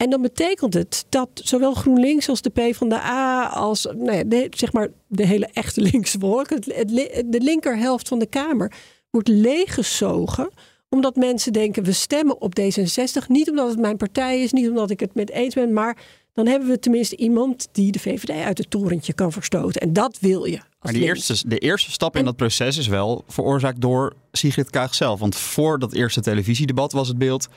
En 0.00 0.10
dan 0.10 0.22
betekent 0.22 0.74
het 0.74 1.04
dat 1.08 1.28
zowel 1.34 1.74
GroenLinks 1.74 2.28
als 2.28 2.42
de 2.42 2.50
PvdA 2.50 3.46
als 3.46 3.84
nou 3.84 4.12
ja, 4.12 4.24
de, 4.24 4.46
zeg 4.50 4.72
maar 4.72 4.88
de 5.06 5.26
hele 5.26 5.48
echte 5.52 5.80
linkse 5.90 6.18
wolk, 6.18 6.50
het, 6.50 6.64
het, 6.64 6.88
de 7.26 7.40
linkerhelft 7.40 8.08
van 8.08 8.18
de 8.18 8.26
Kamer, 8.26 8.72
wordt 9.10 9.28
leeggezogen. 9.28 10.50
Omdat 10.88 11.16
mensen 11.16 11.52
denken, 11.52 11.82
we 11.82 11.92
stemmen 11.92 12.40
op 12.40 12.60
D66. 12.60 13.26
Niet 13.28 13.50
omdat 13.50 13.68
het 13.68 13.78
mijn 13.78 13.96
partij 13.96 14.42
is, 14.42 14.52
niet 14.52 14.68
omdat 14.68 14.90
ik 14.90 15.00
het 15.00 15.14
met 15.14 15.30
eens 15.30 15.54
ben, 15.54 15.72
maar 15.72 15.96
dan 16.32 16.46
hebben 16.46 16.68
we 16.68 16.78
tenminste 16.78 17.16
iemand 17.16 17.68
die 17.72 17.92
de 17.92 17.98
VVD 17.98 18.44
uit 18.44 18.58
het 18.58 18.70
torentje 18.70 19.12
kan 19.12 19.32
verstoten. 19.32 19.80
En 19.80 19.92
dat 19.92 20.18
wil 20.20 20.44
je 20.44 20.60
Maar 20.80 20.92
links. 20.92 21.06
eerste, 21.28 21.48
de 21.48 21.58
eerste 21.58 21.90
stap 21.90 22.16
in 22.16 22.24
dat 22.24 22.36
proces 22.36 22.76
is 22.76 22.86
wel 22.86 23.24
veroorzaakt 23.26 23.80
door 23.80 24.12
Sigrid 24.32 24.70
Kaag 24.70 24.94
zelf. 24.94 25.20
Want 25.20 25.36
voor 25.36 25.78
dat 25.78 25.92
eerste 25.92 26.20
televisiedebat 26.20 26.92
was 26.92 27.08
het 27.08 27.18
beeld... 27.18 27.48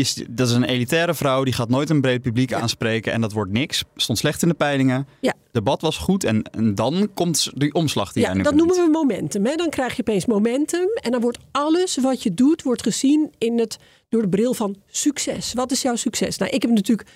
Is, 0.00 0.24
dat 0.30 0.48
is 0.48 0.54
een 0.54 0.64
elitaire 0.64 1.14
vrouw, 1.14 1.44
die 1.44 1.52
gaat 1.52 1.68
nooit 1.68 1.90
een 1.90 2.00
breed 2.00 2.22
publiek 2.22 2.52
aanspreken. 2.52 3.12
En 3.12 3.20
dat 3.20 3.32
wordt 3.32 3.52
niks. 3.52 3.84
Stond 3.96 4.18
slecht 4.18 4.42
in 4.42 4.48
de 4.48 4.54
peilingen. 4.54 5.06
Ja. 5.20 5.34
Debat 5.52 5.80
was 5.80 5.98
goed. 5.98 6.24
En, 6.24 6.42
en 6.42 6.74
dan 6.74 7.10
komt 7.14 7.50
die 7.54 7.74
omslag 7.74 8.12
die 8.12 8.22
Ja, 8.22 8.28
jij 8.28 8.36
nu 8.36 8.42
dat 8.42 8.54
noemen 8.54 8.76
we 8.76 8.88
momentum. 8.90 9.46
Hè? 9.46 9.54
Dan 9.54 9.70
krijg 9.70 9.96
je 9.96 10.00
opeens 10.00 10.26
momentum. 10.26 10.88
En 10.94 11.10
dan 11.10 11.20
wordt 11.20 11.38
alles 11.50 11.96
wat 11.96 12.22
je 12.22 12.34
doet, 12.34 12.62
wordt 12.62 12.82
gezien 12.82 13.32
in 13.38 13.58
het, 13.58 13.78
door 14.08 14.22
de 14.22 14.28
bril 14.28 14.54
van 14.54 14.76
succes. 14.86 15.52
Wat 15.52 15.70
is 15.70 15.82
jouw 15.82 15.96
succes? 15.96 16.38
Nou, 16.38 16.50
ik 16.50 16.62
heb 16.62 16.70
natuurlijk... 16.70 17.08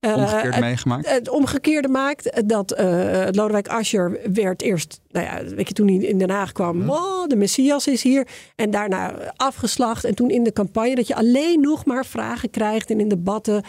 eh, 0.00 0.14
Omgekeerd 0.16 0.54
het- 0.54 0.64
meegemaakt. 0.64 1.10
Het 1.10 1.28
omgekeerde 1.28 1.88
maakt 1.88 2.48
dat 2.48 2.70
eh 2.72 3.26
Lodewijk 3.30 3.68
Asscher 3.68 4.18
werd 4.32 4.62
eerst, 4.62 5.00
nou 5.08 5.26
ja, 5.26 5.54
weet 5.54 5.68
je, 5.68 5.74
toen 5.74 5.86
hij 5.88 5.96
in 5.96 6.18
Den 6.18 6.30
Haag 6.30 6.52
kwam, 6.52 6.90
oh, 6.90 7.26
de 7.26 7.36
Messias 7.36 7.86
is 7.86 8.02
hier. 8.02 8.26
En 8.56 8.70
daarna 8.70 9.14
afgeslacht. 9.36 10.04
En 10.04 10.14
toen 10.14 10.30
in 10.30 10.42
de 10.44 10.52
campagne 10.52 10.94
dat 10.94 11.06
je 11.06 11.14
alleen 11.14 11.60
nog 11.60 11.84
maar 11.84 12.06
vragen 12.06 12.50
krijgt 12.50 12.90
en 12.90 13.00
in 13.00 13.08
debatten 13.08 13.62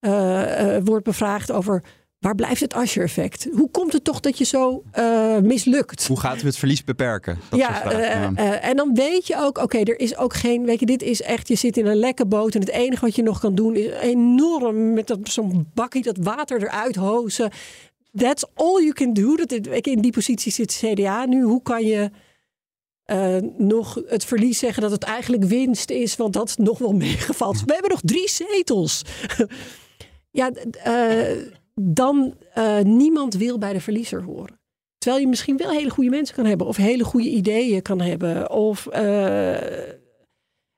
eh, 0.00 0.76
wordt 0.84 1.04
bevraagd 1.04 1.52
over 1.52 1.82
waar 2.24 2.34
blijft 2.34 2.60
het 2.60 2.74
Asscher-effect? 2.74 3.48
Hoe 3.52 3.70
komt 3.70 3.92
het 3.92 4.04
toch 4.04 4.20
dat 4.20 4.38
je 4.38 4.44
zo 4.44 4.82
eh, 4.90 5.38
mislukt? 5.38 6.06
Hoe 6.06 6.20
gaat 6.20 6.42
u 6.42 6.46
het 6.46 6.56
verlies 6.56 6.84
beperken? 6.84 7.38
Dat 7.50 7.58
ja, 7.58 7.82
eh, 7.90 8.68
en 8.68 8.76
dan 8.76 8.94
weet 8.94 9.26
je 9.26 9.36
ook, 9.38 9.58
oké, 9.58 9.78
er 9.78 10.00
is 10.00 10.16
ook 10.16 10.34
geen, 10.34 10.64
weet 10.64 10.80
je, 10.80 10.86
dit 10.86 11.02
is 11.02 11.22
echt, 11.22 11.48
je 11.48 11.54
zit 11.54 11.76
in 11.76 11.86
een 11.86 11.96
lekke 11.96 12.26
boot 12.26 12.54
en 12.54 12.60
het 12.60 12.68
enige 12.70 13.04
wat 13.04 13.14
je 13.16 13.22
nog 13.22 13.40
kan 13.40 13.54
doen 13.54 13.76
is 13.76 13.90
enorm 14.00 14.92
met 14.92 15.06
dat- 15.06 15.18
zo'n 15.22 15.70
bakkie 15.74 16.02
dat 16.02 16.16
water 16.20 16.62
eruit 16.62 16.94
hozen. 16.96 17.50
That's 18.16 18.44
all 18.54 18.82
you 18.82 18.92
can 18.92 19.12
do. 19.12 19.36
Dat, 19.36 19.52
in 19.86 20.00
die 20.00 20.12
positie 20.12 20.52
zit 20.52 20.80
CDA 20.82 21.24
nu. 21.26 21.42
Hoe 21.42 21.62
kan 21.62 21.84
je 21.84 22.10
nog 23.56 24.00
het 24.06 24.24
verlies 24.24 24.58
zeggen 24.58 24.82
dat 24.82 24.90
het 24.90 25.02
eigenlijk 25.02 25.44
winst 25.44 25.90
is, 25.90 26.16
want 26.16 26.32
dat 26.32 26.48
is 26.48 26.56
nog 26.56 26.78
wel 26.78 26.92
meegevalt. 27.06 27.62
We 27.64 27.72
hebben 27.72 27.90
nog 27.90 28.00
drie 28.04 28.28
zetels. 28.30 29.02
ja, 30.40 30.50
eh, 30.82 31.36
dan 31.74 32.34
eh, 32.54 32.80
niemand 32.80 33.34
wil 33.34 33.58
bij 33.58 33.72
de 33.72 33.80
verliezer 33.80 34.22
horen. 34.22 34.60
Terwijl 34.98 35.22
je 35.22 35.28
misschien 35.28 35.56
wel 35.56 35.70
hele 35.70 35.90
goede 35.90 36.10
mensen 36.10 36.34
kan 36.34 36.44
hebben. 36.44 36.66
Of 36.66 36.76
hele 36.76 37.04
goede 37.04 37.28
ideeën 37.28 37.82
kan 37.82 38.00
hebben. 38.00 38.50
Of, 38.50 38.86
eh, 38.86 39.88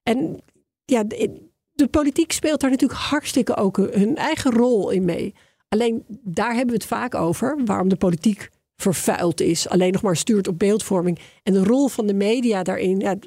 en 0.02 0.42
ja, 0.84 1.04
de, 1.04 1.88
politiek 1.90 2.32
speelt 2.32 2.60
daar 2.60 2.70
natuurlijk 2.70 3.00
hartstikke 3.00 3.56
ook 3.56 3.76
hun 3.76 4.16
eigen 4.16 4.52
rol 4.52 4.90
in 4.90 5.04
mee. 5.04 5.34
Alleen 5.68 6.04
daar 6.22 6.54
hebben 6.54 6.66
we 6.66 6.80
het 6.80 6.86
vaak 6.86 7.14
over. 7.14 7.64
Waarom 7.64 7.88
de 7.88 7.96
politiek 7.96 8.50
vervuild 8.76 9.40
is. 9.40 9.68
Alleen 9.68 9.92
nog 9.92 10.02
maar 10.02 10.16
stuurt 10.16 10.48
op 10.48 10.58
beeldvorming. 10.58 11.18
En 11.42 11.52
de 11.52 11.64
rol 11.64 11.88
van 11.88 12.06
de 12.06 12.14
media 12.14 12.62
daarin. 12.62 13.20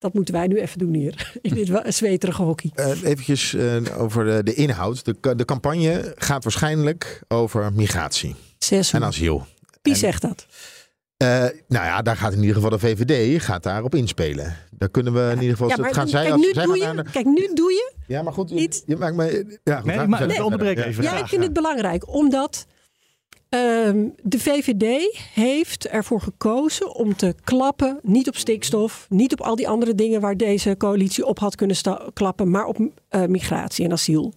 Dat 0.00 0.14
moeten 0.14 0.34
wij 0.34 0.46
nu 0.46 0.56
even 0.60 0.78
doen 0.78 0.94
hier. 0.94 1.32
In 1.42 1.54
dit 1.54 1.68
wa- 1.68 1.90
zweterige 1.90 2.42
hockey. 2.42 2.70
Eh 2.74 3.02
eventjes 3.02 3.54
eh, 3.54 3.76
over 3.98 4.24
de, 4.24 4.42
de 4.42 4.54
inhoud. 4.54 5.04
De, 5.04 5.34
de 5.36 5.44
campagne 5.44 6.12
gaat 6.16 6.42
waarschijnlijk 6.44 7.22
over 7.28 7.72
migratie 7.72 8.34
Zes 8.58 8.92
en 8.92 9.04
asiel. 9.04 9.46
Wie 9.82 9.92
En, 9.92 9.98
zegt 9.98 10.22
dat? 10.22 10.46
eh, 11.16 11.28
nou 11.68 11.84
ja, 11.84 12.02
daar 12.02 12.16
gaat 12.16 12.32
in 12.32 12.38
ieder 12.40 12.54
geval 12.54 12.70
de 12.70 12.78
VVD 12.78 13.42
gaat 13.42 13.62
daarop 13.62 13.94
inspelen. 13.94 14.56
Daar 14.70 14.88
kunnen 14.88 15.12
we 15.12 15.20
in 15.32 15.34
ieder 15.40 15.50
geval. 15.50 15.68
Ja, 15.68 15.74
dat 15.76 15.84
maar 15.84 15.94
gaan 15.94 16.08
zij, 16.08 16.20
kijk, 16.22 16.32
als, 16.32 16.42
nu 16.42 16.52
zij 16.52 16.64
doe 16.64 16.78
je, 16.78 16.92
naar- 16.92 17.10
kijk, 17.10 17.26
nu 17.26 17.50
doe 17.54 17.70
je 17.72 17.92
Ja, 18.06 18.22
maar 18.22 18.32
goed. 18.32 18.50
Je, 18.50 18.82
je 18.86 18.96
maakt 18.96 19.16
me. 19.16 19.58
Ja, 19.64 19.76
goed, 19.76 19.84
Nee, 19.84 20.06
maar 20.06 20.42
onderbreek 20.44 20.78
Ja. 20.78 20.84
even. 20.84 21.02
Ja, 21.02 21.18
ik 21.18 21.26
vind 21.26 21.42
het 21.42 21.52
belangrijk, 21.52 22.08
omdat 22.14 22.66
ehm, 23.50 24.08
de 24.22 24.38
VVD 24.38 25.16
heeft 25.34 25.86
ervoor 25.86 26.20
gekozen 26.20 26.94
om 26.94 27.16
te 27.16 27.34
klappen, 27.44 27.98
niet 28.02 28.28
op 28.28 28.36
stikstof, 28.36 29.06
niet 29.08 29.32
op 29.32 29.40
al 29.40 29.56
die 29.56 29.68
andere 29.68 29.94
dingen 29.94 30.20
waar 30.20 30.36
deze 30.36 30.74
coalitie 30.78 31.26
op 31.26 31.38
had 31.38 31.54
kunnen 31.54 31.76
klappen, 32.12 32.50
maar 32.50 32.64
op 32.64 32.78
eh, 33.08 33.24
migratie 33.24 33.84
en 33.84 33.92
asiel. 33.92 34.32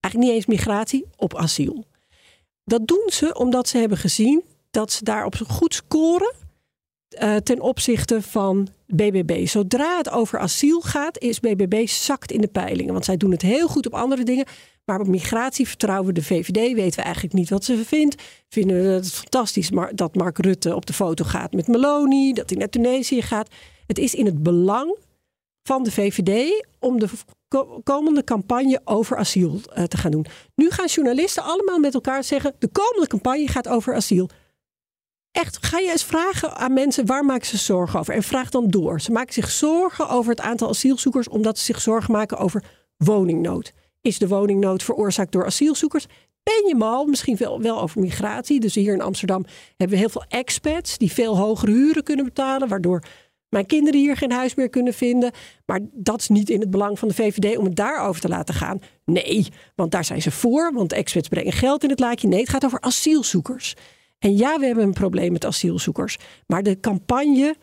Eigenlijk 0.00 0.24
niet 0.24 0.30
eens 0.30 0.46
migratie, 0.46 1.06
op 1.16 1.36
asiel. 1.36 1.84
Dat 2.64 2.86
doen 2.86 3.10
ze 3.12 3.34
omdat 3.34 3.68
ze 3.68 3.78
hebben 3.78 3.98
gezien 3.98 4.42
dat 4.70 4.92
ze 4.92 5.04
daarop 5.04 5.34
goed 5.48 5.74
scoren 5.74 6.34
eh, 7.08 7.36
ten 7.36 7.60
opzichte 7.60 8.22
van 8.22 8.68
BBB. 8.86 9.46
Zodra 9.46 9.96
het 9.96 10.10
over 10.10 10.38
asiel 10.38 10.80
gaat, 10.80 11.18
is 11.18 11.40
BBB 11.40 11.86
zakt 11.86 12.32
in 12.32 12.40
de 12.40 12.48
peilingen. 12.48 12.92
Want 12.92 13.04
zij 13.04 13.16
doen 13.16 13.30
het 13.30 13.42
heel 13.42 13.68
goed 13.68 13.86
op 13.86 13.94
andere 13.94 14.22
dingen. 14.22 14.46
Maar 14.84 15.00
op 15.00 15.06
migratie 15.06 15.68
vertrouwen 15.68 16.06
we 16.06 16.12
de 16.12 16.22
VVD. 16.22 16.74
Weten 16.74 16.98
we 16.98 17.02
eigenlijk 17.02 17.34
niet 17.34 17.50
wat 17.50 17.64
ze 17.64 17.84
vindt. 17.84 18.22
Vinden 18.48 18.82
we 18.82 18.88
het 18.88 19.12
fantastisch 19.12 19.70
dat 19.94 20.14
Mark 20.14 20.38
Rutte 20.38 20.74
op 20.74 20.86
de 20.86 20.92
foto 20.92 21.24
gaat 21.24 21.52
met 21.52 21.66
Meloni. 21.66 22.32
Dat 22.32 22.50
hij 22.50 22.58
naar 22.58 22.68
Tunesië 22.68 23.22
gaat. 23.22 23.48
Het 23.86 23.98
is 23.98 24.14
in 24.14 24.26
het 24.26 24.42
belang 24.42 24.98
van 25.62 25.82
de 25.82 25.92
VVD 25.92 26.66
om 26.78 26.98
de 26.98 27.08
ko- 27.48 27.80
komende 27.84 28.24
campagne 28.24 28.80
over 28.84 29.16
asiel 29.16 29.60
eh, 29.72 29.84
te 29.84 29.96
gaan 29.96 30.10
doen. 30.10 30.26
Nu 30.54 30.70
gaan 30.70 30.86
journalisten 30.86 31.42
allemaal 31.42 31.78
met 31.78 31.94
elkaar 31.94 32.24
zeggen: 32.24 32.54
de 32.58 32.68
komende 32.68 33.06
campagne 33.06 33.48
gaat 33.48 33.68
over 33.68 33.94
asiel. 33.94 34.28
Echt, 35.30 35.66
ga 35.66 35.78
je 35.78 35.90
eens 35.90 36.04
vragen 36.04 36.56
aan 36.56 36.72
mensen 36.72 37.06
waar 37.06 37.24
maken 37.24 37.46
ze 37.46 37.56
zorgen 37.56 37.98
over? 37.98 38.14
En 38.14 38.22
vraag 38.22 38.50
dan 38.50 38.68
door. 38.68 39.00
Ze 39.00 39.12
maken 39.12 39.32
zich 39.32 39.50
zorgen 39.50 40.08
over 40.08 40.30
het 40.30 40.40
aantal 40.40 40.68
asielzoekers 40.68 41.28
omdat 41.28 41.58
ze 41.58 41.64
zich 41.64 41.80
zorgen 41.80 42.12
maken 42.12 42.38
over 42.38 42.64
woningnood. 42.96 43.72
Is 44.02 44.18
de 44.18 44.28
woningnood 44.28 44.82
veroorzaakt 44.82 45.32
door 45.32 45.44
asielzoekers? 45.44 46.06
Ben 46.42 46.66
je 46.68 46.74
mal, 46.74 47.06
misschien 47.06 47.36
wel, 47.36 47.60
wel 47.60 47.80
over 47.80 48.00
migratie. 48.00 48.60
Dus 48.60 48.74
hier 48.74 48.92
in 48.92 49.00
Amsterdam 49.00 49.44
hebben 49.68 49.96
we 49.96 50.02
heel 50.02 50.08
veel 50.08 50.24
expats 50.28 50.98
die 50.98 51.12
veel 51.12 51.36
hogere 51.36 51.72
huren 51.72 52.02
kunnen 52.02 52.24
betalen, 52.24 52.68
waardoor 52.68 53.02
mijn 53.48 53.66
kinderen 53.66 54.00
hier 54.00 54.16
geen 54.16 54.32
huis 54.32 54.54
meer 54.54 54.68
kunnen 54.68 54.94
vinden. 54.94 55.32
Maar 55.66 55.80
dat 55.92 56.20
is 56.20 56.28
niet 56.28 56.50
in 56.50 56.60
het 56.60 56.70
belang 56.70 56.98
van 56.98 57.08
de 57.08 57.14
VVD 57.14 57.56
om 57.56 57.64
het 57.64 57.76
daarover 57.76 58.20
te 58.20 58.28
laten 58.28 58.54
gaan. 58.54 58.80
Nee, 59.04 59.46
want 59.74 59.90
daar 59.90 60.04
zijn 60.04 60.22
ze 60.22 60.30
voor, 60.30 60.72
want 60.72 60.92
expats 60.92 61.28
brengen 61.28 61.52
geld 61.52 61.82
in 61.82 61.90
het 61.90 62.00
laadje. 62.00 62.28
Nee, 62.28 62.40
het 62.40 62.48
gaat 62.48 62.64
over 62.64 62.80
asielzoekers. 62.80 63.74
En 64.18 64.36
ja, 64.36 64.58
we 64.58 64.66
hebben 64.66 64.84
een 64.84 64.92
probleem 64.92 65.32
met 65.32 65.44
asielzoekers. 65.44 66.18
Maar 66.46 66.62
de 66.62 66.80
campagne 66.80 67.56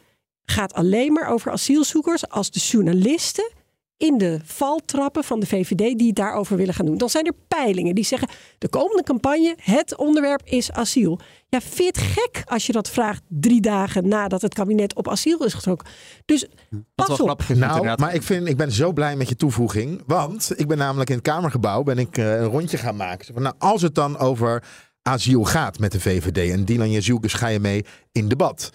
gaat 0.46 0.74
alleen 0.74 1.14
maar 1.14 1.28
over 1.28 1.52
asielzoekers 1.52 2.30
als 2.30 2.52
de 2.52 2.60
journalisten 2.60 3.52
in 4.00 4.18
de 4.18 4.40
valtrappen 4.44 5.24
van 5.24 5.40
de 5.40 5.46
VVD 5.46 5.98
die 5.98 6.08
het 6.08 6.16
daarover 6.16 6.58
willen 6.58 6.74
gaan 6.74 6.86
doen. 6.86 6.98
Dan 6.98 7.10
zijn 7.10 7.26
er 7.26 7.34
peilingen 7.48 7.96
die 7.96 8.04
zeggen: 8.04 8.30
de 8.58 8.70
komende 8.70 9.04
campagne, 9.04 9.56
het 9.62 9.98
onderwerp 9.98 10.42
is 10.44 10.72
asiel. 10.72 11.20
Ja, 11.48 11.62
vind 11.62 11.76
je 11.76 11.86
het 11.86 11.98
gek 11.98 12.44
als 12.46 12.66
je 12.66 12.72
dat 12.72 12.90
vraagt 12.90 13.22
drie 13.28 13.62
dagen 13.62 14.08
nadat 14.08 14.42
het 14.42 14.54
kabinet 14.54 14.96
op 14.96 15.08
asiel 15.10 15.46
is 15.46 15.54
getrokken? 15.54 15.88
Dus 16.26 16.48
pas 16.96 17.20
op. 17.20 17.44
Nou, 17.48 17.98
maar 17.98 18.14
ik, 18.14 18.24
vind, 18.24 18.48
ik 18.48 18.58
ben 18.58 18.72
zo 18.72 18.94
blij 18.94 19.16
met 19.16 19.30
je 19.30 19.36
toevoeging. 19.36 20.04
Want 20.06 20.52
ik 20.56 20.68
ben 20.68 20.78
namelijk 20.78 21.10
in 21.10 21.16
het 21.16 21.26
Kamergebouw 21.26 21.84
ben 21.84 21.98
ik, 21.98 22.18
eh, 22.18 22.34
een 22.34 22.46
rondje 22.46 22.78
gaan 22.78 22.96
maken. 22.96 23.42
Nou, 23.42 23.56
als 23.58 23.82
het 23.82 23.96
dan 23.96 24.18
over 24.18 24.64
asiel 25.02 25.44
gaat 25.44 25.80
met 25.80 25.92
de 25.92 26.00
VVD 26.00 26.52
en 26.52 26.66
Dylan 26.66 26.92
Jezielkes 26.92 27.34
ga 27.34 27.48
je 27.48 27.60
mee 27.60 27.86
in 28.12 28.28
debat. 28.28 28.72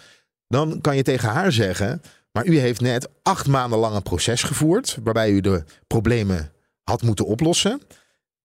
Dan 0.49 0.81
kan 0.81 0.97
je 0.97 1.03
tegen 1.03 1.29
haar 1.29 1.53
zeggen, 1.53 2.01
maar 2.35 2.47
u 2.47 2.59
heeft 2.59 2.81
net 2.81 3.09
acht 3.23 3.47
maanden 3.47 3.79
lang 3.79 3.95
een 3.95 4.03
proces 4.03 4.43
gevoerd. 4.43 4.99
Waarbij 5.03 5.31
u 5.31 5.41
de 5.41 5.65
problemen 5.87 6.53
had 6.83 7.03
moeten 7.03 7.27
oplossen. 7.27 7.81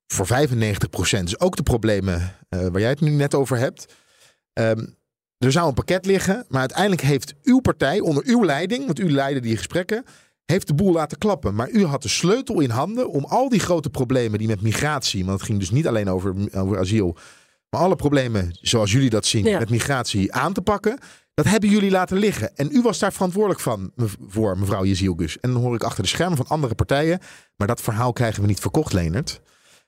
Voor 0.07 0.27
95% 0.27 1.23
dus 1.23 1.39
ook 1.39 1.55
de 1.55 1.63
problemen 1.63 2.35
eh, 2.49 2.59
waar 2.59 2.79
jij 2.79 2.89
het 2.89 2.99
nu 3.01 3.09
net 3.09 3.35
over 3.35 3.57
hebt. 3.57 3.93
Ehm, 4.53 4.85
er 5.37 5.51
zou 5.51 5.67
een 5.67 5.73
pakket 5.73 6.05
liggen, 6.05 6.45
maar 6.47 6.59
uiteindelijk 6.59 7.01
heeft 7.01 7.33
uw 7.43 7.59
partij 7.59 7.99
onder 7.99 8.23
uw 8.25 8.45
leiding, 8.45 8.85
want 8.85 8.99
u 8.99 9.11
leidde 9.11 9.41
die 9.41 9.57
gesprekken, 9.57 10.03
heeft 10.45 10.67
de 10.67 10.73
boel 10.73 10.93
laten 10.93 11.17
klappen. 11.17 11.55
Maar 11.55 11.69
u 11.69 11.85
had 11.85 12.01
de 12.01 12.07
sleutel 12.09 12.59
in 12.59 12.69
handen 12.69 13.09
om 13.09 13.25
al 13.25 13.49
die 13.49 13.59
grote 13.59 13.89
problemen 13.89 14.39
die 14.39 14.47
met 14.47 14.61
migratie, 14.61 15.25
want 15.25 15.37
het 15.37 15.47
ging 15.47 15.59
dus 15.59 15.71
niet 15.71 15.87
alleen 15.87 16.09
over, 16.09 16.35
over 16.55 16.79
asiel, 16.79 17.17
maar 17.69 17.81
alle 17.81 17.95
problemen 17.95 18.57
zoals 18.61 18.91
jullie 18.91 19.09
dat 19.09 19.25
zien 19.25 19.45
Ja. 19.45 19.59
met 19.59 19.69
migratie 19.69 20.33
aan 20.33 20.53
te 20.53 20.61
pakken. 20.61 20.99
Dat 21.39 21.47
hebben 21.51 21.69
jullie 21.69 21.91
laten 21.91 22.17
liggen. 22.17 22.55
En 22.55 22.69
u 22.71 22.81
was 22.81 22.99
daar 22.99 23.13
verantwoordelijk 23.13 23.59
van, 23.61 23.91
voor 24.27 24.57
mevrouw 24.57 24.85
Jezielgus. 24.85 25.39
En 25.39 25.51
dan 25.51 25.61
hoor 25.61 25.75
ik 25.75 25.83
achter 25.83 26.03
de 26.03 26.09
schermen 26.09 26.37
van 26.37 26.47
andere 26.47 26.75
partijen. 26.75 27.19
Maar 27.55 27.67
dat 27.67 27.81
verhaal 27.81 28.13
krijgen 28.13 28.41
we 28.41 28.47
niet 28.47 28.59
verkocht, 28.59 28.93
Leonard. 28.93 29.41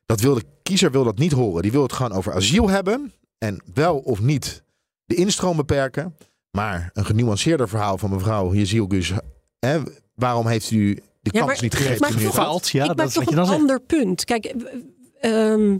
Dat 0.05 0.19
wil 0.19 0.33
de 0.33 0.43
kiezer 0.63 0.91
wil 0.91 1.03
dat 1.03 1.17
niet 1.17 1.31
horen. 1.31 1.61
Die 1.61 1.71
wil 1.71 1.81
het 1.81 1.93
gewoon 1.93 2.11
over 2.11 2.33
asiel 2.33 2.69
hebben. 2.69 3.13
En 3.37 3.63
wel 3.73 3.97
of 3.97 4.21
niet 4.21 4.63
de 5.05 5.15
instroom 5.15 5.55
beperken. 5.57 6.15
Maar 6.51 6.89
een 6.93 7.05
genuanceerder 7.05 7.69
verhaal 7.69 7.97
van 7.97 8.09
mevrouw 8.09 8.53
Jezielgus. 8.53 9.11
Hè, 9.59 9.79
waarom 10.15 10.47
heeft 10.47 10.71
u 10.71 10.93
de 10.95 11.01
Ja, 11.21 11.39
kans 11.39 11.45
maar 11.45 11.61
niet 11.61 11.73
ik 11.73 11.79
gegeven? 11.79 12.01
maak 12.01 12.21
toch, 12.21 12.35
had? 12.35 12.69
ja, 12.69 12.81
ik 12.81 12.87
dat 12.87 12.97
maak 12.97 13.07
is 13.07 13.13
toch 13.13 13.25
een 13.25 13.45
zegt. 13.45 13.59
ander 13.59 13.81
punt. 13.81 14.25
Kijk, 14.25 14.45
eh, 14.45 15.51
ehm, 15.51 15.73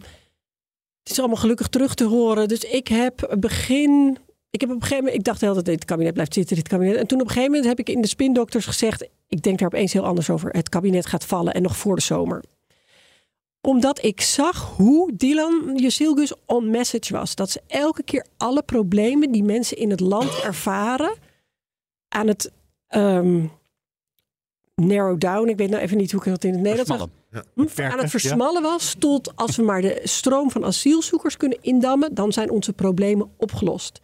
het 1.04 1.12
is 1.12 1.20
allemaal 1.20 1.38
gelukkig 1.38 1.68
terug 1.68 1.94
te 1.94 2.06
horen. 2.06 2.48
Dus 2.48 2.60
ik 2.60 2.88
heb 2.88 3.36
begin. 3.40 4.18
Ik 4.52 4.62
heb 4.62 4.70
op 4.70 4.76
een 4.76 4.82
gegeven 4.82 5.04
moment. 5.04 5.20
Ik 5.20 5.24
dacht 5.24 5.42
heel 5.42 5.54
dat 5.54 5.66
dit 5.66 5.86
kabinet 5.86 6.14
blijft 6.14 6.34
zitten, 6.34 6.56
dit 6.56 6.68
kabinet. 6.68 6.96
En 6.96 7.08
toen 7.08 7.20
op 7.20 7.26
een 7.26 7.32
gegeven 7.32 7.52
moment 7.52 7.70
heb 7.70 7.80
ik 7.80 7.96
in 7.96 8.02
de 8.02 8.08
spindokters 8.08 8.66
gezegd. 8.66 9.08
Ik 9.28 9.42
denk 9.42 9.60
daar 9.60 9.68
opeens 9.68 9.94
heel 9.94 10.06
anders 10.06 10.30
over. 10.30 10.50
Het 10.50 10.70
kabinet 10.70 11.06
gaat 11.06 11.26
vallen 11.26 11.54
en 11.54 11.62
nog 11.62 11.78
voor 11.78 11.96
de 11.96 12.02
zomer. 12.02 12.44
Omdat 13.62 14.04
ik 14.04 14.22
zag 14.22 14.76
hoe 14.76 15.12
Dylan 15.16 15.76
Jusilgus 15.76 16.34
on 16.46 16.70
message 16.70 17.14
was. 17.14 17.36
Dat 17.36 17.50
ze 17.50 17.62
elke 17.68 18.04
keer 18.04 18.26
alle 18.38 18.64
problemen 18.64 19.32
die 19.32 19.44
mensen 19.44 19.78
in 19.78 19.90
het 19.90 20.00
land 20.00 20.42
ervaren 20.44 21.14
aan 22.08 22.28
het 22.28 22.52
ehm, 22.88 23.46
narrow 24.76 25.20
down. 25.20 25.50
Ik 25.50 25.58
weet 25.58 25.70
nou 25.70 25.82
even 25.82 25.98
niet 25.98 26.12
hoe 26.12 26.22
ik 26.22 26.30
dat 26.30 26.44
in 26.44 26.52
het 26.52 26.62
Nederlands 26.62 27.06
zeg. 27.30 27.44
Hm, 27.54 27.82
aan 27.82 28.00
het 28.00 28.10
versmallen 28.10 28.62
was 28.62 28.96
tot 29.00 29.36
als 29.36 29.56
we 29.56 29.64
maar 29.64 29.82
de 29.82 30.02
stroom 30.04 30.52
van 30.52 30.66
asielzoekers 30.66 31.38
kunnen 31.38 31.58
indammen, 31.62 32.14
dan 32.14 32.32
zijn 32.32 32.50
onze 32.50 32.74
problemen 32.74 33.32
opgelost. 33.38 34.02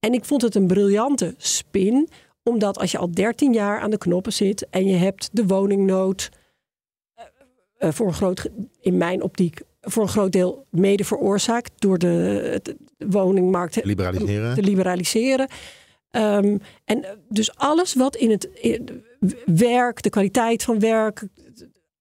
En 0.00 0.12
ik 0.12 0.24
vond 0.24 0.42
het 0.42 0.54
een 0.54 0.66
briljante 0.66 1.34
spin, 1.36 2.08
omdat 2.42 2.78
als 2.78 2.90
je 2.90 2.98
al 2.98 3.10
13 3.10 3.52
jaar 3.52 3.80
aan 3.80 3.90
de 3.90 3.98
knoppen 3.98 4.32
zit 4.32 4.66
en 4.70 4.86
je 4.86 4.96
hebt 4.96 5.28
de 5.32 5.46
woningnood 5.46 6.28
eh, 7.14 7.24
eh, 7.78 7.92
voor 7.92 8.06
een 8.06 8.14
groot, 8.14 8.48
in 8.80 8.96
mijn 8.96 9.22
optiek, 9.22 9.60
voor 9.80 10.02
een 10.02 10.08
groot 10.08 10.32
deel 10.32 10.66
mede 10.70 11.04
veroorzaakt 11.04 11.72
door 11.76 11.98
de, 11.98 12.60
de 12.62 12.76
woningmarkt 13.08 13.84
Liberaliseren. 13.84 14.54
te 14.54 14.62
liberaliseren. 14.62 15.48
Ehm, 16.10 16.58
en 16.84 17.04
eh, 17.04 17.10
dus 17.28 17.56
alles 17.56 17.94
wat 17.94 18.16
in 18.16 18.30
het 18.30 18.44
in 18.44 19.04
werk, 19.44 20.02
de 20.02 20.10
kwaliteit 20.10 20.62
van 20.62 20.78
werk, 20.78 21.26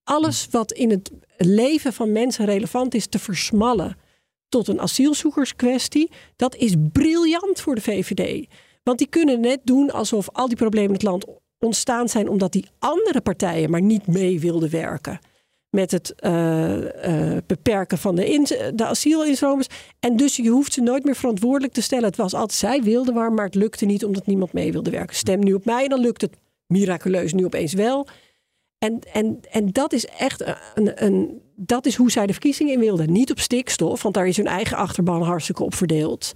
alles 0.03 0.47
wat 0.51 0.71
in 0.71 0.89
het 0.89 1.11
leven 1.37 1.93
van 1.93 2.11
mensen 2.11 2.45
relevant 2.45 2.93
is 2.93 3.07
te 3.07 3.19
versmallen 3.19 3.97
tot 4.49 4.67
een 4.67 4.81
asielzoekerskwestie, 4.81 6.11
dat 6.35 6.55
is 6.55 6.75
briljant 6.91 7.61
voor 7.61 7.75
de 7.75 7.81
VVD. 7.81 8.47
Want 8.83 8.97
die 8.97 9.07
kunnen 9.07 9.39
net 9.39 9.59
doen 9.63 9.91
alsof 9.91 10.29
al 10.31 10.47
die 10.47 10.57
problemen 10.57 10.87
in 10.87 10.93
het 10.93 11.03
land 11.03 11.25
ontstaan 11.59 12.09
zijn 12.09 12.29
omdat 12.29 12.51
die 12.51 12.65
andere 12.79 13.21
partijen 13.21 13.69
maar 13.69 13.81
niet 13.81 14.07
mee 14.07 14.39
wilden 14.39 14.69
werken 14.69 15.19
met 15.69 15.91
het 15.91 16.13
uh, 16.19 16.77
uh, 16.81 17.37
beperken 17.45 17.97
van 17.97 18.15
de, 18.15 18.71
de 18.75 18.85
asielinstroomers. 18.85 19.67
En 19.99 20.17
dus 20.17 20.35
je 20.35 20.49
hoeft 20.49 20.73
ze 20.73 20.81
nooit 20.81 21.03
meer 21.03 21.15
verantwoordelijk 21.15 21.73
te 21.73 21.81
stellen. 21.81 22.05
Het 22.05 22.17
was 22.17 22.33
altijd 22.33 22.53
zij 22.53 22.83
wilden 22.83 23.13
waar, 23.13 23.33
maar 23.33 23.45
het 23.45 23.55
lukte 23.55 23.85
niet 23.85 24.05
omdat 24.05 24.25
niemand 24.25 24.53
mee 24.53 24.71
wilde 24.71 24.89
werken. 24.89 25.15
Stem 25.15 25.39
nu 25.39 25.53
op 25.53 25.65
mij, 25.65 25.87
dan 25.87 25.99
lukt 25.99 26.21
het 26.21 26.37
miraculeus 26.67 27.33
nu 27.33 27.45
opeens 27.45 27.73
wel. 27.73 28.07
En, 28.77 28.99
en, 29.13 29.39
en 29.51 29.71
dat 29.71 29.93
is 29.93 30.05
echt 30.05 30.43
een, 30.75 31.05
een, 31.05 31.41
dat 31.59 31.85
is 31.85 31.95
hoe 31.95 32.11
zij 32.11 32.25
de 32.25 32.33
verkiezingen 32.33 32.73
in 32.73 32.79
wilden. 32.79 33.11
Niet 33.11 33.31
op 33.31 33.39
stikstof, 33.39 34.03
want 34.03 34.15
daar 34.15 34.27
is 34.27 34.37
hun 34.37 34.47
eigen 34.47 34.77
achterban 34.77 35.21
hartstikke 35.21 35.63
op 35.63 35.75
verdeeld. 35.75 36.33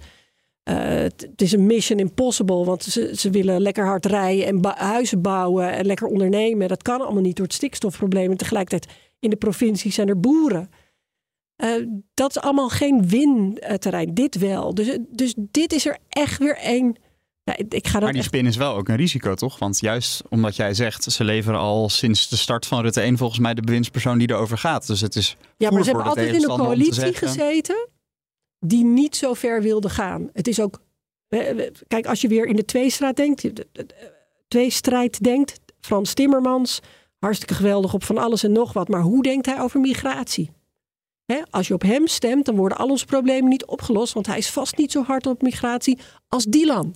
Uh, 0.64 0.76
het 0.76 1.32
is 1.36 1.52
een 1.52 1.66
mission 1.66 1.98
impossible, 1.98 2.64
want 2.64 2.82
ze, 2.82 3.12
ze 3.16 3.30
willen 3.30 3.60
lekker 3.60 3.84
hard 3.84 4.06
rijden 4.06 4.46
en 4.46 4.76
huizen 4.76 5.20
bouwen 5.20 5.72
en 5.72 5.86
lekker 5.86 6.06
ondernemen. 6.06 6.68
Dat 6.68 6.82
kan 6.82 7.00
allemaal 7.00 7.22
niet 7.22 7.36
door 7.36 7.46
het 7.46 7.54
stikstofprobleem. 7.54 8.30
En 8.30 8.36
tegelijkertijd 8.36 8.92
in 9.18 9.30
de 9.30 9.36
provincie 9.36 9.92
zijn 9.92 10.08
er 10.08 10.20
boeren. 10.20 10.70
Uh, 11.56 11.86
dat 12.14 12.30
is 12.30 12.42
allemaal 12.42 12.68
geen 12.68 13.08
win-terrein. 13.08 14.14
Dit 14.14 14.38
wel. 14.38 14.74
Dus, 14.74 14.98
dus 15.08 15.34
dit 15.36 15.72
is 15.72 15.86
er 15.86 15.98
echt 16.08 16.38
weer 16.38 16.56
één. 16.56 16.96
Ja, 17.44 17.56
ik 17.56 17.86
ga 17.86 17.92
dat 17.92 18.02
maar 18.02 18.10
die 18.12 18.20
echt... 18.20 18.24
spin 18.30 18.46
is 18.46 18.56
wel 18.56 18.74
ook 18.76 18.88
een 18.88 18.96
risico, 18.96 19.34
toch? 19.34 19.58
Want 19.58 19.80
juist 19.80 20.22
omdat 20.28 20.56
jij 20.56 20.74
zegt, 20.74 21.02
ze 21.02 21.24
leveren 21.24 21.58
al 21.60 21.88
sinds 21.88 22.28
de 22.28 22.36
start 22.36 22.66
van 22.66 22.82
Rutte 22.82 23.00
1 23.00 23.16
volgens 23.18 23.40
mij 23.40 23.54
de 23.54 23.62
bewindspersoon 23.62 24.18
die 24.18 24.30
erover 24.30 24.58
gaat. 24.58 24.86
Dus 24.86 25.00
het 25.00 25.16
is. 25.16 25.36
Ja, 25.56 25.70
maar 25.70 25.82
ze 25.82 25.88
hebben 25.90 26.06
altijd 26.06 26.28
in 26.34 26.34
een 26.50 26.56
coalitie 26.56 27.14
gezeten 27.14 27.88
die 28.58 28.84
niet 28.84 29.16
zo 29.16 29.34
ver 29.34 29.62
wilde 29.62 29.88
gaan. 29.88 30.30
Het 30.32 30.48
is 30.48 30.60
ook. 30.60 30.80
Kijk, 31.88 32.06
als 32.06 32.20
je 32.20 32.28
weer 32.28 32.46
in 32.46 32.56
de 32.56 32.64
tweestraat 32.64 33.16
denkt, 33.16 33.42
de- 33.42 33.52
de- 33.52 33.66
de- 33.72 33.86
tweestrijd 34.48 35.22
denkt, 35.22 35.60
Frans 35.80 36.14
Timmermans, 36.14 36.80
hartstikke 37.18 37.54
geweldig 37.54 37.94
op 37.94 38.04
van 38.04 38.18
alles 38.18 38.42
en 38.44 38.52
nog 38.52 38.72
wat. 38.72 38.88
Maar 38.88 39.00
hoe 39.00 39.22
denkt 39.22 39.46
hij 39.46 39.60
over 39.60 39.80
migratie? 39.80 40.50
Als 41.50 41.68
je 41.68 41.74
op 41.74 41.82
hem 41.82 42.06
stemt, 42.06 42.44
dan 42.44 42.56
worden 42.56 42.78
al 42.78 42.88
onze 42.88 43.04
problemen 43.04 43.48
niet 43.50 43.64
opgelost, 43.64 44.12
want 44.12 44.26
hij 44.26 44.38
is 44.38 44.50
vast 44.50 44.76
niet 44.76 44.92
zo 44.92 45.02
hard 45.02 45.26
op 45.26 45.42
migratie 45.42 45.98
als 46.28 46.44
Dylan. 46.44 46.94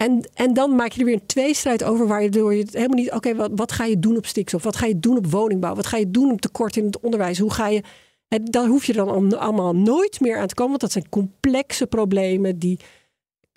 En, 0.00 0.30
en 0.34 0.54
dan 0.54 0.74
maak 0.74 0.92
je 0.92 0.98
er 1.00 1.04
weer 1.04 1.14
een 1.14 1.26
tweestrijd 1.26 1.84
over, 1.84 2.06
waardoor 2.06 2.54
je 2.54 2.62
het 2.62 2.74
helemaal 2.74 2.96
niet. 2.96 3.12
Oké, 3.12 3.34
wat, 3.34 3.50
wat 3.54 3.72
ga 3.72 3.84
je 3.84 3.98
doen 3.98 4.16
op 4.16 4.26
stikstof? 4.26 4.62
Wat 4.62 4.76
ga 4.76 4.86
je 4.86 5.00
doen 5.00 5.16
op 5.16 5.26
woningbouw? 5.26 5.74
Wat 5.74 5.86
ga 5.86 5.96
je 5.96 6.10
doen 6.10 6.30
op 6.30 6.40
tekort 6.40 6.76
in 6.76 6.84
het 6.84 7.00
onderwijs? 7.00 7.38
Hoe 7.38 7.52
ga 7.52 7.68
je. 7.68 7.82
En 8.28 8.44
daar 8.44 8.66
hoef 8.66 8.84
je 8.84 8.92
dan 8.92 9.38
allemaal 9.38 9.74
nooit 9.74 10.20
meer 10.20 10.38
aan 10.38 10.46
te 10.46 10.54
komen, 10.54 10.70
want 10.70 10.80
dat 10.80 10.92
zijn 10.92 11.08
complexe 11.08 11.86
problemen 11.86 12.58
die 12.58 12.78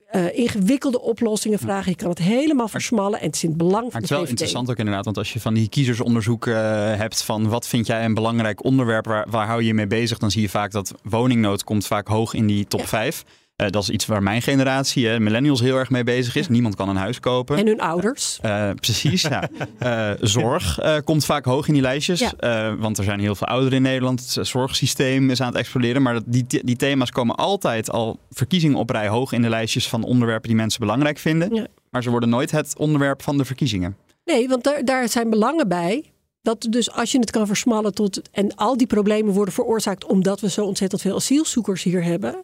eh, 0.06 0.38
ingewikkelde 0.38 1.02
oplossingen 1.02 1.60
vragen. 1.60 1.92
Je 1.92 1.98
kan 1.98 2.10
het 2.10 2.20
helemaal 2.20 2.68
versmallen 2.68 3.20
en 3.20 3.26
het 3.26 3.36
is 3.36 3.44
in 3.44 3.50
het 3.50 3.58
belang 3.58 3.82
Maar 3.82 3.92
van 3.92 4.02
het 4.02 4.10
is 4.10 4.18
wel 4.18 4.28
interessant 4.28 4.70
ook 4.70 4.78
inderdaad, 4.78 5.06
want 5.06 5.18
als 5.18 5.34
je 5.34 5.40
van 5.40 5.54
die 5.54 5.70
kiezersonderzoeken 5.70 6.56
eh, 6.56 6.98
hebt 6.98 7.24
van 7.24 7.50
wat 7.50 7.68
vind 7.68 7.88
jij 7.88 8.06
een 8.06 8.14
belangrijk 8.14 8.64
onderwerp, 8.64 9.06
waar, 9.06 9.28
waar 9.30 9.48
hou 9.48 9.62
je 9.62 9.68
je 9.68 9.74
mee 9.74 9.88
bezig, 9.88 10.18
dan 10.18 10.32
zie 10.32 10.42
je 10.42 10.50
vaak 10.50 10.72
dat 10.72 10.94
woningnood 11.04 11.64
komt 11.64 11.86
vaak 11.86 12.08
hoog 12.08 12.34
in 12.34 12.48
die 12.48 12.68
top 12.68 12.86
5. 12.86 13.24
Eh, 13.56 13.68
dat 13.70 13.84
is 13.84 13.90
iets 13.90 14.06
waar 14.06 14.24
mijn 14.24 14.42
generatie, 14.42 15.10
eh, 15.10 15.20
millennials, 15.20 15.60
heel 15.60 15.78
erg 15.78 15.90
mee 15.90 16.04
bezig 16.04 16.36
is. 16.36 16.48
Niemand 16.48 16.76
kan 16.76 16.90
een 16.90 16.96
huis 16.96 17.20
kopen. 17.20 17.58
En 17.58 17.68
hun 17.68 17.82
ouders. 17.82 18.40
Eh, 18.42 18.70
precies, 18.76 19.22
ja. 19.22 19.50
Zorg 20.22 20.80
komt 21.04 21.26
vaak 21.26 21.46
hoog 21.46 21.68
in 21.68 21.74
die 21.74 21.82
lijstjes. 21.82 22.20
Ja. 22.20 22.76
Want 22.78 22.98
er 22.98 23.04
zijn 23.04 23.20
heel 23.20 23.36
veel 23.36 23.48
ouderen 23.48 23.78
in 23.78 23.82
Nederland. 23.82 24.34
Het 24.34 24.48
zorgsysteem 24.48 25.30
is 25.30 25.42
aan 25.42 25.48
het 25.48 25.58
exploderen. 25.58 26.02
Maar 26.02 26.20
die, 26.26 26.46
die 26.48 26.76
thema's 26.76 27.12
komen 27.12 27.36
altijd 27.36 27.92
al 27.92 28.20
verkiezingen 28.30 28.78
op 28.78 28.90
rij 28.90 29.08
hoog 29.08 29.32
in 29.32 29.42
de 29.42 29.50
lijstjes 29.50 29.90
van 29.90 30.04
onderwerpen 30.04 30.48
die 30.48 30.58
mensen 30.58 30.80
belangrijk 30.80 31.18
vinden. 31.18 31.56
Ja. 31.56 31.68
Maar 31.90 32.04
ze 32.04 32.10
worden 32.10 32.30
nooit 32.30 32.52
het 32.52 32.78
onderwerp 32.78 33.22
van 33.22 33.38
de 33.38 33.46
verkiezingen. 33.46 33.98
Nee, 34.26 34.48
want 34.48 34.64
daar, 34.64 34.86
daar 34.86 35.10
zijn 35.10 35.30
belangen 35.30 35.68
bij. 35.68 36.14
Dat 36.42 36.68
dus 36.70 36.92
als 36.92 37.12
je 37.12 37.20
het 37.20 37.32
kan 37.32 37.48
versmallen 37.48 37.94
tot. 37.94 38.22
En 38.32 38.56
al 38.56 38.78
die 38.78 38.88
problemen 38.88 39.34
worden 39.34 39.54
veroorzaakt 39.54 40.06
omdat 40.06 40.40
we 40.40 40.50
zo 40.50 40.66
ontzettend 40.66 41.02
veel 41.02 41.16
asielzoekers 41.16 41.84
hier 41.84 42.04
hebben. 42.04 42.44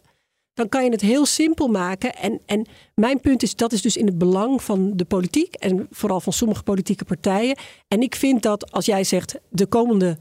Dan 0.54 0.68
kan 0.68 0.84
je 0.84 0.90
het 0.90 1.00
heel 1.00 1.26
simpel 1.26 1.68
maken. 1.68 2.14
En, 2.14 2.40
en 2.46 2.66
mijn 2.94 3.20
punt 3.20 3.42
is, 3.42 3.56
dat 3.56 3.72
is 3.72 3.82
dus 3.82 3.96
in 3.96 4.06
het 4.06 4.18
belang 4.18 4.62
van 4.62 4.96
de 4.96 5.04
politiek. 5.04 5.54
En 5.54 5.86
vooral 5.90 6.20
van 6.20 6.32
sommige 6.32 6.62
politieke 6.62 7.04
partijen. 7.04 7.56
En 7.88 8.00
ik 8.02 8.14
vind 8.14 8.42
dat 8.42 8.72
als 8.72 8.86
jij 8.86 9.04
zegt, 9.04 9.40
de 9.48 9.66
komende 9.66 10.18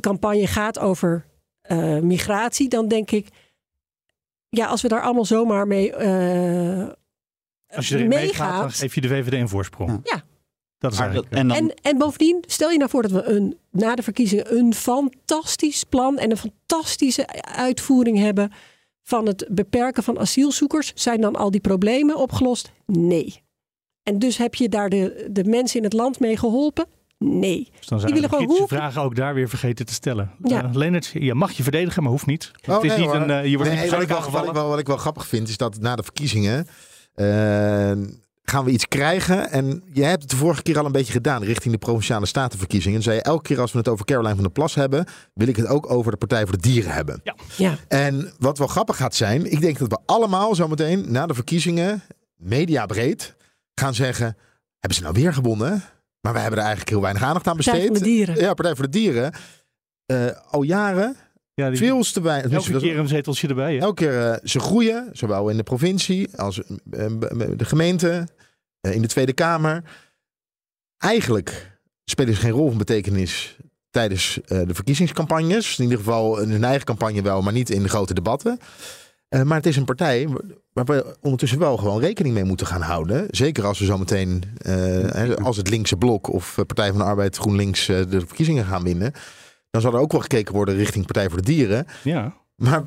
campagne 0.00 0.46
gaat 0.46 0.78
over 0.78 1.26
eh, 1.60 1.98
migratie. 1.98 2.68
Dan 2.68 2.88
denk 2.88 3.10
ik, 3.10 3.28
ja, 4.48 4.66
als 4.66 4.82
we 4.82 4.88
daar 4.88 5.02
allemaal 5.02 5.24
zomaar 5.24 5.66
mee 5.66 5.92
eh, 5.92 6.88
Als 7.68 7.88
je 7.88 7.94
erin 7.94 8.08
meegaat, 8.08 8.60
dan 8.60 8.72
geef 8.72 8.94
je 8.94 9.00
de 9.00 9.08
VVD 9.08 9.32
een 9.32 9.48
voorsprong. 9.48 10.00
Ja. 10.02 10.22
Dat 10.78 10.92
is 10.92 10.98
eigenlijk... 10.98 11.32
en 11.32 11.48
dan, 11.48 11.56
En, 11.56 11.74
en 11.82 11.98
bovendien, 11.98 12.44
stel 12.46 12.70
je 12.70 12.78
nou 12.78 12.90
voor 12.90 13.02
dat 13.02 13.10
we 13.10 13.22
een, 13.22 13.58
na 13.70 13.94
de 13.94 14.02
verkiezingen 14.02 14.56
een 14.56 14.74
fantastisch 14.74 15.84
plan 15.84 16.18
en 16.18 16.30
een 16.30 16.36
fantastische 16.36 17.26
uitvoering 17.42 18.18
hebben 18.18 18.52
van 19.08 19.26
het 19.26 19.48
beperken 19.50 20.02
van 20.02 20.18
asielzoekers. 20.18 20.92
Zijn 20.94 21.20
dan 21.20 21.36
al 21.36 21.50
die 21.50 21.60
problemen 21.60 22.16
opgelost? 22.16 22.72
Nee. 22.86 23.42
En 24.02 24.18
dus 24.18 24.36
heb 24.36 24.54
je 24.54 24.68
daar 24.68 24.88
de, 24.88 25.28
de 25.30 25.44
mensen 25.44 25.78
in 25.78 25.84
het 25.84 25.92
land 25.92 26.20
mee 26.20 26.36
geholpen? 26.36 26.86
Nee. 27.18 27.68
Dus 27.78 27.86
dan 27.86 27.98
Die 27.98 28.08
zijn 28.08 28.20
willen 28.20 28.30
de 28.30 28.52
gewoon 28.52 28.68
vragen 28.68 29.02
ook 29.02 29.16
daar 29.16 29.34
weer 29.34 29.48
vergeten 29.48 29.86
te 29.86 29.92
stellen. 29.92 30.30
Ja. 30.42 30.62
Eh, 30.64 30.70
Leonard, 30.72 31.10
je 31.14 31.34
mag 31.34 31.52
je 31.52 31.62
verdedigen, 31.62 32.02
maar 32.02 32.12
hoeft 32.12 32.26
niet. 32.26 32.50
Oh, 32.68 32.74
het 32.74 32.84
is 32.84 32.90
nee, 32.90 32.98
niet 32.98 33.06
hoor. 33.06 33.16
een, 33.16 33.30
eh, 33.30 33.44
je 33.44 33.56
wordt 33.56 33.70
Nee, 33.72 33.82
niet 33.82 33.90
wat, 33.90 34.00
ik 34.02 34.06
persoonlijk 34.06 34.10
wel, 34.10 34.18
wat, 34.18 34.26
ik 34.28 34.34
aangevallen. 34.34 34.54
wel, 34.54 34.68
wat 34.68 34.78
ik 34.78 34.86
wel 34.86 34.96
grappig 34.96 35.26
vind, 35.26 35.48
is 35.48 35.56
dat 35.56 35.80
na 35.80 35.96
de 35.96 36.02
verkiezingen 36.02 36.66
eh, 37.14 37.92
gaan 38.50 38.64
we 38.64 38.70
iets 38.70 38.88
krijgen. 38.88 39.50
En 39.50 39.82
jij 39.92 40.08
hebt 40.08 40.22
het 40.22 40.30
de 40.30 40.36
vorige 40.36 40.62
keer 40.62 40.78
al 40.78 40.84
een 40.86 40.92
beetje 40.92 41.12
gedaan 41.12 41.42
richting 41.42 41.72
de 41.72 41.78
provinciale 41.78 42.26
statenverkiezingen. 42.26 42.96
En 42.96 43.02
zei 43.02 43.16
je 43.16 43.22
elke 43.22 43.42
keer 43.42 43.60
als 43.60 43.72
we 43.72 43.78
het 43.78 43.88
over 43.88 44.04
Caroline 44.04 44.34
van 44.34 44.42
der 44.42 44.52
Plas 44.52 44.74
hebben, 44.74 45.06
wil 45.34 45.48
ik 45.48 45.56
het 45.56 45.66
ook 45.66 45.90
over 45.90 46.10
de 46.10 46.16
Partij 46.16 46.42
voor 46.46 46.56
de 46.56 46.62
Dieren 46.62 46.92
hebben. 46.92 47.20
Ja. 47.22 47.34
Ja. 47.56 47.76
En 47.88 48.32
wat 48.38 48.58
wel 48.58 48.66
grappig 48.66 48.96
gaat 48.96 49.14
zijn, 49.14 49.52
ik 49.52 49.60
denk 49.60 49.78
dat 49.78 49.88
we 49.88 49.98
allemaal 50.06 50.54
zometeen 50.54 51.12
na 51.12 51.26
de 51.26 51.34
verkiezingen, 51.34 52.02
mediabreed, 52.36 53.34
gaan 53.74 53.94
zeggen, 53.94 54.36
hebben 54.78 54.98
ze 54.98 55.02
nou 55.02 55.14
weer 55.14 55.34
gewonnen? 55.34 55.82
Maar 56.20 56.32
we 56.32 56.38
hebben 56.38 56.58
er 56.58 56.64
eigenlijk 56.64 56.90
heel 56.90 57.00
weinig 57.00 57.22
aandacht 57.22 57.46
aan 57.46 57.56
Partij 57.56 57.72
besteed. 57.72 57.90
van 57.90 57.98
de 57.98 58.04
Dieren. 58.04 58.36
Ja, 58.40 58.54
Partij 58.54 58.74
voor 58.74 58.84
de 58.84 58.98
Dieren. 58.98 59.32
Eh, 60.06 60.26
al 60.50 60.62
jaren 60.62 61.16
Ja, 61.58 61.68
die, 61.70 61.78
veel 61.78 62.02
te 62.02 62.20
weinig. 62.20 62.52
elke 62.52 62.78
keer 62.78 62.98
een 62.98 63.08
zeteltje 63.08 63.48
erbij. 63.48 63.74
Hè? 63.74 63.80
Elke 63.80 63.94
keer 63.94 64.30
eh, 64.30 64.36
ze 64.44 64.60
groeien, 64.60 65.08
zowel 65.12 65.48
in 65.48 65.56
de 65.56 65.62
provincie 65.62 66.36
als 66.36 66.62
eh, 66.62 67.06
de 67.56 67.64
gemeente, 67.64 68.28
eh, 68.80 68.94
in 68.94 69.02
de 69.02 69.08
Tweede 69.08 69.32
Kamer. 69.32 69.82
Eigenlijk 70.96 71.78
spelen 72.04 72.34
ze 72.34 72.40
geen 72.40 72.50
rol 72.50 72.68
van 72.68 72.78
betekenis 72.78 73.56
tijdens 73.90 74.40
de 74.46 74.74
verkiezingscampagnes. 74.74 75.78
In 75.78 75.84
ieder 75.84 75.98
geval 75.98 76.40
in 76.40 76.50
hun 76.50 76.64
eigen 76.64 76.86
campagne 76.86 77.22
wel, 77.22 77.42
maar 77.42 77.52
niet 77.52 77.70
in 77.70 77.82
de 77.82 77.88
grote 77.88 78.14
debatten. 78.14 78.58
Maar 79.44 79.56
het 79.56 79.66
is 79.66 79.76
een 79.76 79.84
partij 79.84 80.28
waar 80.72 80.84
we 80.84 81.16
ondertussen 81.20 81.58
wel 81.58 81.76
gewoon 81.76 82.00
rekening 82.00 82.34
mee 82.34 82.44
moeten 82.44 82.66
gaan 82.66 82.80
houden. 82.80 83.26
Zeker 83.30 83.64
als 83.64 83.78
we 83.78 83.84
zometeen, 83.84 84.42
eh, 84.58 84.74
hè, 85.12 85.36
als 85.36 85.56
het 85.56 85.70
linkse 85.70 85.96
blok 85.96 86.32
of 86.32 86.54
Partij 86.54 86.88
van 86.88 86.98
de 86.98 87.04
Arbeid 87.04 87.36
GroenLinks 87.36 87.86
de 87.86 88.20
verkiezingen 88.26 88.64
gaan 88.64 88.82
winnen. 88.82 89.12
Dan 89.70 89.80
zal 89.80 89.92
er 89.92 90.00
ook 90.00 90.12
wel 90.12 90.20
gekeken 90.20 90.54
worden 90.54 90.76
richting 90.76 91.04
Partij 91.04 91.28
voor 91.28 91.38
de 91.38 91.44
Dieren. 91.44 91.86
Ja. 92.02 92.34
Maar 92.54 92.82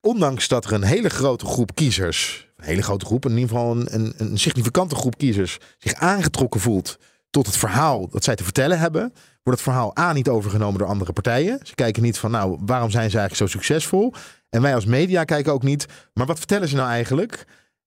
ondanks 0.00 0.48
dat 0.48 0.64
er 0.64 0.72
een 0.72 0.82
hele 0.82 1.08
grote 1.08 1.46
groep 1.46 1.74
kiezers, 1.74 2.48
een 2.56 2.64
hele 2.64 2.82
grote 2.82 3.04
groep, 3.04 3.24
in 3.24 3.30
ieder 3.30 3.48
geval 3.48 3.70
een, 3.70 3.94
een, 3.94 4.14
een 4.16 4.38
significante 4.38 4.94
groep 4.94 5.18
kiezers, 5.18 5.58
zich 5.78 5.94
aangetrokken 5.94 6.60
voelt 6.60 6.98
tot 7.30 7.46
het 7.46 7.56
verhaal 7.56 8.08
dat 8.08 8.24
zij 8.24 8.34
te 8.34 8.44
vertellen 8.44 8.78
hebben, 8.78 9.12
wordt 9.42 9.60
het 9.60 9.68
verhaal 9.68 9.98
A 9.98 10.12
niet 10.12 10.28
overgenomen 10.28 10.78
door 10.78 10.88
andere 10.88 11.12
partijen. 11.12 11.58
Ze 11.62 11.74
kijken 11.74 12.02
niet 12.02 12.18
van, 12.18 12.30
nou, 12.30 12.58
waarom 12.66 12.90
zijn 12.90 13.10
ze 13.10 13.18
eigenlijk 13.18 13.50
zo 13.50 13.58
succesvol? 13.58 14.12
En 14.50 14.62
wij 14.62 14.74
als 14.74 14.84
media 14.84 15.24
kijken 15.24 15.52
ook 15.52 15.62
niet, 15.62 15.86
maar 16.12 16.26
wat 16.26 16.38
vertellen 16.38 16.68
ze 16.68 16.76
nou 16.76 16.88
eigenlijk? 16.88 17.44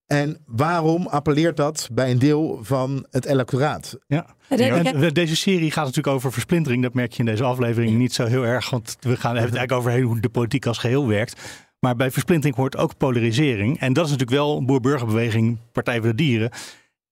En 0.08 0.36
waarom 0.46 1.06
appelleert 1.06 1.56
dat 1.56 1.88
bij 1.92 2.10
een 2.10 2.18
deel 2.18 2.58
van 2.62 3.06
het 3.10 3.24
electoraat? 3.24 3.98
Ja. 4.06 4.26
En 4.48 5.12
deze 5.12 5.36
serie 5.36 5.70
gaat 5.70 5.84
natuurlijk 5.84 6.14
over 6.14 6.32
versplintering. 6.32 6.82
Dat 6.82 6.94
merk 6.94 7.12
je 7.12 7.18
in 7.18 7.24
deze 7.24 7.44
aflevering 7.44 7.98
niet 7.98 8.14
zo 8.14 8.24
heel 8.26 8.44
erg. 8.44 8.70
Want 8.70 8.96
we 9.00 9.16
gaan 9.16 9.36
hebben 9.36 9.50
het 9.50 9.58
eigenlijk 9.58 9.72
over 9.72 10.02
hoe 10.02 10.20
de 10.20 10.28
politiek 10.28 10.66
als 10.66 10.78
geheel 10.78 11.06
werkt. 11.06 11.40
Maar 11.80 11.96
bij 11.96 12.10
versplintering 12.10 12.56
hoort 12.56 12.76
ook 12.76 12.96
polarisering. 12.96 13.80
En 13.80 13.92
dat 13.92 14.04
is 14.04 14.10
natuurlijk 14.10 14.38
wel 14.38 14.64
boer-burgerbeweging, 14.64 15.58
Partij 15.72 15.98
voor 15.98 16.08
de 16.08 16.14
Dieren. 16.14 16.50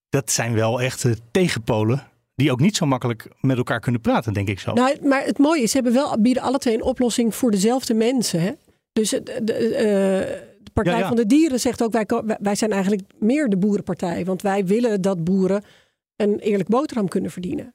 Dat 0.09 0.31
zijn 0.31 0.55
wel 0.55 0.81
echte 0.81 1.17
tegenpolen 1.31 2.03
die 2.35 2.53
ook 2.53 2.61
niet 2.61 2.77
zo 2.77 2.87
makkelijk 2.87 3.29
met 3.41 3.57
elkaar 3.57 3.81
kunnen 3.81 4.01
praten, 4.01 4.33
denk 4.33 4.49
ik 4.49 4.61
zo. 4.61 4.73
Nou, 4.73 4.97
maar 5.03 5.25
het 5.25 5.39
mooie 5.39 5.63
is, 5.63 5.71
ze 5.71 5.77
hebben 5.77 5.95
wel, 5.95 6.21
bieden 6.21 6.43
alle 6.43 6.59
twee 6.59 6.75
een 6.75 6.83
oplossing 6.83 7.35
voor 7.35 7.51
dezelfde 7.51 7.95
mensen. 7.95 8.41
Hè? 8.41 8.53
Dus 8.93 9.11
de, 9.11 9.41
de, 9.43 10.45
Partij 10.83 11.05
van 11.05 11.17
de 11.17 11.27
Dieren 11.27 11.61
zegt 11.61 11.83
ook, 11.83 11.93
wij, 11.93 12.07
wij 12.41 12.55
zijn 12.55 12.73
eigenlijk 12.73 13.03
meer 13.19 13.49
de 13.49 13.57
boerenpartij. 13.57 14.25
Want 14.25 14.43
wij 14.43 14.67
willen 14.67 15.01
dat 15.01 15.25
boeren 15.25 15.63
een 16.17 16.39
eerlijk 16.39 16.69
boterham 16.69 17.09
kunnen 17.09 17.31
verdienen. 17.31 17.75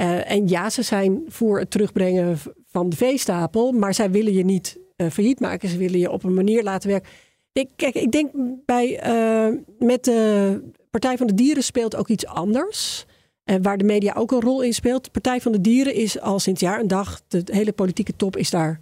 Uh, 0.00 0.30
en 0.30 0.48
ja, 0.48 0.70
ze 0.70 0.82
zijn 0.82 1.24
voor 1.28 1.58
het 1.58 1.70
terugbrengen 1.70 2.38
van 2.66 2.88
de 2.88 2.96
veestapel, 2.96 3.72
maar 3.72 3.94
zij 3.94 4.10
willen 4.10 4.32
je 4.32 4.44
niet 4.44 4.78
uh, 4.96 5.10
failliet 5.10 5.40
maken. 5.40 5.68
Ze 5.68 5.76
willen 5.76 5.98
je 5.98 6.10
op 6.10 6.24
een 6.24 6.34
manier 6.34 6.62
laten 6.62 6.90
werken. 6.90 7.10
Ik, 7.52 7.68
kijk, 7.76 7.94
ik 7.94 8.12
denk 8.12 8.30
bij, 8.64 9.06
uh, 9.06 9.58
met 9.78 10.04
de 10.04 10.62
Partij 10.90 11.16
van 11.16 11.26
de 11.26 11.34
Dieren 11.34 11.62
speelt 11.62 11.96
ook 11.96 12.08
iets 12.08 12.26
anders. 12.26 13.06
Uh, 13.50 13.56
waar 13.62 13.78
de 13.78 13.84
media 13.84 14.14
ook 14.14 14.32
een 14.32 14.40
rol 14.40 14.62
in 14.62 14.74
speelt. 14.74 15.04
De 15.04 15.10
Partij 15.10 15.40
van 15.40 15.52
de 15.52 15.60
Dieren 15.60 15.94
is 15.94 16.20
al 16.20 16.38
sinds 16.38 16.60
jaar 16.60 16.80
en 16.80 16.88
dag, 16.88 17.22
de 17.28 17.42
hele 17.44 17.72
politieke 17.72 18.16
top 18.16 18.36
is 18.36 18.50
daar, 18.50 18.80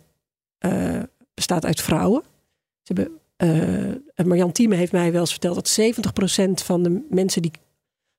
bestaat 1.35 1.65
uit 1.65 1.81
vrouwen. 1.81 2.23
Ze 2.83 2.93
hebben, 2.93 3.21
Marjan 4.25 4.53
Thieme 4.53 4.75
heeft 4.75 4.93
mij 4.93 5.13
wel 5.13 5.21
eens 5.21 5.31
verteld 5.31 5.55
dat 5.55 5.81
70% 6.61 6.65
van 6.65 6.83
de 6.83 7.07
mensen 7.11 7.43
die 7.43 7.53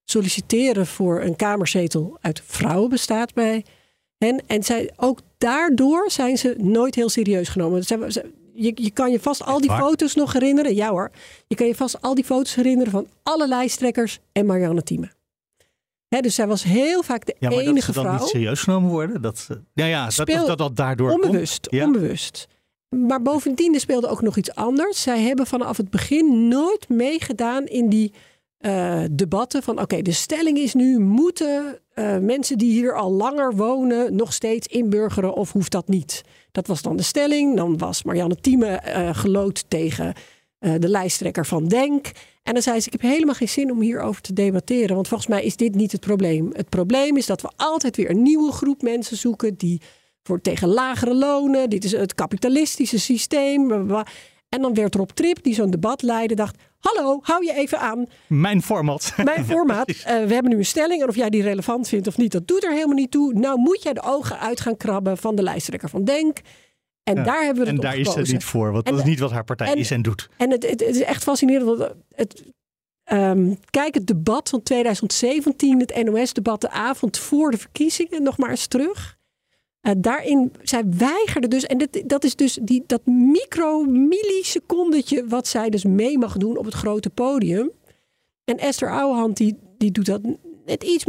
solliciteren 0.04 0.88
voor 0.88 1.22
een 1.22 1.36
kamerzetel 1.36 2.18
uit 2.22 2.42
vrouwen 2.46 2.90
bestaat 2.90 3.34
bij 3.34 3.66
hen. 4.18 4.42
En 4.48 4.64
zij, 4.64 4.92
ook 4.96 5.20
daardoor 5.38 6.12
zijn 6.12 6.38
ze 6.38 6.56
nooit 6.58 6.96
heel 6.96 7.10
serieus 7.10 7.50
genomen. 7.50 7.84
Je, 8.54 8.72
je 8.76 8.92
kan 8.92 9.12
je 9.12 9.20
vast 9.20 9.44
al 9.46 9.62
die 9.62 9.72
foto's 9.72 10.16
nog 10.16 10.34
herinneren. 10.34 10.76
Ja 10.76 10.90
hoor. 10.90 11.12
Je 11.48 11.56
kan 11.56 11.68
je 11.68 11.76
vast 11.76 12.02
al 12.02 12.16
die 12.16 12.24
foto's 12.24 12.56
herinneren 12.56 12.92
van 12.92 13.08
alle 13.24 13.48
lijsttrekkers 13.48 14.20
en 14.32 14.46
Marianne 14.46 14.84
Thieme. 14.84 15.12
dus 16.08 16.36
zij 16.36 16.48
was 16.48 16.64
heel 16.64 17.04
vaak 17.04 17.26
de 17.26 17.36
ja, 17.40 17.50
maar 17.50 17.58
enige 17.60 17.92
dat 17.92 18.04
ze 18.04 18.10
dan 18.10 18.20
niet 18.20 18.28
serieus 18.28 18.62
genomen 18.62 18.90
worden. 18.90 19.22
Dat, 19.22 19.48
ja, 19.74 19.86
ja, 19.86 20.10
dat, 20.16 20.28
dat, 20.28 20.48
dat, 20.48 20.58
dat 20.58 20.76
daardoor 20.76 21.12
onbewust, 21.12 21.68
komt. 21.68 21.82
Ja. 21.82 21.86
onbewust. 21.86 22.48
Maar 22.94 23.22
bovendien 23.22 23.80
speelde 23.80 24.08
ook 24.08 24.22
nog 24.22 24.38
iets 24.38 24.56
anders. 24.56 25.02
Zij 25.02 25.22
hebben 25.22 25.48
vanaf 25.48 25.78
het 25.78 25.90
begin 25.90 26.48
nooit 26.48 26.90
meegedaan 26.90 27.66
in 27.66 27.90
die 27.90 28.14
uh, 28.60 29.04
debatten 29.12 29.64
van 29.64 29.82
oké, 29.82 30.02
de 30.02 30.12
stelling 30.12 30.58
is 30.58 30.74
nu 30.74 31.00
moeten 31.00 31.80
uh, 31.96 32.18
mensen 32.18 32.58
die 32.58 32.72
hier 32.72 32.96
al 32.96 33.12
langer 33.12 33.56
wonen 33.56 34.16
nog 34.16 34.34
steeds 34.34 34.68
inburgeren 34.68 35.34
of 35.34 35.52
hoeft 35.52 35.72
dat 35.72 35.88
niet? 35.88 36.22
Dat 36.52 36.68
was 36.68 36.82
dan 36.82 36.96
de 36.96 37.04
stelling. 37.04 37.56
Dan 37.56 37.78
was 37.78 38.04
Marianne 38.04 38.36
Thieme 38.36 38.84
uh, 38.88 39.10
gelood 39.16 39.66
tegen 39.68 40.14
de 40.78 40.90
lijsttrekker 40.90 41.46
van 41.46 41.68
Denk. 41.68 42.12
En 42.44 42.54
dan 42.54 42.62
zei 42.62 42.80
ze: 42.80 42.86
Ik 42.86 43.02
heb 43.02 43.12
helemaal 43.12 43.36
geen 43.36 43.50
zin 43.50 43.72
om 43.72 43.82
hierover 43.82 44.22
te 44.22 44.34
debatteren, 44.34 44.96
want 44.96 45.08
volgens 45.08 45.30
mij 45.30 45.44
is 45.44 45.56
dit 45.56 45.76
niet 45.76 45.92
het 45.92 46.02
probleem. 46.02 46.50
Het 46.54 46.70
probleem 46.70 47.18
is 47.18 47.26
dat 47.26 47.42
we 47.42 47.52
altijd 47.56 47.96
weer 47.96 48.10
een 48.10 48.22
nieuwe 48.22 48.52
groep 48.52 48.82
mensen 48.82 49.18
zoeken 49.18 49.56
die 49.56 49.82
voor 50.24 50.42
tegen 50.42 50.68
lagere 50.68 51.16
lonen. 51.16 51.70
Dit 51.70 51.84
is 51.84 51.92
het 51.92 52.16
kapitalistische 52.16 53.00
systeem. 53.00 53.72
En 54.50 54.62
dan 54.62 54.74
werd 54.74 54.96
Rob 54.96 55.10
Trip, 55.10 55.44
die 55.44 55.54
zo'n 55.54 55.70
debat 55.70 56.02
leidde, 56.02 56.36
dacht: 56.36 56.58
Hallo, 56.80 57.20
hou 57.22 57.46
je 57.46 57.54
even 57.54 57.80
aan. 57.80 58.06
Mijn 58.28 58.62
format. 58.62 59.14
Mijn 59.24 59.46
format. 59.46 59.90
uh, 59.90 60.04
we 60.04 60.34
hebben 60.34 60.50
nu 60.50 60.58
een 60.58 60.66
stelling. 60.66 61.02
En 61.02 61.08
of 61.08 61.16
jij 61.16 61.30
die 61.30 61.42
relevant 61.42 61.88
vindt 61.88 62.08
of 62.08 62.18
niet, 62.18 62.32
dat 62.32 62.48
doet 62.48 62.64
er 62.64 62.72
helemaal 62.72 62.96
niet 62.96 63.12
toe. 63.12 63.34
Nou 63.34 63.60
moet 63.60 63.84
jij 63.84 63.94
de 63.94 64.02
ogen 64.02 64.40
uit 64.40 64.60
gaan 64.60 64.78
krabben 64.78 65.18
van 65.18 65.36
de 65.36 65.44
lijsttrekker 65.44 65.90
van 65.90 66.04
Denk. 66.04 66.40
En 67.04 67.16
ja, 67.16 67.24
daar 67.24 67.44
hebben 67.44 67.64
we 67.64 67.70
het 67.70 67.78
En 67.80 67.90
daar 67.90 67.98
is 67.98 68.16
het 68.16 68.32
niet 68.32 68.44
voor. 68.44 68.72
Want 68.72 68.86
dat 68.86 68.98
is 68.98 69.04
niet 69.04 69.20
wat 69.20 69.32
haar 69.32 69.44
partij 69.44 69.68
en, 69.68 69.78
is 69.78 69.92
en 69.92 70.02
doet. 70.02 70.30
En 70.38 70.52
het, 70.52 70.70
het, 70.70 70.80
het 70.80 70.96
is 70.96 71.02
echt 71.02 71.24
fascinerend. 71.24 71.78
Want 71.78 71.94
het, 72.16 72.44
um, 73.12 73.58
kijk 73.70 73.94
het 73.94 74.08
debat 74.08 74.50
van 74.50 74.64
2017, 74.64 75.80
het 75.80 76.04
NOS-debat, 76.04 76.62
de 76.62 76.70
avond 76.70 77.18
voor 77.18 77.52
de 77.52 77.58
verkiezingen, 77.58 78.24
nog 78.24 78.38
maar 78.38 78.50
eens 78.50 78.68
terug. 78.68 79.18
Uh, 79.84 79.94
daarin, 79.98 80.52
zij 80.62 80.84
weigerde 80.98 81.48
dus, 81.48 81.66
en 81.66 81.78
dit, 81.78 82.04
dat 82.06 82.24
is 82.24 82.36
dus 82.36 82.60
die, 82.62 82.84
dat 82.88 83.06
micro-millisecondetje 83.06 85.28
wat 85.28 85.48
zij 85.48 85.70
dus 85.70 85.84
mee 85.84 86.18
mag 86.18 86.38
doen 86.38 86.58
op 86.58 86.66
het 86.66 86.74
grote 86.74 87.10
podium. 87.10 87.72
En 88.46 88.58
Esther 88.58 88.92
Ouwehand, 88.92 89.38
die, 89.38 89.58
die 89.78 89.92
doet 89.92 90.06
dat 90.06 90.22
net 90.66 90.84
iets 90.84 91.06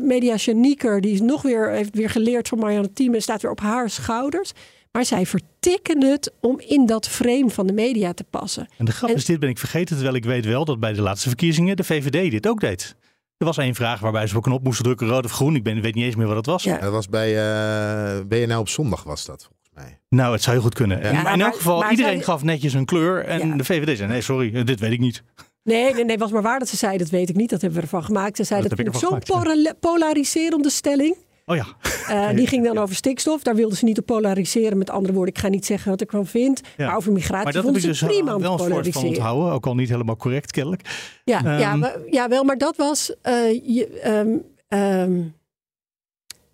mediagenieker. 0.00 1.00
Die 1.00 1.12
is 1.12 1.20
nog 1.20 1.42
weer, 1.42 1.70
heeft 1.70 1.94
weer 1.94 2.10
geleerd 2.10 2.48
van 2.48 2.58
Marianne 2.58 2.92
Thieme, 2.92 3.20
staat 3.20 3.42
weer 3.42 3.50
op 3.50 3.60
haar 3.60 3.90
schouders. 3.90 4.52
Maar 4.92 5.04
zij 5.04 5.26
vertikken 5.26 6.02
het 6.02 6.32
om 6.40 6.60
in 6.60 6.86
dat 6.86 7.08
frame 7.08 7.50
van 7.50 7.66
de 7.66 7.72
media 7.72 8.12
te 8.12 8.24
passen. 8.24 8.68
En 8.78 8.84
de 8.84 8.92
grap 8.92 9.10
is, 9.10 9.24
dit 9.24 9.40
ben 9.40 9.48
ik 9.48 9.58
vergeten, 9.58 9.94
terwijl 9.94 10.16
ik 10.16 10.24
weet 10.24 10.44
wel 10.44 10.64
dat 10.64 10.80
bij 10.80 10.92
de 10.92 11.02
laatste 11.02 11.28
verkiezingen 11.28 11.76
de 11.76 11.84
VVD 11.84 12.30
dit 12.30 12.48
ook 12.48 12.60
deed. 12.60 12.96
Er 13.38 13.46
was 13.46 13.58
één 13.58 13.74
vraag 13.74 14.00
waarbij 14.00 14.26
ze 14.26 14.36
op 14.36 14.44
een 14.44 14.50
knop 14.50 14.64
moesten 14.64 14.84
drukken, 14.84 15.08
rood 15.08 15.24
of 15.24 15.30
groen. 15.30 15.54
Ik 15.54 15.62
ben, 15.62 15.80
weet 15.80 15.94
niet 15.94 16.04
eens 16.04 16.16
meer 16.16 16.26
wat 16.26 16.36
het 16.36 16.46
was. 16.46 16.62
Ja. 16.62 16.78
Dat 16.78 16.92
was 16.92 17.08
bij 17.08 17.30
uh, 17.30 18.24
BNL 18.26 18.58
op 18.58 18.68
zondag 18.68 19.02
was 19.02 19.24
dat 19.24 19.42
volgens 19.42 19.70
mij. 19.74 19.98
Nou, 20.08 20.32
het 20.32 20.42
zou 20.42 20.56
heel 20.56 20.64
goed 20.64 20.74
kunnen. 20.74 21.02
Ja, 21.02 21.22
maar 21.22 21.32
in 21.32 21.40
elk 21.40 21.54
geval, 21.54 21.80
maar 21.80 21.90
iedereen 21.90 22.14
zij... 22.14 22.24
gaf 22.24 22.42
netjes 22.42 22.72
een 22.72 22.84
kleur. 22.84 23.24
En 23.24 23.56
de 23.56 23.64
VVD 23.64 23.96
zei, 23.96 24.10
nee 24.10 24.20
sorry, 24.20 24.64
dit 24.64 24.80
weet 24.80 24.92
ik 24.92 24.98
niet. 24.98 25.22
Nee, 25.62 25.94
nee, 25.94 26.04
nee, 26.04 26.18
was 26.18 26.30
maar 26.30 26.42
waar 26.42 26.58
dat 26.58 26.68
ze 26.68 26.76
zei, 26.76 26.98
dat 26.98 27.08
weet 27.08 27.28
ik 27.28 27.36
niet. 27.36 27.50
Dat 27.50 27.60
hebben 27.60 27.78
we 27.78 27.84
ervan 27.84 28.04
gemaakt. 28.04 28.36
Ze 28.36 28.44
zei, 28.44 28.60
dat, 28.60 28.70
dat 28.70 28.78
ik 28.78 28.94
zo'n 28.94 29.22
gemaakt, 29.24 29.80
polariserende 29.80 30.70
stelling. 30.70 31.16
Oh 31.48 31.56
ja. 31.56 31.66
Uh, 32.10 32.36
die 32.38 32.46
ging 32.46 32.64
dan 32.64 32.78
over 32.78 32.94
stikstof. 32.94 33.42
Daar 33.42 33.54
wilden 33.54 33.78
ze 33.78 33.84
niet 33.84 33.98
op 33.98 34.06
polariseren. 34.06 34.78
Met 34.78 34.90
andere 34.90 35.14
woorden, 35.14 35.34
ik 35.34 35.40
ga 35.40 35.48
niet 35.48 35.66
zeggen 35.66 35.90
wat 35.90 36.00
ik 36.00 36.10
van 36.10 36.26
vind. 36.26 36.60
Ja. 36.76 36.86
Maar 36.86 36.96
over 36.96 37.12
migratie 37.12 37.44
maar 37.44 37.52
dat 37.52 37.62
vonden 37.62 37.80
ze 37.80 37.86
dus 37.86 38.02
prima 38.02 38.34
om 38.34 38.42
te 38.42 38.48
polariseren. 38.48 38.92
van 38.92 39.04
onthouden. 39.08 39.52
Ook 39.52 39.66
al 39.66 39.74
niet 39.74 39.88
helemaal 39.88 40.16
correct, 40.16 40.50
kennelijk. 40.50 41.10
Ja, 41.24 41.44
um, 41.44 41.58
ja, 41.58 41.76
maar, 41.76 41.96
ja, 42.10 42.28
wel. 42.28 42.44
Maar 42.44 42.58
dat 42.58 42.76
was... 42.76 43.14
Uh, 43.22 43.52
je, 43.52 44.02
um, 44.06 44.42
um, 44.78 45.34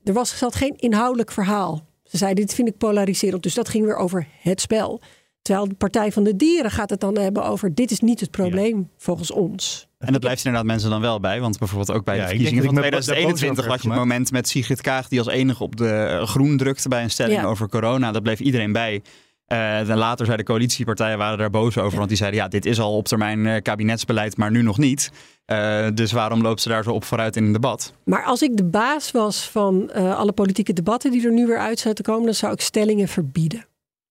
er 0.05 0.13
was, 0.13 0.39
zat 0.39 0.55
geen 0.55 0.75
inhoudelijk 0.77 1.33
verhaal. 1.33 1.87
Ze 2.05 2.17
zei, 2.17 2.35
dit 2.35 2.55
vind 2.55 2.69
ik 2.69 2.79
polariserend. 2.79 3.43
Dus 3.43 3.55
dat 3.55 3.69
ging 3.69 3.85
weer 3.85 3.97
over 3.97 4.27
het 4.41 4.61
spel. 4.61 5.01
Terwijl 5.43 5.69
de 5.69 5.75
Partij 5.75 6.13
van 6.13 6.25
de 6.25 6.37
Dieren 6.37 6.71
gaat 6.71 6.91
het 6.91 7.01
dan 7.01 7.19
hebben 7.19 7.45
over... 7.45 7.75
dit 7.75 7.91
is 7.91 8.01
niet 8.01 8.21
het 8.21 8.31
probleem 8.31 8.79
ja. 8.79 8.87
volgens 8.97 9.31
ons. 9.31 9.89
En 10.07 10.13
dat 10.13 10.21
blijft 10.21 10.45
inderdaad 10.45 10.71
mensen 10.71 10.91
dan 10.91 11.01
wel 11.01 11.21
bij. 11.21 11.41
Want 11.41 11.59
bijvoorbeeld 11.59 11.93
ook 11.93 12.05
bij 12.05 12.17
ja, 12.17 12.23
de 12.23 12.29
verkiezingen 12.29 12.65
van 12.65 12.75
2021 12.75 13.67
had 13.67 13.83
je 13.83 13.89
het 13.89 13.99
moment 13.99 14.31
met 14.31 14.49
Sigrid 14.49 14.81
Kaag... 14.81 15.09
die 15.09 15.19
als 15.19 15.29
enige 15.29 15.63
op 15.63 15.77
de 15.77 16.21
groen 16.25 16.57
drukte 16.57 16.89
bij 16.89 17.03
een 17.03 17.11
stelling 17.11 17.41
ja. 17.41 17.47
over 17.47 17.69
corona. 17.69 18.13
Dat 18.13 18.23
bleef 18.23 18.41
iedereen 18.41 18.73
bij. 18.73 19.03
Uh, 19.49 19.91
en 19.91 19.97
later 19.97 20.27
zeiden 20.27 20.47
de 20.47 20.53
coalitiepartijen 20.53 21.19
waren 21.19 21.39
daar 21.39 21.51
boos 21.51 21.79
over. 21.79 21.93
Ja. 21.93 21.97
Want 21.97 22.09
die 22.09 22.17
zeiden, 22.17 22.41
ja, 22.41 22.49
dit 22.49 22.67
is 22.67 22.81
al 22.81 22.97
op 22.97 23.07
termijn 23.07 23.39
uh, 23.39 23.57
kabinetsbeleid, 23.63 24.37
maar 24.37 24.51
nu 24.51 24.63
nog 24.63 24.79
niet. 24.79 25.11
Uh, 25.47 25.87
dus 25.95 26.13
waarom 26.13 26.43
loopt 26.43 26.61
ze 26.61 26.69
daar 26.69 26.83
zo 26.83 26.91
op 26.91 27.05
vooruit 27.05 27.37
in 27.37 27.45
een 27.45 27.53
debat? 27.53 27.93
Maar 28.05 28.25
als 28.25 28.43
ik 28.43 28.57
de 28.57 28.65
baas 28.65 29.11
was 29.11 29.49
van 29.49 29.93
alle 29.93 30.33
politieke 30.33 30.73
debatten 30.73 31.11
die 31.11 31.27
er 31.27 31.33
nu 31.33 31.47
weer 31.47 31.59
uit 31.59 31.79
zouden 31.79 32.05
komen... 32.05 32.25
dan 32.25 32.35
zou 32.35 32.53
ik 32.53 32.61
stellingen 32.61 33.09
verbieden. 33.09 33.67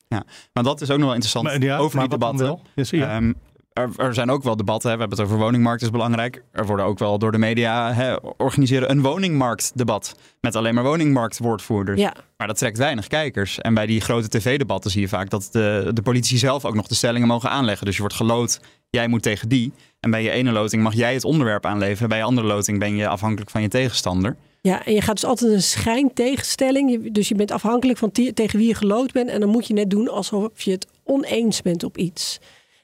Ja, 0.07 0.23
maar 0.53 0.63
dat 0.63 0.81
is 0.81 0.89
ook 0.89 0.97
nog 0.97 1.05
wel 1.05 1.15
interessant 1.15 1.45
maar, 1.45 1.61
ja, 1.61 1.77
over 1.77 1.99
die 1.99 2.09
debatten. 2.09 2.59
Ja, 2.75 3.17
um, 3.17 3.35
er, 3.73 3.89
er, 3.97 4.13
zijn 4.13 4.29
ook 4.29 4.43
wel 4.43 4.55
debatten. 4.55 4.89
Hè. 4.89 4.95
We 4.95 5.01
hebben 5.01 5.19
het 5.19 5.27
over 5.27 5.43
woningmarkt, 5.43 5.81
is 5.81 5.89
belangrijk. 5.89 6.43
Er 6.51 6.65
worden 6.65 6.85
ook 6.85 6.99
wel 6.99 7.17
door 7.19 7.31
de 7.31 7.37
media 7.37 7.93
hè, 7.93 8.15
organiseren 8.37 8.91
een 8.91 9.01
woningmarktdebat. 9.01 10.15
Met 10.41 10.55
alleen 10.55 10.73
maar 10.73 10.83
woningmarktwoordvoerders. 10.83 11.99
Ja. 11.99 12.13
Maar 12.37 12.47
dat 12.47 12.57
trekt 12.57 12.77
weinig 12.77 13.07
kijkers. 13.07 13.59
En 13.59 13.73
bij 13.73 13.85
die 13.85 14.01
grote 14.01 14.27
tv-debatten 14.27 14.91
zie 14.91 15.01
je 15.01 15.07
vaak 15.07 15.29
dat 15.29 15.49
de, 15.51 15.91
de 15.93 16.01
politici 16.01 16.37
zelf 16.37 16.65
ook 16.65 16.75
nog 16.75 16.87
de 16.87 16.95
stellingen 16.95 17.27
mogen 17.27 17.49
aanleggen. 17.49 17.85
Dus 17.85 17.95
je 17.95 18.01
wordt 18.01 18.15
gelood, 18.15 18.59
jij 18.89 19.07
moet 19.07 19.21
tegen 19.21 19.49
die. 19.49 19.73
En 19.99 20.11
bij 20.11 20.23
je 20.23 20.29
ene 20.29 20.51
loting 20.51 20.83
mag 20.83 20.93
jij 20.93 21.13
het 21.13 21.23
onderwerp 21.23 21.65
aanleveren. 21.65 22.09
Bij 22.09 22.17
je 22.17 22.23
andere 22.23 22.47
loting 22.47 22.79
ben 22.79 22.95
je 22.95 23.07
afhankelijk 23.07 23.51
van 23.51 23.61
je 23.61 23.67
tegenstander. 23.67 24.35
Ja, 24.61 24.85
en 24.85 24.93
je 24.93 25.01
gaat 25.01 25.15
dus 25.15 25.25
altijd 25.25 25.51
een 25.51 25.61
schijntegenstelling. 25.61 27.13
Dus 27.13 27.27
je 27.27 27.35
bent 27.35 27.51
afhankelijk 27.51 27.99
van 27.99 28.11
tegen 28.11 28.59
wie 28.59 28.67
je 28.67 28.75
gelood 28.75 29.11
bent. 29.11 29.29
En 29.29 29.39
dan 29.39 29.49
moet 29.49 29.67
je 29.67 29.73
net 29.73 29.89
doen 29.89 30.09
alsof 30.09 30.61
je 30.61 30.71
het 30.71 30.87
oneens 31.03 31.61
bent 31.61 31.83
op 31.83 31.97
iets. 31.97 32.39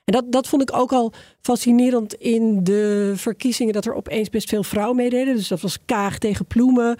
En 0.09 0.15
dat, 0.15 0.31
dat 0.31 0.47
vond 0.47 0.61
ik 0.61 0.75
ook 0.75 0.91
al 0.91 1.13
fascinerend 1.41 2.13
in 2.13 2.63
de 2.63 3.13
verkiezingen. 3.15 3.73
Dat 3.73 3.85
er 3.85 3.93
opeens 3.93 4.29
best 4.29 4.49
veel 4.49 4.63
vrouwen 4.63 4.95
meededen. 4.95 5.35
Dus 5.35 5.47
dat 5.47 5.61
was 5.61 5.85
Kaag 5.85 6.17
tegen 6.17 6.45
Ploemen. 6.45 6.97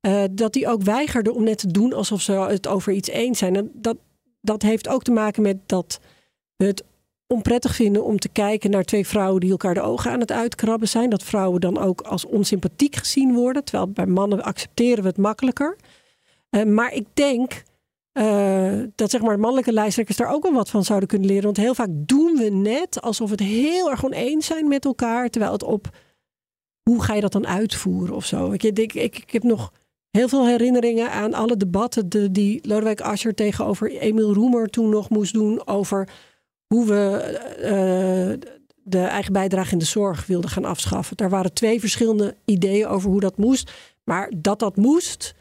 Uh, 0.00 0.22
dat 0.30 0.52
die 0.52 0.68
ook 0.68 0.82
weigerden 0.82 1.34
om 1.34 1.42
net 1.42 1.58
te 1.58 1.66
doen 1.66 1.92
alsof 1.92 2.20
ze 2.22 2.32
het 2.32 2.66
over 2.66 2.92
iets 2.92 3.08
eens 3.08 3.38
zijn. 3.38 3.70
Dat, 3.72 3.96
dat 4.40 4.62
heeft 4.62 4.88
ook 4.88 5.02
te 5.02 5.10
maken 5.10 5.42
met 5.42 5.56
dat 5.66 6.00
het 6.56 6.84
onprettig 7.26 7.74
vinden 7.74 8.04
om 8.04 8.18
te 8.18 8.28
kijken 8.28 8.70
naar 8.70 8.84
twee 8.84 9.06
vrouwen 9.06 9.40
die 9.40 9.50
elkaar 9.50 9.74
de 9.74 9.80
ogen 9.80 10.10
aan 10.10 10.20
het 10.20 10.32
uitkrabben 10.32 10.88
zijn. 10.88 11.10
Dat 11.10 11.22
vrouwen 11.22 11.60
dan 11.60 11.78
ook 11.78 12.00
als 12.00 12.24
onsympathiek 12.24 12.96
gezien 12.96 13.34
worden. 13.34 13.64
Terwijl 13.64 13.90
bij 13.90 14.06
mannen 14.06 14.42
accepteren 14.42 15.02
we 15.02 15.08
het 15.08 15.18
makkelijker. 15.18 15.76
Uh, 16.50 16.64
maar 16.64 16.92
ik 16.92 17.06
denk 17.14 17.62
uh, 18.18 18.82
dat 18.94 19.10
zeg 19.10 19.20
maar 19.20 19.38
mannelijke 19.38 19.72
lijsttrekkers 19.72 20.16
daar 20.16 20.32
ook 20.32 20.42
wel 20.42 20.52
wat 20.52 20.70
van 20.70 20.84
zouden 20.84 21.08
kunnen 21.08 21.28
leren. 21.28 21.44
Want 21.44 21.56
heel 21.56 21.74
vaak 21.74 21.90
doen 21.90 22.36
we 22.36 22.48
net 22.48 23.00
alsof 23.00 23.30
we 23.30 23.34
het 23.34 23.50
heel 23.50 23.90
erg 23.90 24.04
oneens 24.04 24.46
zijn 24.46 24.68
met 24.68 24.84
elkaar. 24.84 25.28
Terwijl 25.28 25.52
het 25.52 25.62
op 25.62 25.88
hoe 26.82 27.02
ga 27.02 27.14
je 27.14 27.20
dat 27.20 27.32
dan 27.32 27.46
uitvoeren 27.46 28.14
of 28.14 28.24
zo. 28.24 28.52
Ik, 28.52 28.62
ik, 28.62 28.94
ik, 28.94 29.30
heb 29.30 29.42
nog 29.42 29.72
heel 30.10 30.28
veel 30.28 30.46
herinneringen 30.46 31.10
aan 31.10 31.34
alle 31.34 31.56
debatten 31.56 32.08
de, 32.08 32.30
die 32.30 32.68
Lodewijk 32.68 33.00
Asscher 33.00 33.34
tegenover 33.34 33.90
Emiel 33.90 34.34
Roemer 34.34 34.68
toen 34.68 34.88
nog 34.88 35.10
moest 35.10 35.32
doen 35.32 35.66
over 35.66 36.08
hoe 36.66 36.86
we 36.86 37.38
uh, 37.58 38.48
de 38.82 39.00
eigen 39.00 39.32
bijdrage 39.32 39.72
in 39.72 39.78
de 39.78 39.84
zorg 39.84 40.26
wilden 40.26 40.50
gaan 40.50 40.64
afschaffen. 40.64 41.16
Daar 41.16 41.30
waren 41.30 41.52
twee 41.52 41.80
verschillende 41.80 42.36
ideeën 42.44 42.86
over 42.86 43.10
hoe 43.10 43.20
dat 43.20 43.36
moest. 43.36 43.70
Maar 44.04 44.32
dat 44.36 44.58
dat 44.58 44.76
moest, 44.76 45.34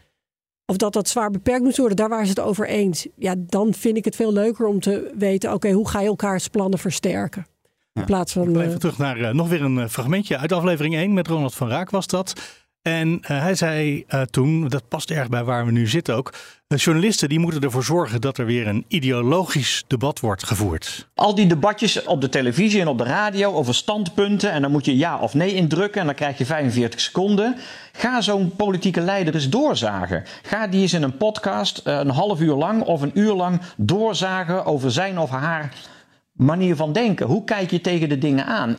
of 0.66 0.78
dat 0.78 0.94
dat 0.94 1.08
zwaar 1.08 1.32
beperkt 1.32 1.64
moest 1.64 1.78
worden, 1.78 1.98
daar 1.98 2.10
waren 2.10 2.26
ze 2.26 2.32
het 2.32 2.40
over 2.40 2.68
eens. 2.68 3.08
Ja, 3.16 3.36
dan 3.38 3.74
vind 3.74 3.98
ik 3.98 4.06
het 4.06 4.16
veel 4.16 4.34
leuker 4.34 4.66
om 4.66 4.80
te 4.80 5.12
weten, 5.18 5.54
oké, 5.54 5.72
hoe 5.72 5.90
ga 5.90 6.02
je 6.02 6.08
elkaars 6.08 6.48
plannen 6.48 6.80
versterken? 6.80 7.46
In 7.94 8.06
plaats 8.06 8.34
van. 8.34 8.60
Even 8.60 8.80
terug 8.80 8.98
naar 8.98 9.18
uh, 9.18 9.30
nog 9.30 9.50
weer 9.50 9.62
een 9.62 9.90
fragmentje 9.90 10.38
uit 10.38 10.52
aflevering 10.52 10.96
1 10.96 11.14
met 11.14 11.28
Ronald 11.28 11.56
van 11.56 11.70
Raak 11.70 11.90
was 11.90 12.08
dat. 12.08 12.34
En 12.88 13.20
uh, 13.22 13.28
hij 13.28 13.56
zei 13.56 14.06
uh, 14.10 14.22
toen, 14.22 14.68
dat 14.68 14.88
past 14.88 15.12
erg 15.12 15.30
bij 15.30 15.44
waar 15.44 15.66
we 15.66 15.72
nu 15.72 15.88
zitten 15.88 16.16
ook. 16.16 16.34
Journalisten 16.68 17.30
die 17.30 17.40
moeten 17.40 17.62
ervoor 17.62 17.84
zorgen 17.84 18.22
dat 18.22 18.38
er 18.38 18.46
weer 18.46 18.68
een 18.68 18.86
ideologisch 18.88 19.84
debat 19.88 20.20
wordt 20.20 20.44
gevoerd. 20.44 21.08
Al 21.16 21.36
die 21.36 21.48
debatjes 21.48 22.04
op 22.04 22.22
de 22.22 22.30
televisie 22.30 22.82
en 22.82 22.88
op 22.88 22.98
de 22.98 23.04
radio 23.04 23.54
over 23.54 23.76
standpunten. 23.76 24.52
En 24.52 24.62
dan 24.62 24.72
moet 24.72 24.86
je 24.86 24.98
ja 24.98 25.20
of 25.20 25.34
nee 25.34 25.54
indrukken 25.54 26.00
en 26.02 26.06
dan 26.06 26.16
krijg 26.16 26.38
je 26.38 26.46
45 26.46 27.00
seconden. 27.00 27.56
Ga 27.92 28.22
zo'n 28.22 28.56
politieke 28.56 29.02
leider 29.02 29.34
eens 29.34 29.50
doorzagen. 29.50 30.24
Ga 30.42 30.68
die 30.68 30.82
eens 30.82 30.94
in 30.94 31.04
een 31.04 31.18
podcast 31.18 31.82
een 31.84 32.10
half 32.10 32.40
uur 32.42 32.56
lang 32.56 32.84
of 32.84 33.02
een 33.02 33.20
uur 33.20 33.34
lang 33.34 33.62
doorzagen 33.78 34.66
over 34.66 34.92
zijn 34.92 35.20
of 35.20 35.30
haar 35.30 35.74
manier 36.32 36.76
van 36.76 36.94
denken. 36.94 37.28
Hoe 37.28 37.44
kijk 37.44 37.72
je 37.72 37.82
tegen 37.82 38.10
de 38.10 38.18
dingen 38.18 38.46
aan? 38.46 38.78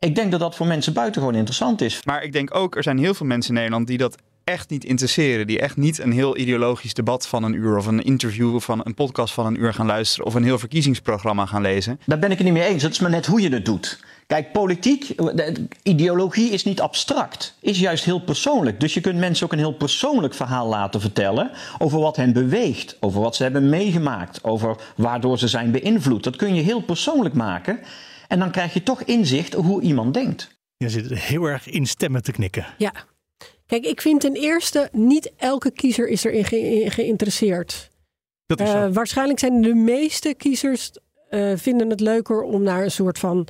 Ik 0.00 0.14
denk 0.14 0.30
dat 0.30 0.40
dat 0.40 0.56
voor 0.56 0.66
mensen 0.66 0.92
buitengewoon 0.92 1.34
interessant 1.34 1.80
is. 1.80 2.00
Maar 2.04 2.22
ik 2.22 2.32
denk 2.32 2.54
ook, 2.54 2.76
er 2.76 2.82
zijn 2.82 2.98
heel 2.98 3.14
veel 3.14 3.26
mensen 3.26 3.50
in 3.50 3.56
Nederland 3.56 3.86
die 3.86 3.98
dat 3.98 4.16
echt 4.44 4.70
niet 4.70 4.84
interesseren. 4.84 5.46
Die 5.46 5.60
echt 5.60 5.76
niet 5.76 5.98
een 5.98 6.12
heel 6.12 6.36
ideologisch 6.36 6.94
debat 6.94 7.26
van 7.26 7.42
een 7.42 7.52
uur 7.52 7.76
of 7.76 7.86
een 7.86 8.02
interview 8.02 8.54
of 8.54 8.64
van 8.64 8.80
een 8.84 8.94
podcast 8.94 9.34
van 9.34 9.46
een 9.46 9.60
uur 9.60 9.74
gaan 9.74 9.86
luisteren 9.86 10.26
of 10.26 10.34
een 10.34 10.44
heel 10.44 10.58
verkiezingsprogramma 10.58 11.46
gaan 11.46 11.62
lezen. 11.62 12.00
Daar 12.06 12.18
ben 12.18 12.30
ik 12.30 12.38
het 12.38 12.46
niet 12.46 12.56
mee 12.56 12.68
eens. 12.68 12.82
Het 12.82 12.92
is 12.92 12.98
maar 12.98 13.10
net 13.10 13.26
hoe 13.26 13.40
je 13.40 13.48
het 13.48 13.64
doet. 13.64 14.00
Kijk, 14.26 14.52
politiek, 14.52 15.14
ideologie 15.82 16.50
is 16.50 16.64
niet 16.64 16.80
abstract, 16.80 17.54
is 17.60 17.78
juist 17.78 18.04
heel 18.04 18.20
persoonlijk. 18.20 18.80
Dus 18.80 18.94
je 18.94 19.00
kunt 19.00 19.18
mensen 19.18 19.46
ook 19.46 19.52
een 19.52 19.58
heel 19.58 19.76
persoonlijk 19.76 20.34
verhaal 20.34 20.68
laten 20.68 21.00
vertellen 21.00 21.50
over 21.78 22.00
wat 22.00 22.16
hen 22.16 22.32
beweegt, 22.32 22.96
over 23.00 23.20
wat 23.20 23.36
ze 23.36 23.42
hebben 23.42 23.68
meegemaakt, 23.68 24.44
over 24.44 24.76
waardoor 24.96 25.38
ze 25.38 25.48
zijn 25.48 25.70
beïnvloed. 25.70 26.24
Dat 26.24 26.36
kun 26.36 26.54
je 26.54 26.62
heel 26.62 26.80
persoonlijk 26.80 27.34
maken. 27.34 27.80
En 28.28 28.38
dan 28.38 28.50
krijg 28.50 28.74
je 28.74 28.82
toch 28.82 29.02
inzicht 29.02 29.52
hoe 29.52 29.82
iemand 29.82 30.14
denkt. 30.14 30.58
Je 30.76 30.88
zit 30.88 31.10
heel 31.10 31.44
erg 31.44 31.68
in 31.68 31.86
stemmen 31.86 32.22
te 32.22 32.32
knikken. 32.32 32.66
Ja. 32.78 32.92
Kijk, 33.66 33.84
ik 33.84 34.00
vind 34.00 34.20
ten 34.20 34.34
eerste, 34.34 34.88
niet 34.92 35.32
elke 35.36 35.70
kiezer 35.70 36.08
is 36.08 36.24
erin 36.24 36.44
ge 36.44 36.84
geïnteresseerd. 36.88 37.90
Dat 38.46 38.60
is 38.60 38.68
uh, 38.68 38.88
waarschijnlijk 38.92 39.38
zijn 39.38 39.60
de 39.60 39.74
meeste 39.74 40.34
kiezers 40.34 40.90
uh, 41.30 41.52
vinden 41.56 41.90
het 41.90 42.00
leuker 42.00 42.42
om 42.42 42.62
naar 42.62 42.82
een 42.82 42.90
soort 42.90 43.18
van 43.18 43.48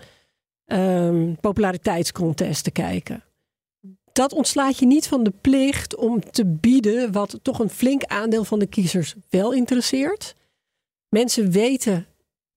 um, 0.67 1.37
populariteitscontest 1.41 2.65
te 2.65 2.71
kijken. 2.71 3.25
Dat 4.13 4.33
ontslaat 4.33 4.79
je 4.79 4.87
niet 4.87 5.09
van 5.09 5.23
de 5.23 5.33
plicht 5.41 5.97
om 5.97 6.31
te 6.31 6.45
bieden 6.47 7.13
wat 7.13 7.39
toch 7.43 7.59
een 7.59 7.71
flink 7.71 8.05
aandeel 8.05 8.45
van 8.45 8.59
de 8.59 8.67
kiezers 8.67 9.15
wel 9.31 9.53
interesseert. 9.53 10.35
Mensen 11.09 11.51
weten 11.51 12.07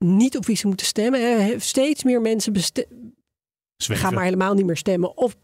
niet 0.04 0.38
op 0.38 0.45
wie 0.45 0.56
ze 0.56 0.68
moeten 0.68 0.86
stemmen. 0.86 1.62
Steeds 1.62 2.04
meer 2.04 2.22
mensen 2.22 2.54
gaan 3.76 4.14
maar 4.14 4.24
helemaal 4.24 4.54
niet 4.54 4.66
meer 4.66 4.78
stemmen. 4.78 5.18
Of 5.18 5.36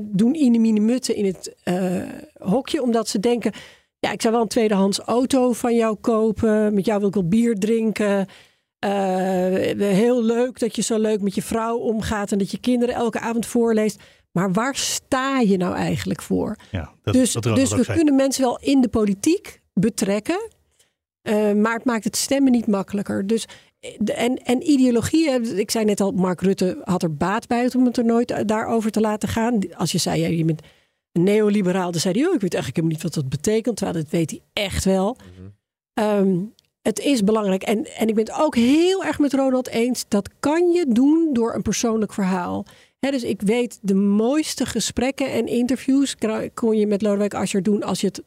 doen 0.00 0.34
inemine 0.34 0.80
mutten 0.80 1.14
in 1.14 1.24
het 1.24 1.54
uh, 1.64 2.02
hokje, 2.38 2.82
omdat 2.82 3.08
ze 3.08 3.20
denken... 3.20 3.52
ja, 3.98 4.12
ik 4.12 4.20
zou 4.20 4.32
wel 4.32 4.42
een 4.42 4.48
tweedehands 4.48 4.98
auto 4.98 5.52
van 5.52 5.74
jou 5.74 5.96
kopen. 5.96 6.74
Met 6.74 6.84
jou 6.84 6.98
wil 6.98 7.08
ik 7.08 7.14
wel 7.14 7.28
bier 7.28 7.54
drinken. 7.54 8.26
Uh, 8.84 8.90
heel 9.76 10.22
leuk 10.22 10.58
dat 10.58 10.76
je 10.76 10.82
zo 10.82 10.98
leuk 10.98 11.20
met 11.20 11.34
je 11.34 11.42
vrouw 11.42 11.76
omgaat... 11.76 12.32
en 12.32 12.38
dat 12.38 12.50
je 12.50 12.58
kinderen 12.58 12.94
elke 12.94 13.20
avond 13.20 13.46
voorleest. 13.46 14.02
Maar 14.32 14.52
waar 14.52 14.76
sta 14.76 15.40
je 15.40 15.56
nou 15.56 15.74
eigenlijk 15.74 16.22
voor? 16.22 16.56
Ja, 16.70 16.92
dat, 17.02 17.14
dus 17.14 17.32
dat 17.32 17.42
dus 17.42 17.74
we 17.74 17.92
kunnen 17.92 18.14
mensen 18.14 18.42
wel 18.42 18.58
in 18.58 18.80
de 18.80 18.88
politiek 18.88 19.60
betrekken... 19.72 20.56
Uh, 21.22 21.52
maar 21.52 21.74
het 21.74 21.84
maakt 21.84 22.04
het 22.04 22.16
stemmen 22.16 22.52
niet 22.52 22.66
makkelijker. 22.66 23.26
Dus 23.26 23.46
en, 24.04 24.36
en 24.36 24.70
ideologie, 24.70 25.30
ik 25.56 25.70
zei 25.70 25.84
net 25.84 26.00
al, 26.00 26.10
Mark 26.12 26.40
Rutte 26.40 26.80
had 26.84 27.02
er 27.02 27.14
baat 27.14 27.46
bij 27.46 27.70
om 27.76 27.84
het 27.84 27.96
er 27.96 28.04
nooit 28.04 28.30
eh, 28.30 28.44
daarover 28.46 28.90
te 28.90 29.00
laten 29.00 29.28
gaan. 29.28 29.74
Als 29.74 29.92
je 29.92 29.98
zei, 29.98 30.20
ja, 30.20 30.28
je 30.28 30.44
bent 30.44 30.62
een 31.12 31.22
neoliberaal, 31.22 31.90
dan 31.90 32.00
zei 32.00 32.18
hij, 32.18 32.28
oh, 32.28 32.34
ik 32.34 32.40
weet 32.40 32.54
eigenlijk 32.54 32.76
helemaal 32.76 32.96
niet 32.96 33.14
wat 33.14 33.22
dat 33.22 33.28
betekent. 33.28 33.76
Terwijl 33.76 33.98
dat 33.98 34.10
weet 34.10 34.30
hij 34.30 34.40
echt 34.52 34.84
wel. 34.84 35.16
Mm 35.94 36.56
het 36.82 36.98
is 36.98 37.24
belangrijk. 37.24 37.62
En, 37.62 37.96
en 37.96 38.08
ik 38.08 38.14
ben 38.14 38.24
het 38.24 38.40
ook 38.40 38.54
heel 38.54 39.04
erg 39.04 39.18
met 39.18 39.32
Ronald 39.32 39.68
eens. 39.68 40.04
Dat 40.08 40.30
kan 40.40 40.70
je 40.70 40.86
doen 40.88 41.30
door 41.32 41.54
een 41.54 41.62
persoonlijk 41.62 42.12
verhaal. 42.12 42.64
dus 43.00 43.22
ik 43.22 43.42
weet 43.42 43.78
de 43.82 43.94
mooiste 43.94 44.66
gesprekken 44.66 45.32
en 45.32 45.46
interviews 45.46 46.16
kon 46.54 46.76
je 46.76 46.86
met 46.86 47.02
Lodewijk 47.02 47.34
Asscher 47.34 47.62
doen 47.62 47.82
als 47.82 48.00
je 48.00 48.06
het 48.06 48.22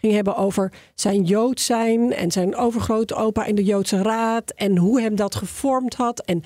ging 0.00 0.12
hebben 0.12 0.36
over 0.36 0.72
zijn 0.94 1.22
Jood 1.22 1.60
zijn 1.60 2.12
en 2.12 2.30
zijn 2.30 2.56
overgrote 2.56 3.14
opa 3.14 3.44
in 3.44 3.54
de 3.54 3.64
Joodse 3.64 4.02
Raad 4.02 4.50
en 4.50 4.76
hoe 4.76 5.00
hem 5.00 5.16
dat 5.16 5.34
gevormd 5.34 5.94
had. 5.94 6.20
En 6.20 6.42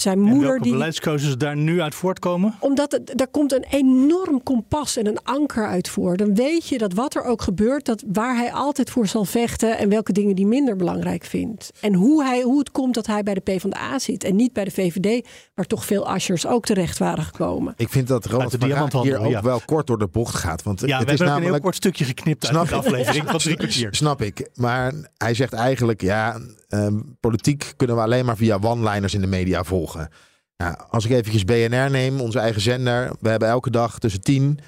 zijn 0.00 0.20
moeder. 0.20 0.38
En 0.38 0.46
welke 0.46 0.62
die, 0.62 0.72
beleidskeuzes 0.72 1.36
daar 1.36 1.56
nu 1.56 1.80
uit 1.80 1.94
voortkomen? 1.94 2.54
Omdat 2.60 2.92
het, 2.92 3.20
er 3.20 3.28
komt 3.28 3.52
een 3.52 3.64
enorm 3.70 4.42
kompas 4.42 4.96
en 4.96 5.06
een 5.06 5.18
anker 5.22 5.66
uit 5.66 5.88
voor. 5.88 6.16
Dan 6.16 6.34
weet 6.34 6.68
je 6.68 6.78
dat 6.78 6.92
wat 6.92 7.14
er 7.14 7.22
ook 7.22 7.42
gebeurt, 7.42 7.84
dat 7.84 8.04
waar 8.12 8.36
hij 8.36 8.52
altijd 8.52 8.90
voor 8.90 9.06
zal 9.06 9.24
vechten 9.24 9.78
en 9.78 9.88
welke 9.88 10.12
dingen 10.12 10.36
die 10.36 10.46
minder 10.46 10.76
belangrijk 10.76 11.24
vindt. 11.24 11.70
En 11.80 11.94
hoe, 11.94 12.24
hij, 12.24 12.42
hoe 12.42 12.58
het 12.58 12.70
komt 12.70 12.94
dat 12.94 13.06
hij 13.06 13.22
bij 13.22 13.34
de 13.34 13.40
PvdA 13.40 13.98
zit 13.98 14.24
en 14.24 14.36
niet 14.36 14.52
bij 14.52 14.64
de 14.64 14.70
VVD, 14.70 15.28
waar 15.54 15.66
toch 15.66 15.84
veel 15.84 16.08
Ashers 16.08 16.46
ook 16.46 16.64
terecht 16.64 16.98
waren 16.98 17.24
gekomen. 17.24 17.74
Ik 17.76 17.88
vind 17.88 18.08
dat 18.08 18.26
Ronald 18.26 18.56
van 18.58 18.70
Raak 18.70 18.92
hier 18.92 19.18
ook 19.18 19.40
wel 19.40 19.60
kort 19.64 19.86
door 19.86 19.98
de 19.98 20.06
bocht 20.06 20.34
gaat. 20.34 20.62
Want 20.62 20.80
ja, 20.80 20.86
het 20.86 21.06
we 21.06 21.12
is 21.12 21.18
hebben 21.18 21.26
namelijk 21.26 21.46
een 21.46 21.52
heel 21.52 21.62
kort 21.62 21.74
stukje 21.74 22.04
geknipt 22.04 22.44
snap 22.44 22.60
uit 22.60 22.68
de 22.68 22.74
aflevering 22.74 23.30
van 23.30 23.38
drie 23.38 23.56
kwartier. 23.56 23.94
Snap 23.94 24.22
ik. 24.22 24.48
Maar 24.54 24.92
hij 25.16 25.34
zegt 25.34 25.52
eigenlijk, 25.52 26.00
ja, 26.00 26.38
um, 26.68 27.16
politiek 27.20 27.72
kunnen 27.76 27.96
we 27.96 28.02
alleen 28.02 28.24
maar 28.24 28.36
via 28.36 28.58
one-liners 28.60 29.14
in 29.14 29.20
de 29.20 29.26
media 29.26 29.64
volgen. 29.64 30.08
Nou, 30.56 30.76
als 30.90 31.04
ik 31.04 31.10
eventjes 31.10 31.44
BNR 31.44 31.90
neem, 31.90 32.20
onze 32.20 32.38
eigen 32.38 32.60
zender. 32.60 33.12
We 33.20 33.28
hebben 33.28 33.48
elke 33.48 33.70
dag 33.70 33.98
tussen 33.98 34.20
10 34.20 34.58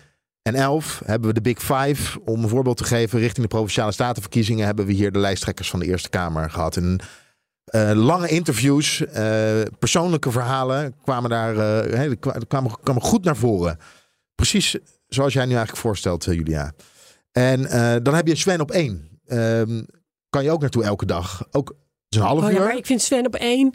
en 0.42 0.55
11 0.55 1.03
hebben 1.05 1.28
we 1.28 1.34
de 1.34 1.40
Big 1.40 1.59
Five. 1.59 2.20
Om 2.24 2.42
een 2.42 2.49
voorbeeld 2.49 2.76
te 2.76 2.84
geven, 2.84 3.18
richting 3.18 3.42
de 3.42 3.55
Provinciale 3.55 3.92
Statenverkiezingen 3.92 4.66
hebben 4.66 4.86
we 4.86 4.92
hier 4.92 5.12
de 5.12 5.18
lijsttrekkers 5.18 5.70
van 5.70 5.78
de 5.78 5.86
Eerste 5.86 6.09
Kamer 6.09 6.51
gehad. 6.51 6.76
En 6.76 7.01
uh, 7.74 7.90
lange 7.94 8.28
interviews, 8.28 9.01
uh, 9.01 9.14
persoonlijke 9.78 10.30
verhalen 10.30 10.94
kwamen 11.03 11.30
daar 11.30 11.55
kwamen, 12.46 12.80
kwamen 12.82 13.03
goed 13.03 13.24
naar 13.24 13.36
voren. 13.36 13.78
Precies 14.34 14.76
zoals 15.07 15.32
jij 15.32 15.44
nu 15.44 15.51
eigenlijk 15.51 15.80
voorstelt, 15.80 16.24
Julia. 16.24 16.72
En 17.32 17.62
dan 18.03 18.14
heb 18.14 18.26
je 18.26 18.36
Sven 18.36 18.61
op 18.61 18.70
één. 18.70 19.09
Ehm, 19.26 19.82
kan 20.30 20.44
je 20.44 20.51
ook 20.51 20.61
naartoe 20.61 20.84
elke 20.84 21.07
dag. 21.07 21.46
Ook 21.51 21.76
een 22.09 22.21
half 22.21 22.43
oh, 22.43 22.51
uur. 22.51 22.55
Ja, 22.55 22.65
maar 22.65 22.77
ik 22.77 22.87
vind 22.87 23.03
Sven 23.03 23.27
op 23.27 23.35
één. 23.35 23.75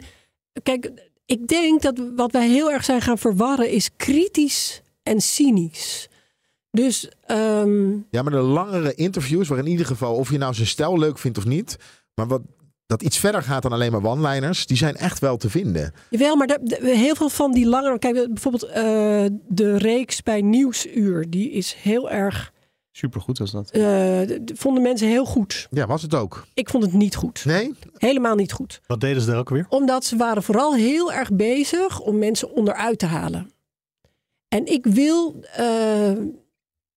Kijk, 0.62 0.90
ik 1.26 1.46
denk 1.48 1.82
dat 1.82 2.00
wat 2.16 2.32
wij 2.32 2.48
heel 2.48 2.72
erg 2.72 2.84
zijn 2.84 3.00
gaan 3.00 3.18
verwarren 3.18 3.70
is 3.70 3.90
kritisch 3.96 4.82
en 5.02 5.20
cynisch. 5.20 6.08
Dus. 6.70 7.08
Um... 7.26 8.06
Ja, 8.10 8.22
maar 8.22 8.32
de 8.32 8.38
langere 8.38 8.94
interviews, 8.94 9.48
waar 9.48 9.58
in 9.58 9.66
ieder 9.66 9.86
geval, 9.86 10.14
of 10.14 10.30
je 10.30 10.38
nou 10.38 10.54
zijn 10.54 10.66
stijl 10.66 10.98
leuk 10.98 11.18
vindt 11.18 11.38
of 11.38 11.44
niet, 11.44 11.76
maar 12.14 12.26
wat 12.26 12.42
dat 12.86 13.02
iets 13.02 13.18
verder 13.18 13.42
gaat 13.42 13.62
dan 13.62 13.72
alleen 13.72 13.92
maar 13.92 14.04
one-liners, 14.04 14.66
die 14.66 14.76
zijn 14.76 14.96
echt 14.96 15.18
wel 15.18 15.36
te 15.36 15.50
vinden. 15.50 15.94
Jawel, 16.10 16.36
maar 16.36 16.46
de, 16.46 16.58
de, 16.62 16.96
heel 16.96 17.14
veel 17.14 17.28
van 17.28 17.52
die 17.52 17.66
langere. 17.66 17.98
Kijk, 17.98 18.14
bijvoorbeeld 18.14 18.68
uh, 18.68 18.74
de 19.48 19.76
reeks 19.76 20.22
bij 20.22 20.40
Nieuwsuur, 20.40 21.30
die 21.30 21.50
is 21.50 21.72
heel 21.72 22.10
erg 22.10 22.52
Supergoed 22.96 23.38
was 23.38 23.50
dat. 23.50 23.76
Uh, 23.76 24.20
vonden 24.54 24.82
mensen 24.82 25.08
heel 25.08 25.24
goed. 25.24 25.66
Ja, 25.70 25.86
was 25.86 26.02
het 26.02 26.14
ook? 26.14 26.46
Ik 26.54 26.68
vond 26.68 26.82
het 26.82 26.92
niet 26.92 27.14
goed. 27.14 27.44
Nee? 27.44 27.74
Helemaal 27.94 28.34
niet 28.34 28.52
goed. 28.52 28.80
Wat 28.86 29.00
deden 29.00 29.22
ze 29.22 29.28
daar 29.28 29.38
ook 29.38 29.48
weer? 29.48 29.66
Omdat 29.68 30.04
ze 30.04 30.16
waren 30.16 30.42
vooral 30.42 30.74
heel 30.74 31.12
erg 31.12 31.32
bezig 31.32 32.00
om 32.00 32.18
mensen 32.18 32.52
onderuit 32.52 32.98
te 32.98 33.06
halen. 33.06 33.50
En 34.48 34.66
ik 34.66 34.86
wil 34.86 35.40
uh, 35.60 36.12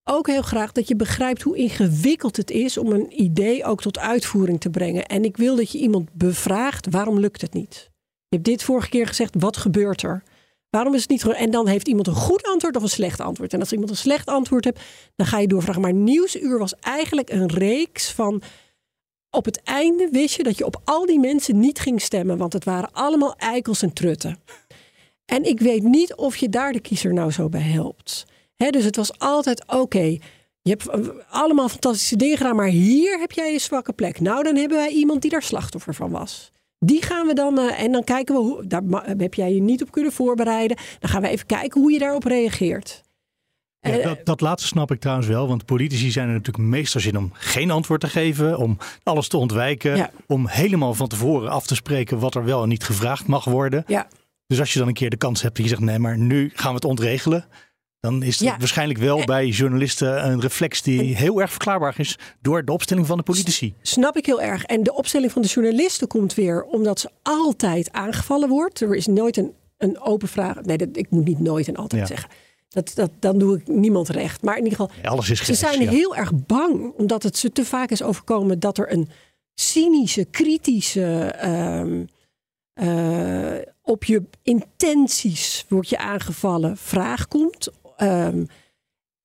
ook 0.04 0.28
heel 0.28 0.42
graag 0.42 0.72
dat 0.72 0.88
je 0.88 0.96
begrijpt 0.96 1.42
hoe 1.42 1.58
ingewikkeld 1.58 2.38
het 2.38 2.52
is 2.52 2.78
om 2.78 2.92
een 2.92 3.22
idee 3.22 3.66
ook 3.66 3.82
tot 3.82 4.00
uitvoering 4.00 4.60
te 4.60 4.70
brengen. 4.70 5.06
En 5.06 5.24
ik 5.24 5.38
wil 5.38 5.56
dat 5.56 5.72
je 5.72 5.78
iemand 5.78 6.10
bevraagt 6.14 6.88
waarom 6.90 7.20
lukt 7.20 7.42
het 7.42 7.54
niet. 7.54 7.90
Je 8.28 8.36
hebt 8.36 8.46
dit 8.46 8.64
vorige 8.64 8.90
keer 8.90 9.08
gezegd. 9.08 9.36
Wat 9.40 9.58
gebeurt 9.58 10.02
er? 10.02 10.24
Waarom 10.70 10.94
is 10.94 11.02
het 11.02 11.10
niet? 11.10 11.28
En 11.28 11.52
dan 11.52 11.68
heeft 11.68 11.88
iemand 11.88 12.08
een 12.08 12.14
goed 12.14 12.44
antwoord 12.44 12.76
of 12.76 12.84
een 12.84 12.90
slecht 12.90 13.20
antwoord. 13.20 13.54
En 13.54 13.60
als 13.60 13.72
iemand 13.72 13.90
een 13.90 13.98
slecht 13.98 14.28
antwoord 14.28 14.64
hebt, 14.64 14.82
dan 15.16 15.28
ga 15.28 15.40
je 15.40 15.48
doorvragen. 15.48 15.82
Maar 15.82 15.94
Nieuwsuur 15.94 16.60
was 16.60 16.74
eigenlijk 16.80 17.30
een 17.30 17.50
reeks 17.50 18.12
van. 18.12 18.42
Op 19.30 19.46
het 19.46 19.62
einde 19.64 20.10
wist 20.12 20.36
je 20.36 20.44
dat 20.44 20.58
je 20.58 20.66
op 20.66 20.82
al 20.84 21.06
die 21.06 21.20
mensen 21.20 21.60
niet 21.60 21.80
ging 21.80 22.02
stemmen, 22.02 22.38
want 22.38 22.54
het 22.54 22.64
waren 22.64 22.92
allemaal 22.92 23.36
eikels 23.36 23.82
en 23.82 23.94
trutten. 23.94 24.40
En 25.26 25.44
ik 25.44 25.60
weet 25.60 25.84
niet 25.84 26.16
of 26.16 26.36
je 26.36 26.50
daar 26.50 26.72
de 26.72 26.80
kiezer 26.80 27.14
nou 27.14 27.32
zo 27.32 27.50
bij 27.50 27.62
helpt. 27.62 28.26
Dus 28.56 28.84
het 28.84 28.96
was 28.96 29.20
altijd 29.20 29.64
oké. 29.68 30.18
je 30.62 30.70
hebt 30.70 30.88
eh, 30.88 31.00
allemaal 31.30 31.70
fantastische 31.70 32.16
dingen 32.16 32.38
gedaan, 32.38 32.56
maar 32.56 32.68
hier 32.68 33.20
heb 33.20 33.32
jij 33.32 33.52
je 33.52 33.60
zwakke 33.60 33.94
plek. 33.94 34.20
Nou, 34.20 34.44
dan 34.44 34.56
hebben 34.56 34.78
wij 34.78 34.90
iemand 34.90 35.22
die 35.22 35.32
daar 35.32 35.44
slachtoffer 35.44 35.94
van 35.94 36.12
was. 36.12 36.52
Die 36.80 37.02
gaan 37.04 37.28
we 37.28 37.34
dan, 37.34 37.60
eh, 37.60 37.84
en 37.84 37.92
dan 37.92 38.04
kijken 38.04 38.36
we 38.36 38.42
hoe, 38.42 38.68
daar 38.68 38.82
heb 39.18 39.34
jij 39.34 39.54
je 39.54 39.62
niet 39.62 39.82
op 39.82 39.92
kunnen 39.92 40.12
voorbereiden. 40.12 40.78
Dan 41.00 41.10
gaan 41.10 41.22
we 41.22 41.28
even 41.28 41.46
kijken 41.46 41.82
hoe 41.82 41.92
je 41.92 42.00
daarop 42.00 42.24
reageert. 42.24 43.06
Ja, 43.80 43.92
Eh, 43.98 44.04
dat, 44.04 44.26
dat 44.26 44.42
laatste 44.42 44.68
snap 44.68 44.92
ik 44.92 45.00
trouwens 45.00 45.28
wel, 45.28 45.48
want 45.48 45.66
politici 45.66 46.12
zijn 46.12 46.28
er 46.28 46.34
natuurlijk 46.34 46.66
meestal 46.70 47.02
zin 47.02 47.18
om 47.18 47.30
geen 47.34 47.72
antwoord 47.72 48.02
te 48.02 48.08
geven, 48.08 48.58
om 48.58 48.78
alles 49.04 49.28
te 49.28 49.38
ontwijken, 49.38 49.96
Ja. 49.96 50.12
om 50.28 50.48
helemaal 50.48 50.94
van 50.94 51.08
tevoren 51.08 51.50
af 51.50 51.68
te 51.68 51.76
spreken 51.76 52.20
wat 52.20 52.36
er 52.36 52.44
wel 52.46 52.64
en 52.64 52.70
niet 52.70 52.84
gevraagd 52.84 53.28
mag 53.28 53.46
worden. 53.46 53.84
Ja. 53.88 54.08
Dus 54.48 54.60
als 54.60 54.74
je 54.74 54.80
dan 54.80 54.88
een 54.88 54.94
keer 54.94 55.10
de 55.10 55.18
kans 55.18 55.42
hebt 55.42 55.56
dat 55.56 55.64
je 55.66 55.70
zegt, 55.72 55.82
nee, 55.84 56.00
maar 56.00 56.18
nu 56.18 56.52
gaan 56.54 56.70
we 56.70 56.76
het 56.76 56.86
ontregelen, 56.86 57.46
dan 58.00 58.24
is 58.24 58.40
het 58.40 58.48
Ja. 58.48 58.58
waarschijnlijk 58.58 59.00
wel 59.00 59.26
bij 59.26 59.48
journalisten 59.48 60.26
een 60.26 60.42
reflex 60.42 60.82
die 60.82 61.16
heel 61.16 61.42
erg 61.42 61.50
verklaarbaar 61.52 62.00
is 62.00 62.18
door 62.42 62.66
de 62.66 62.72
opstelling 62.72 63.08
van 63.08 63.18
de 63.18 63.24
politici. 63.24 63.74
Snap 63.82 64.18
ik 64.18 64.26
heel 64.26 64.42
erg. 64.42 64.64
En 64.64 64.84
de 64.84 64.94
opstelling 64.94 65.32
van 65.32 65.42
de 65.42 65.48
journalisten 65.48 66.08
komt 66.08 66.34
weer 66.34 66.64
omdat 66.64 67.00
ze 67.00 67.10
altijd 67.24 67.92
aangevallen 67.92 68.50
wordt. 68.50 68.82
Er 68.82 68.96
is 68.96 69.08
nooit 69.08 69.38
een, 69.38 69.54
een 69.78 70.00
open 70.02 70.28
vraag. 70.28 70.62
Nee, 70.62 70.78
dat, 70.78 70.88
ik 70.92 71.10
moet 71.10 71.26
niet 71.26 71.40
nooit 71.40 71.68
en 71.68 71.76
altijd 71.76 72.02
Ja. 72.02 72.08
zeggen. 72.08 72.30
Dat, 72.70 72.92
dat, 72.96 73.12
dan 73.20 73.38
doe 73.38 73.58
ik 73.58 73.68
niemand 73.68 74.10
recht. 74.10 74.42
Maar 74.42 74.58
in 74.58 74.64
ieder 74.64 74.78
geval, 74.80 74.96
Ja, 75.02 75.10
alles 75.10 75.30
is 75.30 75.46
ze 75.46 75.54
zijn 75.54 75.88
heel 75.88 76.16
erg 76.16 76.32
bang. 76.46 76.94
Omdat 76.98 77.24
het 77.24 77.38
ze 77.38 77.52
te 77.52 77.66
vaak 77.66 77.90
is 77.92 78.02
overkomen 78.02 78.60
dat 78.60 78.78
er 78.78 78.92
een 78.92 79.10
cynische, 79.54 80.26
kritische... 80.26 81.04
ehm, 81.38 82.04
eh, 82.74 83.56
op 83.82 84.04
je 84.04 84.24
intenties 84.44 85.66
word 85.70 85.90
je 85.90 85.98
aangevallen 85.98 86.78
vraag 86.78 87.28
komt. 87.28 87.70
Ehm, 87.98 88.46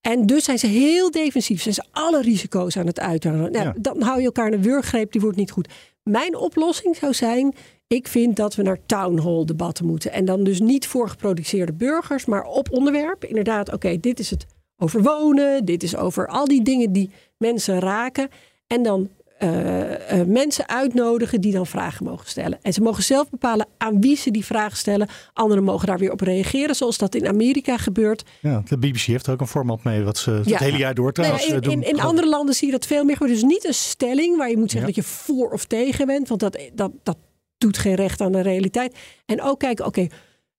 en 0.01 0.25
dus 0.25 0.43
zijn 0.43 0.59
ze 0.59 0.67
heel 0.67 1.11
defensief. 1.11 1.61
Zijn 1.61 1.73
ze 1.73 1.83
alle 1.91 2.21
risico's 2.21 2.77
aan 2.77 2.87
het 2.87 2.99
uithalen. 2.99 3.51
Nou, 3.51 3.65
Ja. 3.65 3.73
Dan 3.77 4.01
hou 4.01 4.19
je 4.19 4.25
elkaar 4.25 4.47
in 4.47 4.53
een 4.53 4.61
wurggreep, 4.61 5.11
die 5.11 5.21
wordt 5.21 5.37
niet 5.37 5.51
goed. 5.51 5.67
Mijn 6.03 6.35
oplossing 6.37 6.95
zou 6.95 7.13
zijn... 7.13 7.53
ik 7.87 8.07
vind 8.07 8.35
dat 8.35 8.55
we 8.55 8.63
naar 8.63 8.85
town 8.85 9.19
hall 9.19 9.45
debatten 9.45 9.85
moeten. 9.85 10.11
En 10.11 10.25
dan 10.25 10.43
dus 10.43 10.59
niet 10.59 10.87
voor 10.87 11.09
geproduceerde 11.09 11.73
burgers, 11.73 12.25
maar 12.25 12.43
op 12.43 12.71
onderwerp. 12.71 13.23
Inderdaad, 13.23 13.73
oké, 13.73 13.99
dit 13.99 14.19
is 14.19 14.29
het 14.29 14.45
over 14.77 15.01
wonen. 15.01 15.65
Dit 15.65 15.83
is 15.83 15.95
over 15.95 16.27
al 16.27 16.45
die 16.45 16.61
dingen 16.63 16.91
die 16.91 17.09
mensen 17.37 17.79
raken. 17.79 18.29
En 18.67 18.83
dan 18.83 19.09
eh, 19.43 20.19
eh, 20.19 20.27
mensen 20.27 20.67
uitnodigen 20.67 21.41
die 21.41 21.51
dan 21.51 21.67
vragen 21.67 22.05
mogen 22.05 22.27
stellen. 22.27 22.59
En 22.61 22.73
ze 22.73 22.81
mogen 22.81 23.03
zelf 23.03 23.29
bepalen 23.29 23.67
aan 23.77 24.01
wie 24.01 24.15
ze 24.17 24.31
die 24.31 24.45
vragen 24.45 24.77
stellen. 24.77 25.07
Anderen 25.33 25.63
mogen 25.63 25.87
daar 25.87 25.97
weer 25.97 26.11
op 26.11 26.21
reageren, 26.21 26.75
zoals 26.75 26.97
dat 26.97 27.15
in 27.15 27.27
Amerika 27.27 27.77
gebeurt. 27.77 28.23
Ja, 28.41 28.63
de 28.67 28.77
BBC 28.77 28.99
heeft 28.99 29.27
er 29.27 29.33
ook 29.33 29.41
een 29.41 29.47
format 29.47 29.83
mee, 29.83 30.03
wat 30.03 30.17
ze 30.17 30.31
het 30.31 30.59
hele 30.59 30.77
jaar 30.77 30.93
door 30.93 31.11
trouwens 31.13 31.41
Nee, 31.47 31.51
in, 31.55 31.61
eh, 31.61 31.69
doen. 31.69 31.81
in, 31.81 31.89
in 31.89 32.01
andere 32.01 32.29
landen 32.29 32.55
zie 32.55 32.65
je 32.67 32.73
dat 32.73 32.85
veel 32.85 33.03
meer. 33.03 33.15
gebeuren. 33.15 33.39
Dus 33.41 33.49
niet 33.49 33.65
een 33.65 33.73
stelling 33.73 34.37
waar 34.37 34.49
je 34.49 34.57
moet 34.57 34.71
zeggen 34.71 34.89
Ja. 34.89 34.95
dat 34.95 35.05
je 35.05 35.11
voor 35.11 35.49
of 35.51 35.65
tegen 35.65 36.05
bent. 36.05 36.27
Want 36.27 36.39
dat, 36.39 36.59
dat, 36.73 36.91
dat 37.03 37.17
doet 37.57 37.77
geen 37.77 37.95
recht 37.95 38.21
aan 38.21 38.31
de 38.31 38.41
realiteit. 38.41 38.95
En 39.25 39.41
ook 39.41 39.59
kijken, 39.59 39.85
oké, 39.85 40.07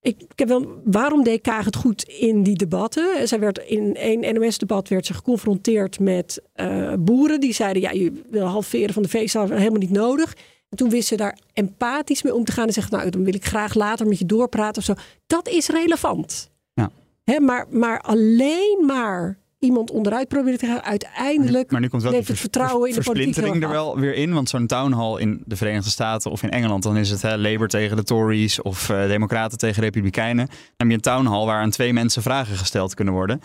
ik, 0.05 0.23
ik 0.23 0.39
heb 0.39 0.49
wel, 0.49 0.81
waarom 0.85 1.23
deed 1.23 1.41
Kaag 1.41 1.65
het 1.65 1.77
goed 1.77 2.03
in 2.03 2.43
die 2.43 2.57
debatten? 2.57 3.29
Zij 3.29 3.39
werd 3.39 3.59
in 3.59 3.95
één 3.95 4.35
NOS-debat 4.35 4.89
werd 4.89 5.07
ze 5.07 5.15
geconfronteerd 5.15 5.99
met 6.01 6.43
eh, 6.53 6.93
boeren 6.99 7.41
die 7.41 7.53
zeiden: 7.53 7.83
ja, 7.83 7.91
je 7.91 8.23
wil 8.31 8.47
halveren 8.47 8.95
van 8.95 9.03
de 9.03 9.09
veestand 9.09 9.51
helemaal 9.51 9.79
niet 9.79 9.91
nodig. 9.91 10.37
En 10.69 10.77
toen 10.77 10.91
wist 10.91 11.09
ze 11.09 11.17
daar 11.17 11.39
empathisch 11.53 12.23
mee 12.23 12.35
om 12.35 12.45
te 12.45 12.53
gaan 12.53 12.67
en 12.67 12.73
zegt: 12.73 12.91
nou, 12.91 13.11
dan 13.11 13.25
wil 13.25 13.35
ik 13.35 13.45
graag 13.45 13.75
later 13.75 14.07
met 14.07 14.19
je 14.19 14.27
doorpraten 14.27 14.79
of 14.79 14.85
zo. 14.85 14.95
Dat 15.27 15.49
is 15.49 15.69
relevant. 15.69 16.51
Ja. 16.75 16.91
Hè, 17.25 17.41
maar, 17.41 17.67
maar 17.71 18.01
alleen 18.01 18.83
maar 18.87 19.39
iemand 19.65 19.91
onderuit 19.91 20.29
proberen 20.29 20.59
te 20.59 20.67
gaan, 20.67 20.83
uiteindelijk 20.83 21.71
Maar 21.71 21.81
nu 21.81 21.89
komt 21.89 22.03
wel 22.03 22.13
neemt 22.13 22.29
het 22.29 22.39
vertrouwen 22.39 22.89
in 22.89 22.95
de 22.95 23.03
politiek 23.03 23.37
er 23.37 23.69
wel 23.69 23.99
weer 23.99 24.15
in. 24.15 24.33
Want 24.33 24.49
zo'n 24.49 24.67
town 24.67 24.93
hall 24.93 25.21
in 25.21 25.43
de 25.47 25.57
Verenigde 25.57 25.91
Staten 25.91 26.31
of 26.31 26.43
in 26.43 26.51
Engeland, 26.51 26.83
dan 26.83 26.97
is 26.97 27.11
het 27.11 27.23
hè, 27.23 27.37
Labour 27.37 27.69
tegen 27.69 27.97
de 27.97 28.03
Tories 28.03 28.63
of 28.63 28.89
eh, 28.89 29.07
Democraten 29.07 29.59
tegen 29.59 29.83
Republikeinen. 29.83 30.47
Dan 30.47 30.57
heb 30.77 30.89
je 30.89 30.95
een 30.95 31.01
town 31.01 31.27
hall 31.27 31.45
waar 31.45 31.61
aan 31.61 31.71
twee 31.71 31.93
mensen 31.93 32.23
vragen 32.23 32.57
gesteld 32.57 32.95
kunnen 32.95 33.15
worden. 33.15 33.41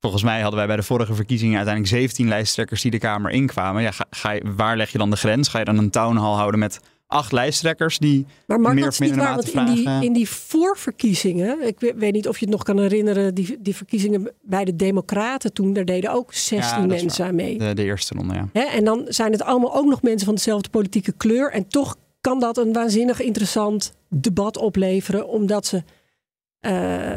Volgens 0.00 0.22
mij 0.22 0.40
hadden 0.40 0.58
wij 0.58 0.66
bij 0.66 0.76
de 0.76 0.82
vorige 0.82 1.14
verkiezingen 1.14 1.56
uiteindelijk 1.56 1.94
17 1.94 2.28
lijsttrekkers 2.28 2.82
die 2.82 2.90
de 2.90 2.98
Kamer 2.98 3.30
inkwamen. 3.30 3.82
Ja, 3.82 3.90
ga, 3.90 4.06
ga 4.10 4.30
je, 4.30 4.42
waar 4.56 4.76
leg 4.76 4.92
je 4.92 4.98
dan 4.98 5.10
de 5.10 5.16
grens? 5.16 5.48
Ga 5.48 5.58
je 5.58 5.64
dan 5.64 5.78
een 5.78 5.90
town 5.90 6.16
hall 6.16 6.34
houden 6.34 6.60
met 6.60 6.80
acht 7.12 7.32
lijsttrekkers 7.32 7.98
die 7.98 8.26
Maar 8.46 8.60
Mark, 8.60 8.74
meer 8.74 8.86
of 8.86 8.92
is 8.92 8.98
niet 8.98 9.08
minder 9.08 9.26
waar, 9.26 9.36
mate 9.54 9.72
in 9.72 9.84
die, 9.84 10.04
in 10.06 10.12
die 10.12 10.28
voorverkiezingen, 10.28 11.66
ik 11.66 11.80
weet, 11.96 12.12
niet 12.12 12.28
of 12.28 12.38
je 12.38 12.44
het 12.44 12.54
nog 12.54 12.62
kan 12.62 12.78
herinneren, 12.78 13.34
die, 13.34 13.56
die 13.60 13.76
verkiezingen 13.76 14.30
bij 14.42 14.64
de 14.64 14.76
Democraten 14.76 15.52
toen, 15.52 15.72
daar 15.72 15.84
deden 15.84 16.12
ook 16.12 16.32
16 16.32 16.80
Ja, 16.80 16.86
dat 16.86 16.96
is 16.96 17.02
mensen 17.02 17.26
aan 17.26 17.34
mee. 17.34 17.58
De, 17.58 17.74
de 17.74 17.84
eerste 17.84 18.14
ronde, 18.14 18.34
ja. 18.34 18.48
Hè, 18.52 18.62
en 18.62 18.84
dan 18.84 19.04
zijn 19.08 19.32
het 19.32 19.42
allemaal 19.42 19.76
ook 19.76 19.86
nog 19.86 20.02
mensen 20.02 20.26
van 20.26 20.34
dezelfde 20.34 20.68
politieke 20.68 21.12
kleur. 21.12 21.50
En 21.50 21.68
toch 21.68 21.96
kan 22.20 22.40
dat 22.40 22.56
een 22.56 22.72
waanzinnig 22.72 23.20
interessant 23.20 23.94
debat 24.08 24.56
opleveren, 24.56 25.28
omdat 25.28 25.66
ze. 25.66 25.82
eh, 26.60 27.12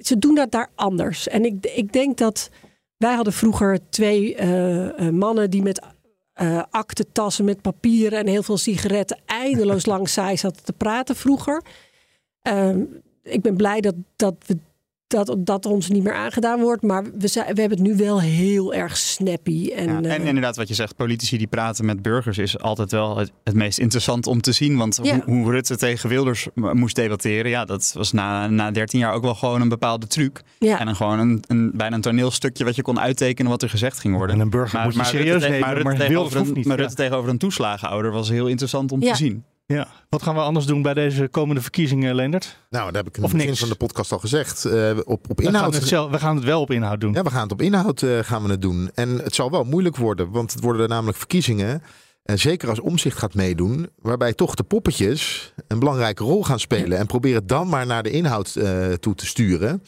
ze 0.00 0.18
doen 0.18 0.34
dat 0.34 0.50
daar 0.50 0.70
anders. 0.74 1.28
En 1.28 1.44
ik, 1.44 1.66
ik 1.66 1.92
denk 1.92 2.18
dat. 2.18 2.50
Wij 2.96 3.14
hadden 3.14 3.32
vroeger 3.32 3.78
twee 3.88 4.34
eh, 4.34 5.06
eh, 5.06 5.12
mannen 5.12 5.50
die 5.50 5.62
met 5.62 5.80
eh 6.40 6.62
aktentassen 6.70 7.44
met 7.44 7.60
papieren 7.60 8.18
en 8.18 8.26
heel 8.26 8.42
veel 8.42 8.56
sigaretten 8.56 9.20
eindeloos 9.26 9.86
lang 9.92 10.08
saai 10.08 10.36
zaten 10.36 10.64
te 10.64 10.72
praten 10.72 11.16
vroeger. 11.16 11.62
Ehm, 12.42 12.84
ik 13.22 13.42
ben 13.42 13.56
blij 13.56 13.80
dat, 13.80 13.94
dat, 14.16 14.34
we, 14.46 14.58
dat 15.10 15.36
dat 15.38 15.66
ons 15.66 15.88
niet 15.88 16.02
meer 16.02 16.14
aangedaan 16.14 16.60
wordt. 16.60 16.82
Maar 16.82 17.04
we, 17.18 17.28
zijn, 17.28 17.54
we 17.54 17.60
hebben 17.60 17.78
het 17.78 17.86
nu 17.88 17.96
wel 17.96 18.20
heel 18.20 18.74
erg 18.74 18.96
snappy. 18.96 19.70
En, 19.76 19.86
Ja, 19.88 20.00
eh, 20.02 20.14
en 20.14 20.26
inderdaad, 20.26 20.56
wat 20.56 20.68
je 20.68 20.74
zegt, 20.74 20.96
politici 20.96 21.38
die 21.38 21.46
praten 21.46 21.84
met 21.84 22.02
burgers 22.02 22.38
is 22.38 22.58
altijd 22.58 22.90
wel 22.90 23.16
het, 23.16 23.32
het 23.44 23.54
meest 23.54 23.78
interessant 23.78 24.26
om 24.26 24.40
te 24.40 24.52
zien. 24.52 24.76
Want 24.76 24.98
Ja. 25.02 25.20
hoe, 25.24 25.34
hoe 25.34 25.50
Rutte 25.50 25.76
tegen 25.76 26.08
Wilders 26.08 26.48
moest 26.54 26.96
debatteren, 26.96 27.50
ja, 27.50 27.64
dat 27.64 27.92
was 27.96 28.12
na, 28.12 28.46
na 28.46 28.70
13 28.70 28.98
jaar 28.98 29.12
ook 29.12 29.22
wel 29.22 29.34
gewoon 29.34 29.60
een 29.60 29.68
bepaalde 29.68 30.06
truc. 30.06 30.42
Ja. 30.58 30.78
En 30.78 30.86
dan 30.86 30.96
gewoon 30.96 31.18
een, 31.18 31.42
een, 31.48 31.70
bijna 31.74 31.94
een 31.94 32.00
toneelstukje 32.02 32.64
wat 32.64 32.76
je 32.76 32.82
kon 32.82 33.00
uittekenen 33.00 33.50
wat 33.50 33.62
er 33.62 33.70
gezegd 33.70 33.98
ging 34.00 34.16
worden. 34.16 34.36
En 34.36 34.42
een 34.42 34.50
burger 34.50 34.80
moet 34.84 34.92
je 34.94 34.98
Rutte 35.00 35.16
serieus 35.16 35.42
nemen, 35.42 35.68
Rutte 35.74 35.84
maar 35.84 36.12
hoeft 36.14 36.54
niet, 36.54 36.64
Maar 36.66 36.76
ja. 36.76 36.82
Rutte 36.82 36.96
tegenover 36.96 37.30
een 37.30 37.38
toeslagenouder 37.38 38.12
was 38.12 38.28
heel 38.28 38.46
interessant 38.46 38.92
om 38.92 39.02
Ja. 39.02 39.10
te 39.10 39.16
zien. 39.16 39.44
Ja. 39.74 39.88
Wat 40.08 40.22
gaan 40.22 40.34
we 40.34 40.40
anders 40.40 40.66
doen 40.66 40.82
bij 40.82 40.94
deze 40.94 41.28
komende 41.28 41.60
verkiezingen, 41.60 42.14
Leendert? 42.14 42.58
Nou, 42.70 42.84
dat 42.84 42.94
heb 42.94 43.06
ik 43.06 43.16
in 43.16 43.22
het 43.22 43.32
begin 43.32 43.46
niks. 43.46 43.60
van 43.60 43.68
de 43.68 43.74
podcast 43.74 44.12
al 44.12 44.18
gezegd. 44.18 44.64
Eh, 44.64 44.90
op, 45.04 45.30
op 45.30 45.40
We 45.40 45.50
gaan, 45.50 45.72
het 45.72 45.84
zelf, 45.84 46.10
we 46.10 46.18
gaan 46.18 46.36
het 46.36 46.44
wel 46.44 46.60
op 46.60 46.70
inhoud 46.70 47.00
doen. 47.00 47.12
Ja, 47.12 47.22
we 47.22 47.30
gaan 47.30 47.42
het 47.42 47.52
op 47.52 47.62
inhoud 47.62 48.02
eh, 48.02 48.18
gaan 48.18 48.42
we 48.42 48.50
het 48.50 48.62
doen. 48.62 48.90
En 48.94 49.18
het 49.18 49.34
zal 49.34 49.50
wel 49.50 49.64
moeilijk 49.64 49.96
worden, 49.96 50.30
want 50.30 50.52
het 50.52 50.62
worden 50.62 50.88
namelijk 50.88 51.18
verkiezingen. 51.18 51.82
En 52.22 52.38
zeker 52.38 52.68
als 52.68 52.80
omzicht 52.80 53.18
gaat 53.18 53.34
meedoen, 53.34 53.88
waarbij 54.02 54.32
toch 54.32 54.54
de 54.54 54.62
poppetjes 54.62 55.52
een 55.68 55.78
belangrijke 55.78 56.24
rol 56.24 56.44
gaan 56.44 56.60
spelen. 56.60 56.98
En 56.98 57.06
proberen 57.06 57.46
dan 57.46 57.68
maar 57.68 57.86
naar 57.86 58.02
de 58.02 58.10
inhoud 58.10 58.56
eh, 58.56 58.92
toe 58.92 59.14
te 59.14 59.26
sturen. 59.26 59.82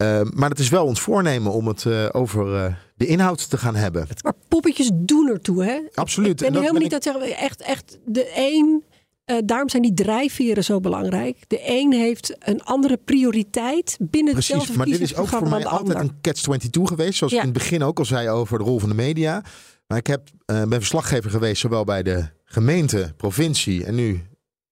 Eh, 0.00 0.20
maar 0.34 0.50
het 0.50 0.58
is 0.58 0.68
wel 0.68 0.84
ons 0.86 1.00
voornemen 1.00 1.52
om 1.52 1.66
het 1.66 1.86
eh, 1.86 2.08
over 2.12 2.54
eh, 2.56 2.74
de 2.96 3.06
inhoud 3.06 3.50
te 3.50 3.56
gaan 3.58 3.74
hebben. 3.74 4.06
Maar 4.22 4.32
poppetjes 4.48 4.90
doen 4.94 5.28
ertoe, 5.28 5.64
hè? 5.64 5.80
Absoluut. 5.94 6.30
Ik 6.30 6.36
ben 6.36 6.46
En 6.46 6.52
dat 6.52 6.62
helemaal 6.62 6.72
ben 6.72 6.82
niet 6.82 7.04
dat 7.04 7.14
zeggen. 7.22 7.36
Echt, 7.36 7.60
echt 7.62 7.98
de 8.04 8.32
een. 8.36 8.84
eh, 9.24 9.36
daarom 9.44 9.68
zijn 9.68 9.82
die 9.82 9.94
drijfveren 9.94 10.64
zo 10.64 10.80
belangrijk. 10.80 11.36
De 11.46 11.60
een 11.64 11.92
heeft 11.92 12.36
een 12.38 12.62
andere 12.62 12.96
prioriteit 13.04 13.96
binnen 14.00 14.32
Precies, 14.32 14.54
hetzelfde 14.54 14.76
maar 14.78 14.86
dit 14.86 15.00
is 15.00 15.16
ook 15.16 15.26
voor 15.28 15.48
mij 15.48 15.64
altijd 15.66 15.98
ander. 15.98 16.10
een 16.12 16.20
catch-22 16.20 16.82
geweest. 16.82 17.18
Zoals 17.18 17.32
Ja. 17.32 17.38
ik 17.38 17.46
in 17.46 17.50
het 17.52 17.58
begin 17.62 17.82
ook 17.82 17.98
al 17.98 18.04
zei 18.04 18.28
over 18.28 18.58
de 18.58 18.64
rol 18.64 18.78
van 18.78 18.88
de 18.88 18.94
media. 18.94 19.42
Maar 19.86 19.98
ik 19.98 20.06
heb, 20.06 20.28
ben 20.46 20.70
verslaggever 20.70 21.30
geweest 21.30 21.60
zowel 21.60 21.84
bij 21.84 22.02
de 22.02 22.24
gemeente, 22.44 23.12
provincie 23.16 23.84
en 23.84 23.94
nu 23.94 24.22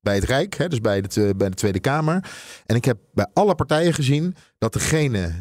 bij 0.01 0.15
het 0.15 0.25
Rijk. 0.25 0.55
Hè, 0.55 0.69
dus 0.69 0.81
bij 0.81 1.01
de, 1.01 1.35
bij 1.37 1.49
de 1.49 1.55
Tweede 1.57 1.81
Kamer. 1.81 2.31
En 2.67 2.77
ik 2.77 2.85
heb 2.85 2.99
bij 3.13 3.27
alle 3.33 3.55
partijen 3.55 3.95
gezien 3.95 4.35
dat 4.59 4.73
degene 4.73 5.33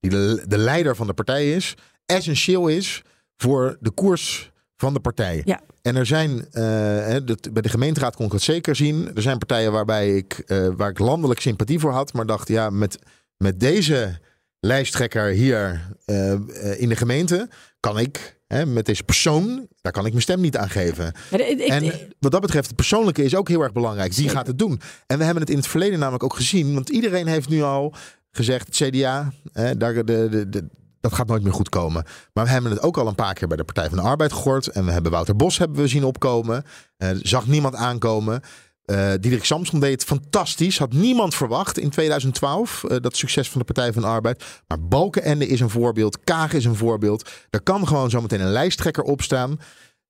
die 0.00 0.10
de, 0.10 0.44
de 0.48 0.58
leider 0.58 0.96
van 0.96 1.06
de 1.06 1.14
partij 1.14 1.52
is, 1.52 1.74
essentieel 2.06 2.68
is 2.68 3.02
voor 3.36 3.76
de 3.80 3.90
koers 3.90 4.52
van 4.76 4.94
de 4.94 5.00
partij. 5.00 5.42
Ja. 5.44 5.60
En 5.82 5.96
er 5.96 6.06
zijn, 6.06 6.46
eh, 6.52 7.16
dat- 7.24 7.52
bij 7.52 7.62
de 7.62 7.68
gemeenteraad 7.68 8.16
kon 8.16 8.24
ik 8.26 8.30
dat 8.32 8.42
zeker 8.42 8.76
zien. 8.76 9.10
Er 9.14 9.22
zijn 9.22 9.38
partijen 9.38 9.72
waarbij 9.72 10.16
ik, 10.16 10.32
eh, 10.46 10.68
waar 10.76 10.90
ik 10.90 10.98
landelijk 10.98 11.40
sympathie 11.40 11.78
voor 11.78 11.92
had, 11.92 12.12
maar 12.12 12.26
dacht, 12.26 12.48
ja, 12.48 12.70
met, 12.70 12.98
met 13.36 13.60
deze 13.60 14.18
lijsttrekker 14.60 15.24
hier 15.24 15.80
eh, 16.04 16.32
in 16.80 16.88
de 16.88 16.96
gemeente 16.96 17.48
kan 17.80 17.98
ik 17.98 18.40
Hè, 18.54 18.66
met 18.66 18.86
deze 18.86 19.02
persoon, 19.04 19.66
daar 19.82 19.92
kan 19.92 20.04
ik 20.04 20.10
mijn 20.10 20.22
stem 20.22 20.40
niet 20.40 20.56
aan 20.56 20.70
geven. 20.70 21.12
Maar 21.30 21.40
ik- 21.40 21.58
ik- 21.60 21.68
en 21.68 21.92
wat 22.18 22.32
dat 22.32 22.40
betreft, 22.40 22.66
het 22.66 22.76
persoonlijke 22.76 23.22
is 23.24 23.36
ook 23.36 23.48
heel 23.48 23.62
erg 23.62 23.72
belangrijk. 23.72 24.12
Zeker. 24.12 24.30
gaat 24.30 24.46
het 24.46 24.58
doen? 24.58 24.80
En 25.06 25.18
we 25.18 25.24
hebben 25.24 25.42
het 25.42 25.50
in 25.50 25.56
het 25.58 25.66
verleden 25.66 25.98
namelijk 25.98 26.24
ook 26.24 26.34
gezien. 26.36 26.74
Want 26.74 26.88
iedereen 26.88 27.26
heeft 27.26 27.48
nu 27.48 27.62
al 27.62 27.94
gezegd, 28.30 28.66
het 28.66 28.76
CDA, 28.76 29.32
hè, 29.52 29.76
daar, 29.76 29.94
de, 29.94 30.04
de, 30.04 30.48
de, 30.48 30.66
dat 31.00 31.12
gaat 31.14 31.26
nooit 31.26 31.42
meer 31.42 31.52
goed 31.52 31.68
komen. 31.68 32.04
Maar 32.32 32.44
we 32.44 32.50
hebben 32.50 32.70
het 32.70 32.82
ook 32.82 32.96
al 32.96 33.06
een 33.06 33.14
paar 33.14 33.34
keer 33.34 33.48
bij 33.48 33.56
de 33.56 33.64
Partij 33.64 33.88
van 33.88 33.96
de 33.98 34.04
Arbeid 34.04 34.32
gehoord. 34.32 34.66
En 34.66 34.84
we 34.84 34.90
hebben 34.92 35.12
Wouter 35.12 35.36
Bos 35.36 35.58
hebben 35.58 35.76
we 35.80 35.88
zien 35.88 36.04
opkomen. 36.04 36.64
Eh, 36.96 37.10
zag 37.22 37.46
niemand 37.46 37.74
aankomen. 37.74 38.40
Eh 38.84 39.10
Diederik 39.20 39.44
Samson 39.44 39.80
deed 39.80 39.92
het 39.92 40.04
fantastisch. 40.04 40.78
Had 40.78 40.92
niemand 40.92 41.34
verwacht 41.34 41.78
in 41.78 41.90
2012 41.90 42.84
eh, 42.84 42.96
dat 43.00 43.16
succes 43.16 43.50
van 43.50 43.58
de 43.58 43.72
Partij 43.72 43.92
van 43.92 44.02
de 44.02 44.08
Arbeid. 44.08 44.44
Maar 44.68 44.80
Balkenende 44.80 45.46
is 45.46 45.60
een 45.60 45.70
voorbeeld. 45.70 46.18
Kaag 46.24 46.52
is 46.52 46.64
een 46.64 46.74
voorbeeld. 46.74 47.30
Er 47.50 47.62
kan 47.62 47.86
gewoon 47.88 48.10
zometeen 48.10 48.40
een 48.40 48.52
lijsttrekker 48.52 49.02
opstaan. 49.02 49.60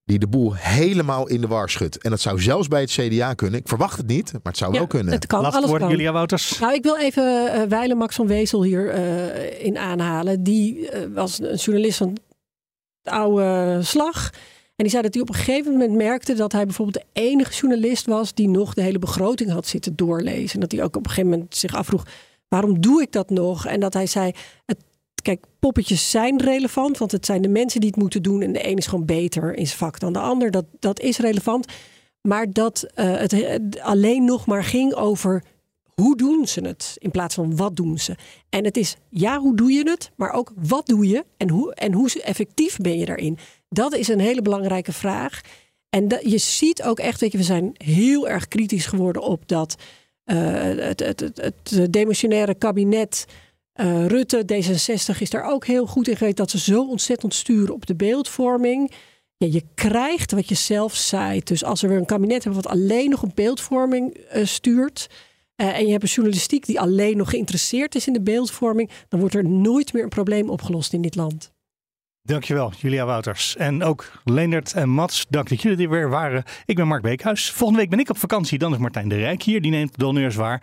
Die 0.05 0.19
de 0.19 0.27
boel 0.27 0.55
helemaal 0.55 1.29
in 1.29 1.41
de 1.41 1.47
war 1.47 1.71
schudt. 1.71 1.99
En 2.03 2.11
dat 2.11 2.21
zou 2.21 2.41
zelfs 2.43 2.69
bij 2.69 2.81
het 2.81 2.91
CDA 2.91 3.35
kunnen. 3.35 3.61
Ik 3.61 3.69
verwacht 3.69 3.97
het 3.97 4.07
niet, 4.07 4.33
maar 4.33 4.41
het 4.43 4.57
zou 4.57 4.73
Ja, 4.73 4.79
wel 4.79 4.87
kunnen. 4.87 5.13
het 5.13 5.27
kan, 5.27 5.41
Laatste 5.41 5.59
alles 5.59 5.71
woord, 5.71 5.83
kan. 5.83 5.91
Julia 5.91 6.13
Wouters. 6.13 6.59
Nou, 6.59 6.75
ik 6.75 6.83
wil 6.83 6.97
even 6.97 7.53
eh 7.53 7.63
Weile 7.69 7.95
Max 7.95 8.15
van 8.15 8.27
Wezel 8.27 8.63
hier 8.63 8.91
eh, 8.91 9.65
in 9.65 9.79
aanhalen. 9.79 10.43
Die 10.43 10.89
was 11.15 11.41
een 11.41 11.55
journalist 11.57 11.97
van 11.99 12.17
de 13.03 13.11
oude 13.11 13.79
slag. 13.83 14.31
En 14.77 14.85
die 14.85 14.91
zei 14.91 15.03
dat 15.03 15.15
hij 15.15 15.23
op 15.23 15.29
een 15.29 15.35
gegeven 15.35 15.73
moment 15.73 15.93
merkte 15.93 16.35
dat 16.35 16.53
hij 16.53 16.65
bijvoorbeeld 16.65 17.05
de 17.05 17.21
enige 17.21 17.53
journalist 17.53 18.07
was 18.07 18.35
die 18.35 18.49
nog 18.49 18.75
de 18.75 18.83
hele 18.83 18.99
begroting 18.99 19.51
had 19.51 19.67
zitten 19.67 19.97
doorlezen. 19.97 20.55
En 20.55 20.61
dat 20.61 20.73
hij 20.73 20.83
ook 20.83 20.97
op 20.97 21.05
een 21.05 21.11
gegeven 21.11 21.31
moment 21.31 21.57
zich 21.57 21.75
afvroeg: 21.75 22.07
waarom 22.49 22.81
doe 22.81 23.03
ik 23.03 23.13
dat 23.13 23.31
nog? 23.31 23.67
En 23.67 23.81
dat 23.81 23.95
hij 23.95 24.07
zei: 24.07 24.33
het, 24.67 24.79
kijk, 25.23 25.45
poppetjes 25.59 26.11
zijn 26.11 26.41
relevant, 26.41 26.99
want 26.99 27.13
het 27.13 27.27
zijn 27.27 27.43
de 27.43 27.49
mensen 27.49 27.81
die 27.81 27.91
het 27.91 27.99
moeten 27.99 28.23
doen. 28.23 28.43
En 28.43 28.53
de 28.53 28.69
een 28.69 28.77
is 28.77 28.87
gewoon 28.87 29.05
beter 29.05 29.55
in 29.55 29.67
zijn 29.67 29.79
vak 29.79 30.01
dan 30.01 30.13
de 30.13 30.19
ander. 30.19 30.51
Dat, 30.51 30.65
dat 30.79 31.01
is 31.01 31.19
relevant. 31.19 31.67
Maar 32.21 32.51
dat 32.51 32.87
eh, 32.95 33.17
het 33.17 33.81
alleen 33.81 34.25
nog 34.25 34.47
maar 34.47 34.65
ging 34.65 34.95
over 34.95 35.43
hoe 35.95 36.17
doen 36.17 36.47
ze 36.47 36.61
het 36.61 36.97
in 36.99 37.11
plaats 37.11 37.35
van 37.35 37.57
wat 37.57 37.77
doen 37.77 37.99
ze. 37.99 38.17
En 38.49 38.65
het 38.65 38.77
is 38.77 38.97
ja, 39.09 39.39
hoe 39.39 39.57
doe 39.57 39.73
je 39.73 39.91
het, 39.91 40.11
maar 40.17 40.33
ook 40.33 40.53
wat 40.57 40.87
doe 40.87 41.09
je 41.09 41.25
en 41.37 41.51
hoe, 41.51 41.75
en 41.75 41.93
hoe 41.93 42.23
effectief 42.23 42.77
ben 42.77 42.99
je 42.99 43.05
daarin. 43.05 43.39
Dat 43.75 43.95
is 43.95 44.09
een 44.09 44.21
hele 44.21 44.43
belangrijke 44.43 44.93
vraag. 44.93 45.41
En 45.89 46.09
je 46.23 46.39
ziet 46.39 46.83
ook 46.83 46.99
echt, 46.99 47.21
weet 47.21 47.33
je, 47.33 47.39
we 47.39 47.45
zijn 47.45 47.71
heel 47.75 48.29
erg 48.29 48.49
kritisch 48.49 48.87
geworden 48.87 49.23
op 49.23 49.49
dat 49.49 49.75
eh, 50.25 50.37
het, 50.63 51.01
het, 51.01 51.21
het, 51.21 51.35
het 51.71 51.93
demissionaire 51.93 52.55
kabinet. 52.55 53.25
eh, 53.73 54.07
Rutte, 54.07 54.45
D66 54.53 55.19
is 55.19 55.31
daar 55.31 55.51
ook 55.51 55.67
heel 55.67 55.87
goed 55.87 56.09
in 56.09 56.17
geweest 56.17 56.37
dat 56.37 56.51
ze 56.51 56.59
zo 56.59 56.89
ontzettend 56.89 57.35
sturen 57.35 57.75
op 57.75 57.87
de 57.87 57.95
beeldvorming. 57.95 58.91
Ja, 59.37 59.47
je 59.51 59.63
krijgt 59.75 60.33
wat 60.33 60.49
je 60.49 60.55
zelf 60.55 60.95
zaait. 60.95 61.47
Dus 61.47 61.65
als 61.65 61.81
we 61.81 61.89
weer 61.89 61.97
een 61.99 62.05
kabinet 62.07 62.45
hebben 62.45 62.63
wat 62.63 62.73
alleen 62.73 63.11
nog 63.11 63.23
op 63.23 63.31
beeldvorming 63.35 64.15
eh, 64.15 64.45
stuurt. 64.47 65.09
eh, 65.57 65.77
en 65.79 65.85
je 65.87 65.91
hebt 65.91 66.03
een 66.03 66.09
journalistiek 66.09 66.67
die 66.67 66.81
alleen 66.81 67.17
nog 67.17 67.31
geïnteresseerd 67.31 67.95
is 67.95 68.07
in 68.07 68.13
de 68.13 68.23
beeldvorming. 68.23 68.91
dan 69.09 69.21
wordt 69.21 69.35
er 69.35 69.49
nooit 69.49 69.93
meer 69.93 70.03
een 70.03 70.09
probleem 70.09 70.51
opgelost 70.51 70.93
in 70.93 71.03
dit 71.03 71.15
land. 71.17 71.54
Dankjewel, 72.27 72.73
Julia 72.79 73.05
Wouters. 73.05 73.57
En 73.57 73.83
ook 73.83 74.11
Leendert 74.25 74.73
en 74.73 74.89
Mats, 74.89 75.27
dank 75.29 75.49
dat 75.49 75.63
jullie 75.63 75.85
er 75.85 75.91
weer 75.91 76.09
waren. 76.09 76.43
Ik 76.65 76.77
ben 76.77 76.87
Mark 76.87 77.03
Beekhuis. 77.03 77.51
Volgende 77.51 77.81
week 77.81 77.91
ben 77.91 77.99
ik 77.99 78.11
op 78.11 78.19
vakantie. 78.19 78.59
Dan 78.59 78.73
is 78.73 78.79
Martijn 78.79 79.09
de 79.09 79.17
Rijk 79.17 79.43
hier. 79.43 79.61
Die 79.61 79.71
neemt 79.71 79.99
de 79.99 80.05
honneurs 80.05 80.35
waar. 80.35 80.63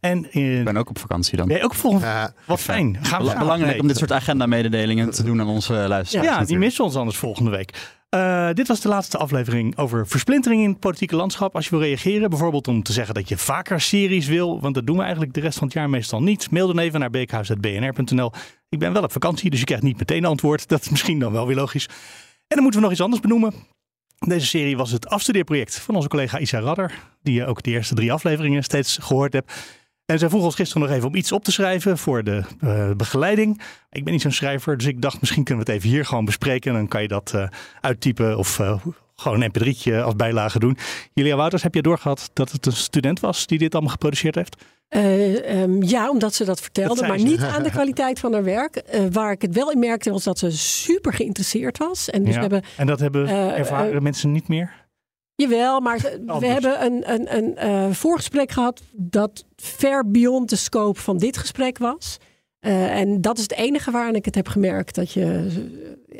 En 0.00 0.34
ik 0.34 0.64
ben 0.64 0.76
ook 0.76 0.88
op 0.88 0.98
vakantie 0.98 1.36
dan. 1.36 1.48
Ben 1.48 1.56
je 1.56 1.62
ook 1.62 1.74
volgende 1.74 2.34
Wat 2.46 2.60
fijn. 2.60 2.98
Gaan 3.02 3.24
we 3.24 3.34
Belangrijk 3.38 3.80
om 3.80 3.86
dit 3.86 3.96
soort 3.96 4.12
agenda-mededelingen 4.12 5.10
te 5.10 5.22
doen 5.22 5.40
aan 5.40 5.48
onze 5.48 5.72
luisteraars. 5.72 6.28
Ja, 6.28 6.44
die 6.44 6.58
missen 6.58 6.84
ons 6.84 6.96
anders 6.96 7.16
volgende 7.16 7.50
week. 7.50 7.72
Eh, 8.14 8.48
dit 8.52 8.68
was 8.68 8.80
de 8.80 8.88
laatste 8.88 9.18
aflevering 9.18 9.76
over 9.76 10.06
versplintering 10.06 10.62
in 10.62 10.68
het 10.68 10.78
politieke 10.78 11.16
landschap. 11.16 11.54
Als 11.54 11.64
je 11.64 11.70
wil 11.70 11.80
reageren, 11.80 12.30
bijvoorbeeld 12.30 12.68
om 12.68 12.82
te 12.82 12.92
zeggen 12.92 13.14
dat 13.14 13.28
je 13.28 13.36
vaker 13.36 13.80
series 13.80 14.26
wil, 14.26 14.60
want 14.60 14.74
dat 14.74 14.86
doen 14.86 14.96
we 14.96 15.02
eigenlijk 15.02 15.32
de 15.32 15.40
rest 15.40 15.58
van 15.58 15.66
het 15.66 15.76
jaar 15.76 15.90
meestal 15.90 16.22
niet. 16.22 16.50
Mail 16.50 16.66
dan 16.66 16.78
even 16.78 17.00
naar 17.00 17.10
beekhuis.bnr.nl. 17.10 18.32
Ik 18.68 18.78
ben 18.78 18.92
wel 18.92 19.02
op 19.02 19.12
vakantie, 19.12 19.50
dus 19.50 19.58
je 19.58 19.64
krijgt 19.64 19.84
niet 19.84 19.98
meteen 19.98 20.24
antwoord. 20.24 20.68
Dat 20.68 20.80
is 20.80 20.88
misschien 20.88 21.18
dan 21.18 21.32
wel 21.32 21.46
weer 21.46 21.56
logisch. 21.56 21.86
En 21.86 22.56
dan 22.56 22.62
moeten 22.62 22.80
we 22.80 22.86
nog 22.86 22.94
iets 22.94 23.04
anders 23.04 23.22
benoemen. 23.22 23.52
Deze 24.18 24.46
serie 24.46 24.76
was 24.76 24.90
het 24.90 25.08
afstudeerproject 25.08 25.78
van 25.78 25.94
onze 25.94 26.08
collega 26.08 26.38
Isa 26.38 26.60
Radder, 26.60 26.92
die 27.22 27.34
je 27.34 27.46
ook 27.46 27.62
de 27.62 27.70
eerste 27.70 27.94
drie 27.94 28.12
afleveringen 28.12 28.62
steeds 28.62 28.98
gehoord 29.00 29.32
hebt. 29.32 29.52
En 30.06 30.18
zij 30.18 30.28
vroeg 30.28 30.44
ons 30.44 30.54
gisteren 30.54 30.82
nog 30.88 30.96
even 30.96 31.08
om 31.08 31.14
iets 31.14 31.32
op 31.32 31.44
te 31.44 31.52
schrijven 31.52 31.98
voor 31.98 32.24
de 32.24 32.42
eh, 32.60 32.90
begeleiding. 32.96 33.60
Ik 33.90 34.04
ben 34.04 34.12
niet 34.12 34.22
zo'n 34.22 34.32
schrijver, 34.32 34.76
dus 34.76 34.86
ik 34.86 35.02
dacht 35.02 35.20
misschien 35.20 35.44
kunnen 35.44 35.64
we 35.64 35.72
het 35.72 35.80
even 35.80 35.94
hier 35.94 36.06
gewoon 36.06 36.24
bespreken. 36.24 36.70
En 36.70 36.76
dan 36.76 36.88
kan 36.88 37.02
je 37.02 37.08
dat 37.08 37.32
eh, 37.34 37.48
uittypen 37.80 38.38
of 38.38 38.58
eh, 38.58 38.80
gewoon 39.16 39.42
een 39.42 39.52
mp3'tje 39.52 39.94
als 40.02 40.16
bijlage 40.16 40.58
doen. 40.58 40.76
Julia 41.12 41.36
Wouters, 41.36 41.62
heb 41.62 41.74
je 41.74 41.82
doorgehad 41.82 42.30
dat 42.32 42.52
het 42.52 42.66
een 42.66 42.72
student 42.72 43.20
was 43.20 43.46
die 43.46 43.58
dit 43.58 43.72
allemaal 43.72 43.92
geproduceerd 43.92 44.34
heeft? 44.34 44.56
Eh, 44.88 45.62
ehm, 45.62 45.82
ja, 45.82 46.10
omdat 46.10 46.34
ze 46.34 46.44
dat 46.44 46.60
vertelde, 46.60 47.00
Dat 47.00 47.08
maar 47.08 47.18
ze. 47.18 47.24
niet 47.24 47.42
aan 47.42 47.62
de 47.62 47.70
kwaliteit 47.70 48.18
van 48.18 48.32
haar 48.32 48.44
werk. 48.44 48.82
Waar 49.12 49.32
ik 49.32 49.42
het 49.42 49.54
wel 49.54 49.70
in 49.70 49.78
merkte 49.78 50.10
was 50.10 50.24
dat 50.24 50.38
ze 50.38 50.50
super 50.50 51.12
geïnteresseerd 51.12 51.78
was. 51.78 52.10
En 52.10 52.24
dus 52.24 52.34
Ja. 52.34 52.40
hebben, 52.40 52.62
en 52.76 52.86
dat 52.86 53.00
hebben 53.00 53.28
ervaren 53.56 54.02
mensen 54.02 54.32
niet 54.32 54.48
meer? 54.48 54.82
Jawel, 55.36 55.80
maar 55.80 55.98
we 56.38 56.46
hebben 56.46 56.84
een, 56.84 57.12
een, 57.12 57.36
een 57.36 57.56
eh, 57.56 57.90
voorgesprek 57.90 58.50
gehad 58.50 58.82
dat 58.92 59.44
ver 59.56 60.10
beyond 60.10 60.50
de 60.50 60.56
scope 60.56 61.00
van 61.00 61.18
dit 61.18 61.36
gesprek 61.36 61.78
was. 61.78 62.16
Eh, 62.60 62.98
en 63.00 63.20
dat 63.20 63.36
is 63.36 63.42
het 63.42 63.52
enige 63.54 63.90
waaraan 63.90 64.14
ik 64.14 64.24
het 64.24 64.34
heb 64.34 64.48
gemerkt. 64.48 64.94
Dat 64.94 65.12
je, 65.12 65.46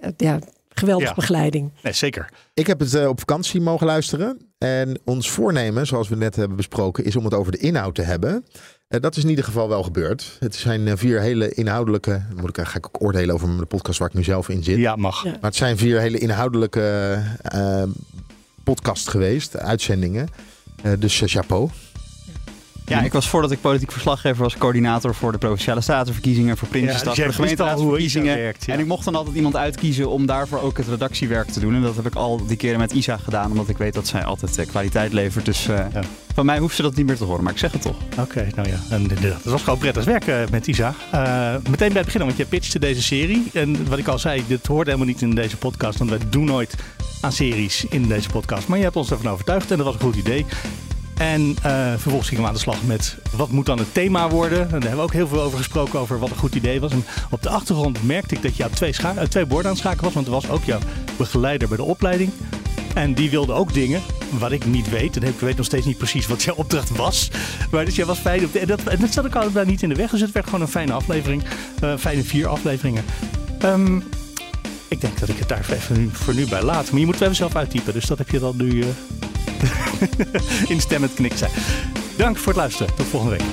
eh, 0.01 0.11
ja, 0.17 0.39
geweldige 0.69 1.09
Ja. 1.09 1.15
begeleiding. 1.15 1.71
Nee, 1.83 1.93
zeker. 1.93 2.29
Ik 2.55 2.67
heb 2.67 2.81
het 2.81 3.07
op 3.07 3.19
vakantie 3.19 3.61
mogen 3.61 3.87
luisteren. 3.87 4.39
En 4.59 4.99
ons 5.05 5.31
voornemen, 5.31 5.87
zoals 5.87 6.09
we 6.09 6.17
net 6.17 6.37
hebben 6.37 6.57
besproken, 6.57 7.05
is 7.05 7.17
om 7.17 7.25
het 7.25 7.35
over 7.35 7.53
de 7.53 7.59
inhoud 7.59 7.95
te 7.95 8.03
hebben. 8.03 8.45
Eh, 8.89 9.01
dat 9.01 9.17
is 9.17 9.23
in 9.23 9.29
ieder 9.29 9.45
geval 9.45 9.69
wel 9.69 9.83
gebeurd. 9.83 10.37
Het 10.41 10.55
zijn 10.55 10.99
vier 10.99 11.21
hele 11.21 11.55
inhoudelijke. 11.55 12.11
dan 12.29 12.41
Moet 12.41 12.59
ik, 12.59 12.65
ga 12.67 12.79
ik 12.79 12.87
ook 12.87 13.03
oordelen 13.03 13.35
over 13.35 13.49
mijn 13.49 13.67
podcast 13.67 13.99
waar 13.99 14.09
ik 14.09 14.15
nu 14.15 14.23
zelf 14.23 14.49
in 14.49 14.63
zit. 14.63 14.77
Ja, 14.79 14.97
mag. 14.97 15.25
Maar 15.25 15.39
het 15.41 15.57
zijn 15.57 15.77
vier 15.79 16.01
hele 16.01 16.19
inhoudelijke 16.19 17.19
podcasts 18.65 19.09
geweest, 19.09 19.57
uitzendingen. 19.57 20.29
Eh, 20.83 20.93
dus 20.99 21.23
eh, 21.23 21.29
chapeau. 21.29 21.71
Ja, 22.87 23.01
ik 23.01 23.13
was 23.13 23.29
voordat 23.29 23.51
ik 23.51 23.61
politiek 23.61 23.93
verslaggever 23.93 24.43
was 24.43 24.57
coördinator 24.57 25.15
voor 25.15 25.33
de 25.33 25.39
provinciale 25.39 25.81
statenverkiezingen, 25.81 26.57
voor 26.57 26.69
Prinsjesdag, 26.69 27.17
Ja, 27.17 27.23
voor 27.25 27.33
de 27.33 27.39
jij 27.39 27.49
wist 27.49 27.61
al 27.61 27.67
hoe 27.67 27.75
gemeenteraadsverkiezingen. 27.77 28.33
Isa 28.33 28.43
werkt, 28.43 28.65
ja. 28.65 28.73
En 28.75 28.81
ik 28.81 28.87
mocht 28.87 29.05
dan 29.05 29.15
altijd 29.15 29.37
iemand 29.37 29.57
uitkiezen 29.57 30.11
om 30.11 30.27
daarvoor 30.27 30.61
ook 30.61 30.77
het 30.77 30.89
redactiewerk 30.89 31.49
te 31.49 31.61
doen. 31.61 31.75
En 31.75 31.83
dat 31.83 31.97
heb 31.97 32.07
ik 32.07 32.15
al 32.15 32.47
die 32.47 32.57
keren 32.57 32.79
met 32.79 32.93
Isa 32.93 33.17
gedaan, 33.17 33.51
omdat 33.51 33.69
ik 33.69 33.79
weet 33.79 33.95
dat 33.95 34.07
zij 34.07 34.25
altijd 34.25 34.59
eh, 34.59 34.67
kwaliteit 34.67 35.13
levert. 35.13 35.45
Dus 35.45 35.69
eh, 35.69 35.87
van 36.35 36.47
mij 36.47 36.59
hoeft 36.59 36.77
ze 36.77 36.83
dat 36.83 36.95
niet 36.95 37.07
meer 37.07 37.17
te 37.17 37.25
horen, 37.25 37.45
maar 37.45 37.53
ik 37.53 37.59
zeg 37.59 37.73
het 37.73 37.83
toch. 37.83 37.97
Oké, 38.19 38.49
nou 38.55 38.69
ja, 38.69 38.79
en 38.91 39.11
het 39.11 39.45
was 39.45 39.63
gewoon 39.63 39.79
prettig 39.79 40.05
werken 40.05 40.49
met 40.51 40.67
Isa. 40.67 40.95
Eh, 41.11 41.55
meteen 41.71 41.89
bij 41.89 42.03
het 42.03 42.05
begin, 42.05 42.21
want 42.21 42.37
je 42.37 42.45
pitchte 42.45 42.79
deze 42.79 43.03
serie. 43.03 43.51
En 43.53 43.89
wat 43.89 43.99
ik 43.99 44.09
al 44.09 44.19
zei, 44.19 44.45
dit 44.47 44.67
hoort 44.67 44.87
helemaal 44.87 45.07
niet 45.07 45.23
in 45.23 45.35
deze 45.35 45.57
podcast, 45.57 45.99
want 45.99 46.11
wij 46.11 46.19
doen 46.29 46.45
nooit 46.45 46.75
aan 47.25 47.33
series 47.33 47.85
in 47.85 48.09
deze 48.09 48.29
podcast. 48.29 48.69
Maar 48.69 48.79
je 48.79 48.85
hebt 48.85 48.97
ons 48.97 49.11
ervan 49.11 49.33
overtuigd 49.33 49.71
en 49.71 49.77
dat 49.77 49.87
was 49.87 49.95
een 49.95 50.01
goed 50.01 50.17
idee. 50.17 50.47
En 51.17 51.57
eh, 51.63 51.91
vervolgens 51.91 52.29
gingen 52.29 52.43
we 52.43 52.49
aan 52.49 52.55
de 52.55 52.61
slag 52.61 52.83
met 52.83 53.17
wat 53.37 53.51
moet 53.51 53.67
dan 53.67 53.79
het 53.79 53.95
thema 53.95 54.29
worden. 54.29 54.61
En 54.61 54.69
daar 54.69 54.81
hebben 54.81 54.97
we 54.97 55.03
ook 55.03 55.13
heel 55.13 55.29
veel 55.29 55.43
over 55.43 55.59
gesproken, 55.59 55.99
over 55.99 56.19
wat 56.19 56.31
een 56.31 56.37
goed 56.37 56.55
idee 56.55 56.81
was. 56.81 56.93
En 56.93 57.05
op 57.31 57.43
de 57.43 57.49
achtergrond 57.49 58.03
merkte 58.03 58.35
ik 58.35 58.43
dat 58.43 58.57
je 58.57 58.71
twee, 58.71 58.93
scha- 58.93 59.15
eh, 59.17 59.27
twee 59.27 59.47
borden 59.47 59.67
aan 59.67 59.73
het 59.73 59.81
schakelen 59.81 60.05
was. 60.05 60.15
Want 60.15 60.27
er 60.27 60.33
was 60.33 60.49
ook 60.49 60.65
jouw 60.65 60.79
begeleider 61.17 61.69
bij 61.69 61.77
de 61.77 61.83
opleiding. 61.83 62.31
En 62.95 63.15
die 63.15 63.31
wilde 63.31 63.53
ook 63.53 63.73
dingen 63.73 64.03
wat 64.31 64.53
ik 64.53 64.67
niet 64.67 64.91
weet. 64.91 65.17
En 65.17 65.23
ik 65.23 65.41
weet 65.41 65.57
nog 65.57 65.67
steeds 65.67 65.87
niet 65.87 65.99
precies 65.99 66.27
wat 66.27 66.43
jouw 66.43 66.55
opdracht 66.55 66.97
was. 66.97 67.31
Maar 67.71 67.85
dus 67.85 67.97
jij 67.97 68.07
was 68.07 68.19
fijn. 68.19 68.45
Op 68.45 68.53
de, 68.53 68.59
en, 68.59 68.67
dat, 68.67 68.83
en 68.83 69.01
dat 69.01 69.13
zat 69.13 69.27
ook 69.27 69.37
altijd 69.37 69.67
niet 69.67 69.83
in 69.83 69.89
de 69.89 69.95
weg. 69.95 70.11
Dus 70.11 70.21
het 70.21 70.33
werd 70.33 70.47
gewoon 70.47 70.61
een 70.61 70.69
fijne 70.69 70.93
aflevering. 70.93 71.43
Eh 71.81 71.97
fijne 71.99 72.23
vier 72.23 72.47
afleveringen. 72.47 73.05
Ehm, 73.59 74.01
ik 74.89 75.01
denk 75.01 75.19
dat 75.19 75.29
ik 75.29 75.39
het 75.39 75.49
daar 75.49 75.71
even 75.71 76.15
voor 76.15 76.35
nu 76.35 76.49
bij 76.49 76.63
laat. 76.63 76.91
Maar 76.91 77.01
je 77.01 77.07
moet 77.07 77.15
het 77.15 77.23
even 77.23 77.37
zelf 77.37 77.57
uittypen. 77.57 77.93
Dus 77.93 78.07
dat 78.07 78.19
heb 78.19 78.31
je 78.31 78.39
dan 78.39 78.57
nu 78.57 78.83
eh, 78.83 78.89
in 80.73 80.81
stem 80.81 81.03
het 81.03 81.15
knik 81.15 81.37
zijn. 81.37 81.51
Dank 82.17 82.37
voor 82.37 82.47
het 82.47 82.57
luisteren. 82.57 82.95
Tot 82.95 83.07
volgende 83.07 83.37
week. 83.37 83.47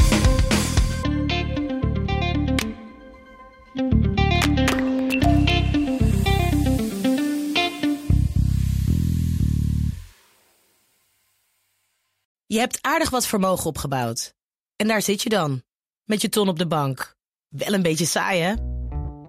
Je 12.46 12.60
hebt 12.60 12.78
aardig 12.82 13.10
wat 13.10 13.28
vermogen 13.28 13.66
opgebouwd. 13.66 14.36
En 14.76 14.88
daar 14.88 15.02
zit 15.02 15.22
je 15.22 15.30
dan, 15.30 15.64
met 16.04 16.22
je 16.22 16.30
ton 16.30 16.48
op 16.48 16.60
de 16.60 16.68
bank. 16.68 17.16
Wel 17.48 17.74
een 17.74 17.82
beetje 17.82 18.06
saai, 18.06 18.42
hè? 18.42 18.54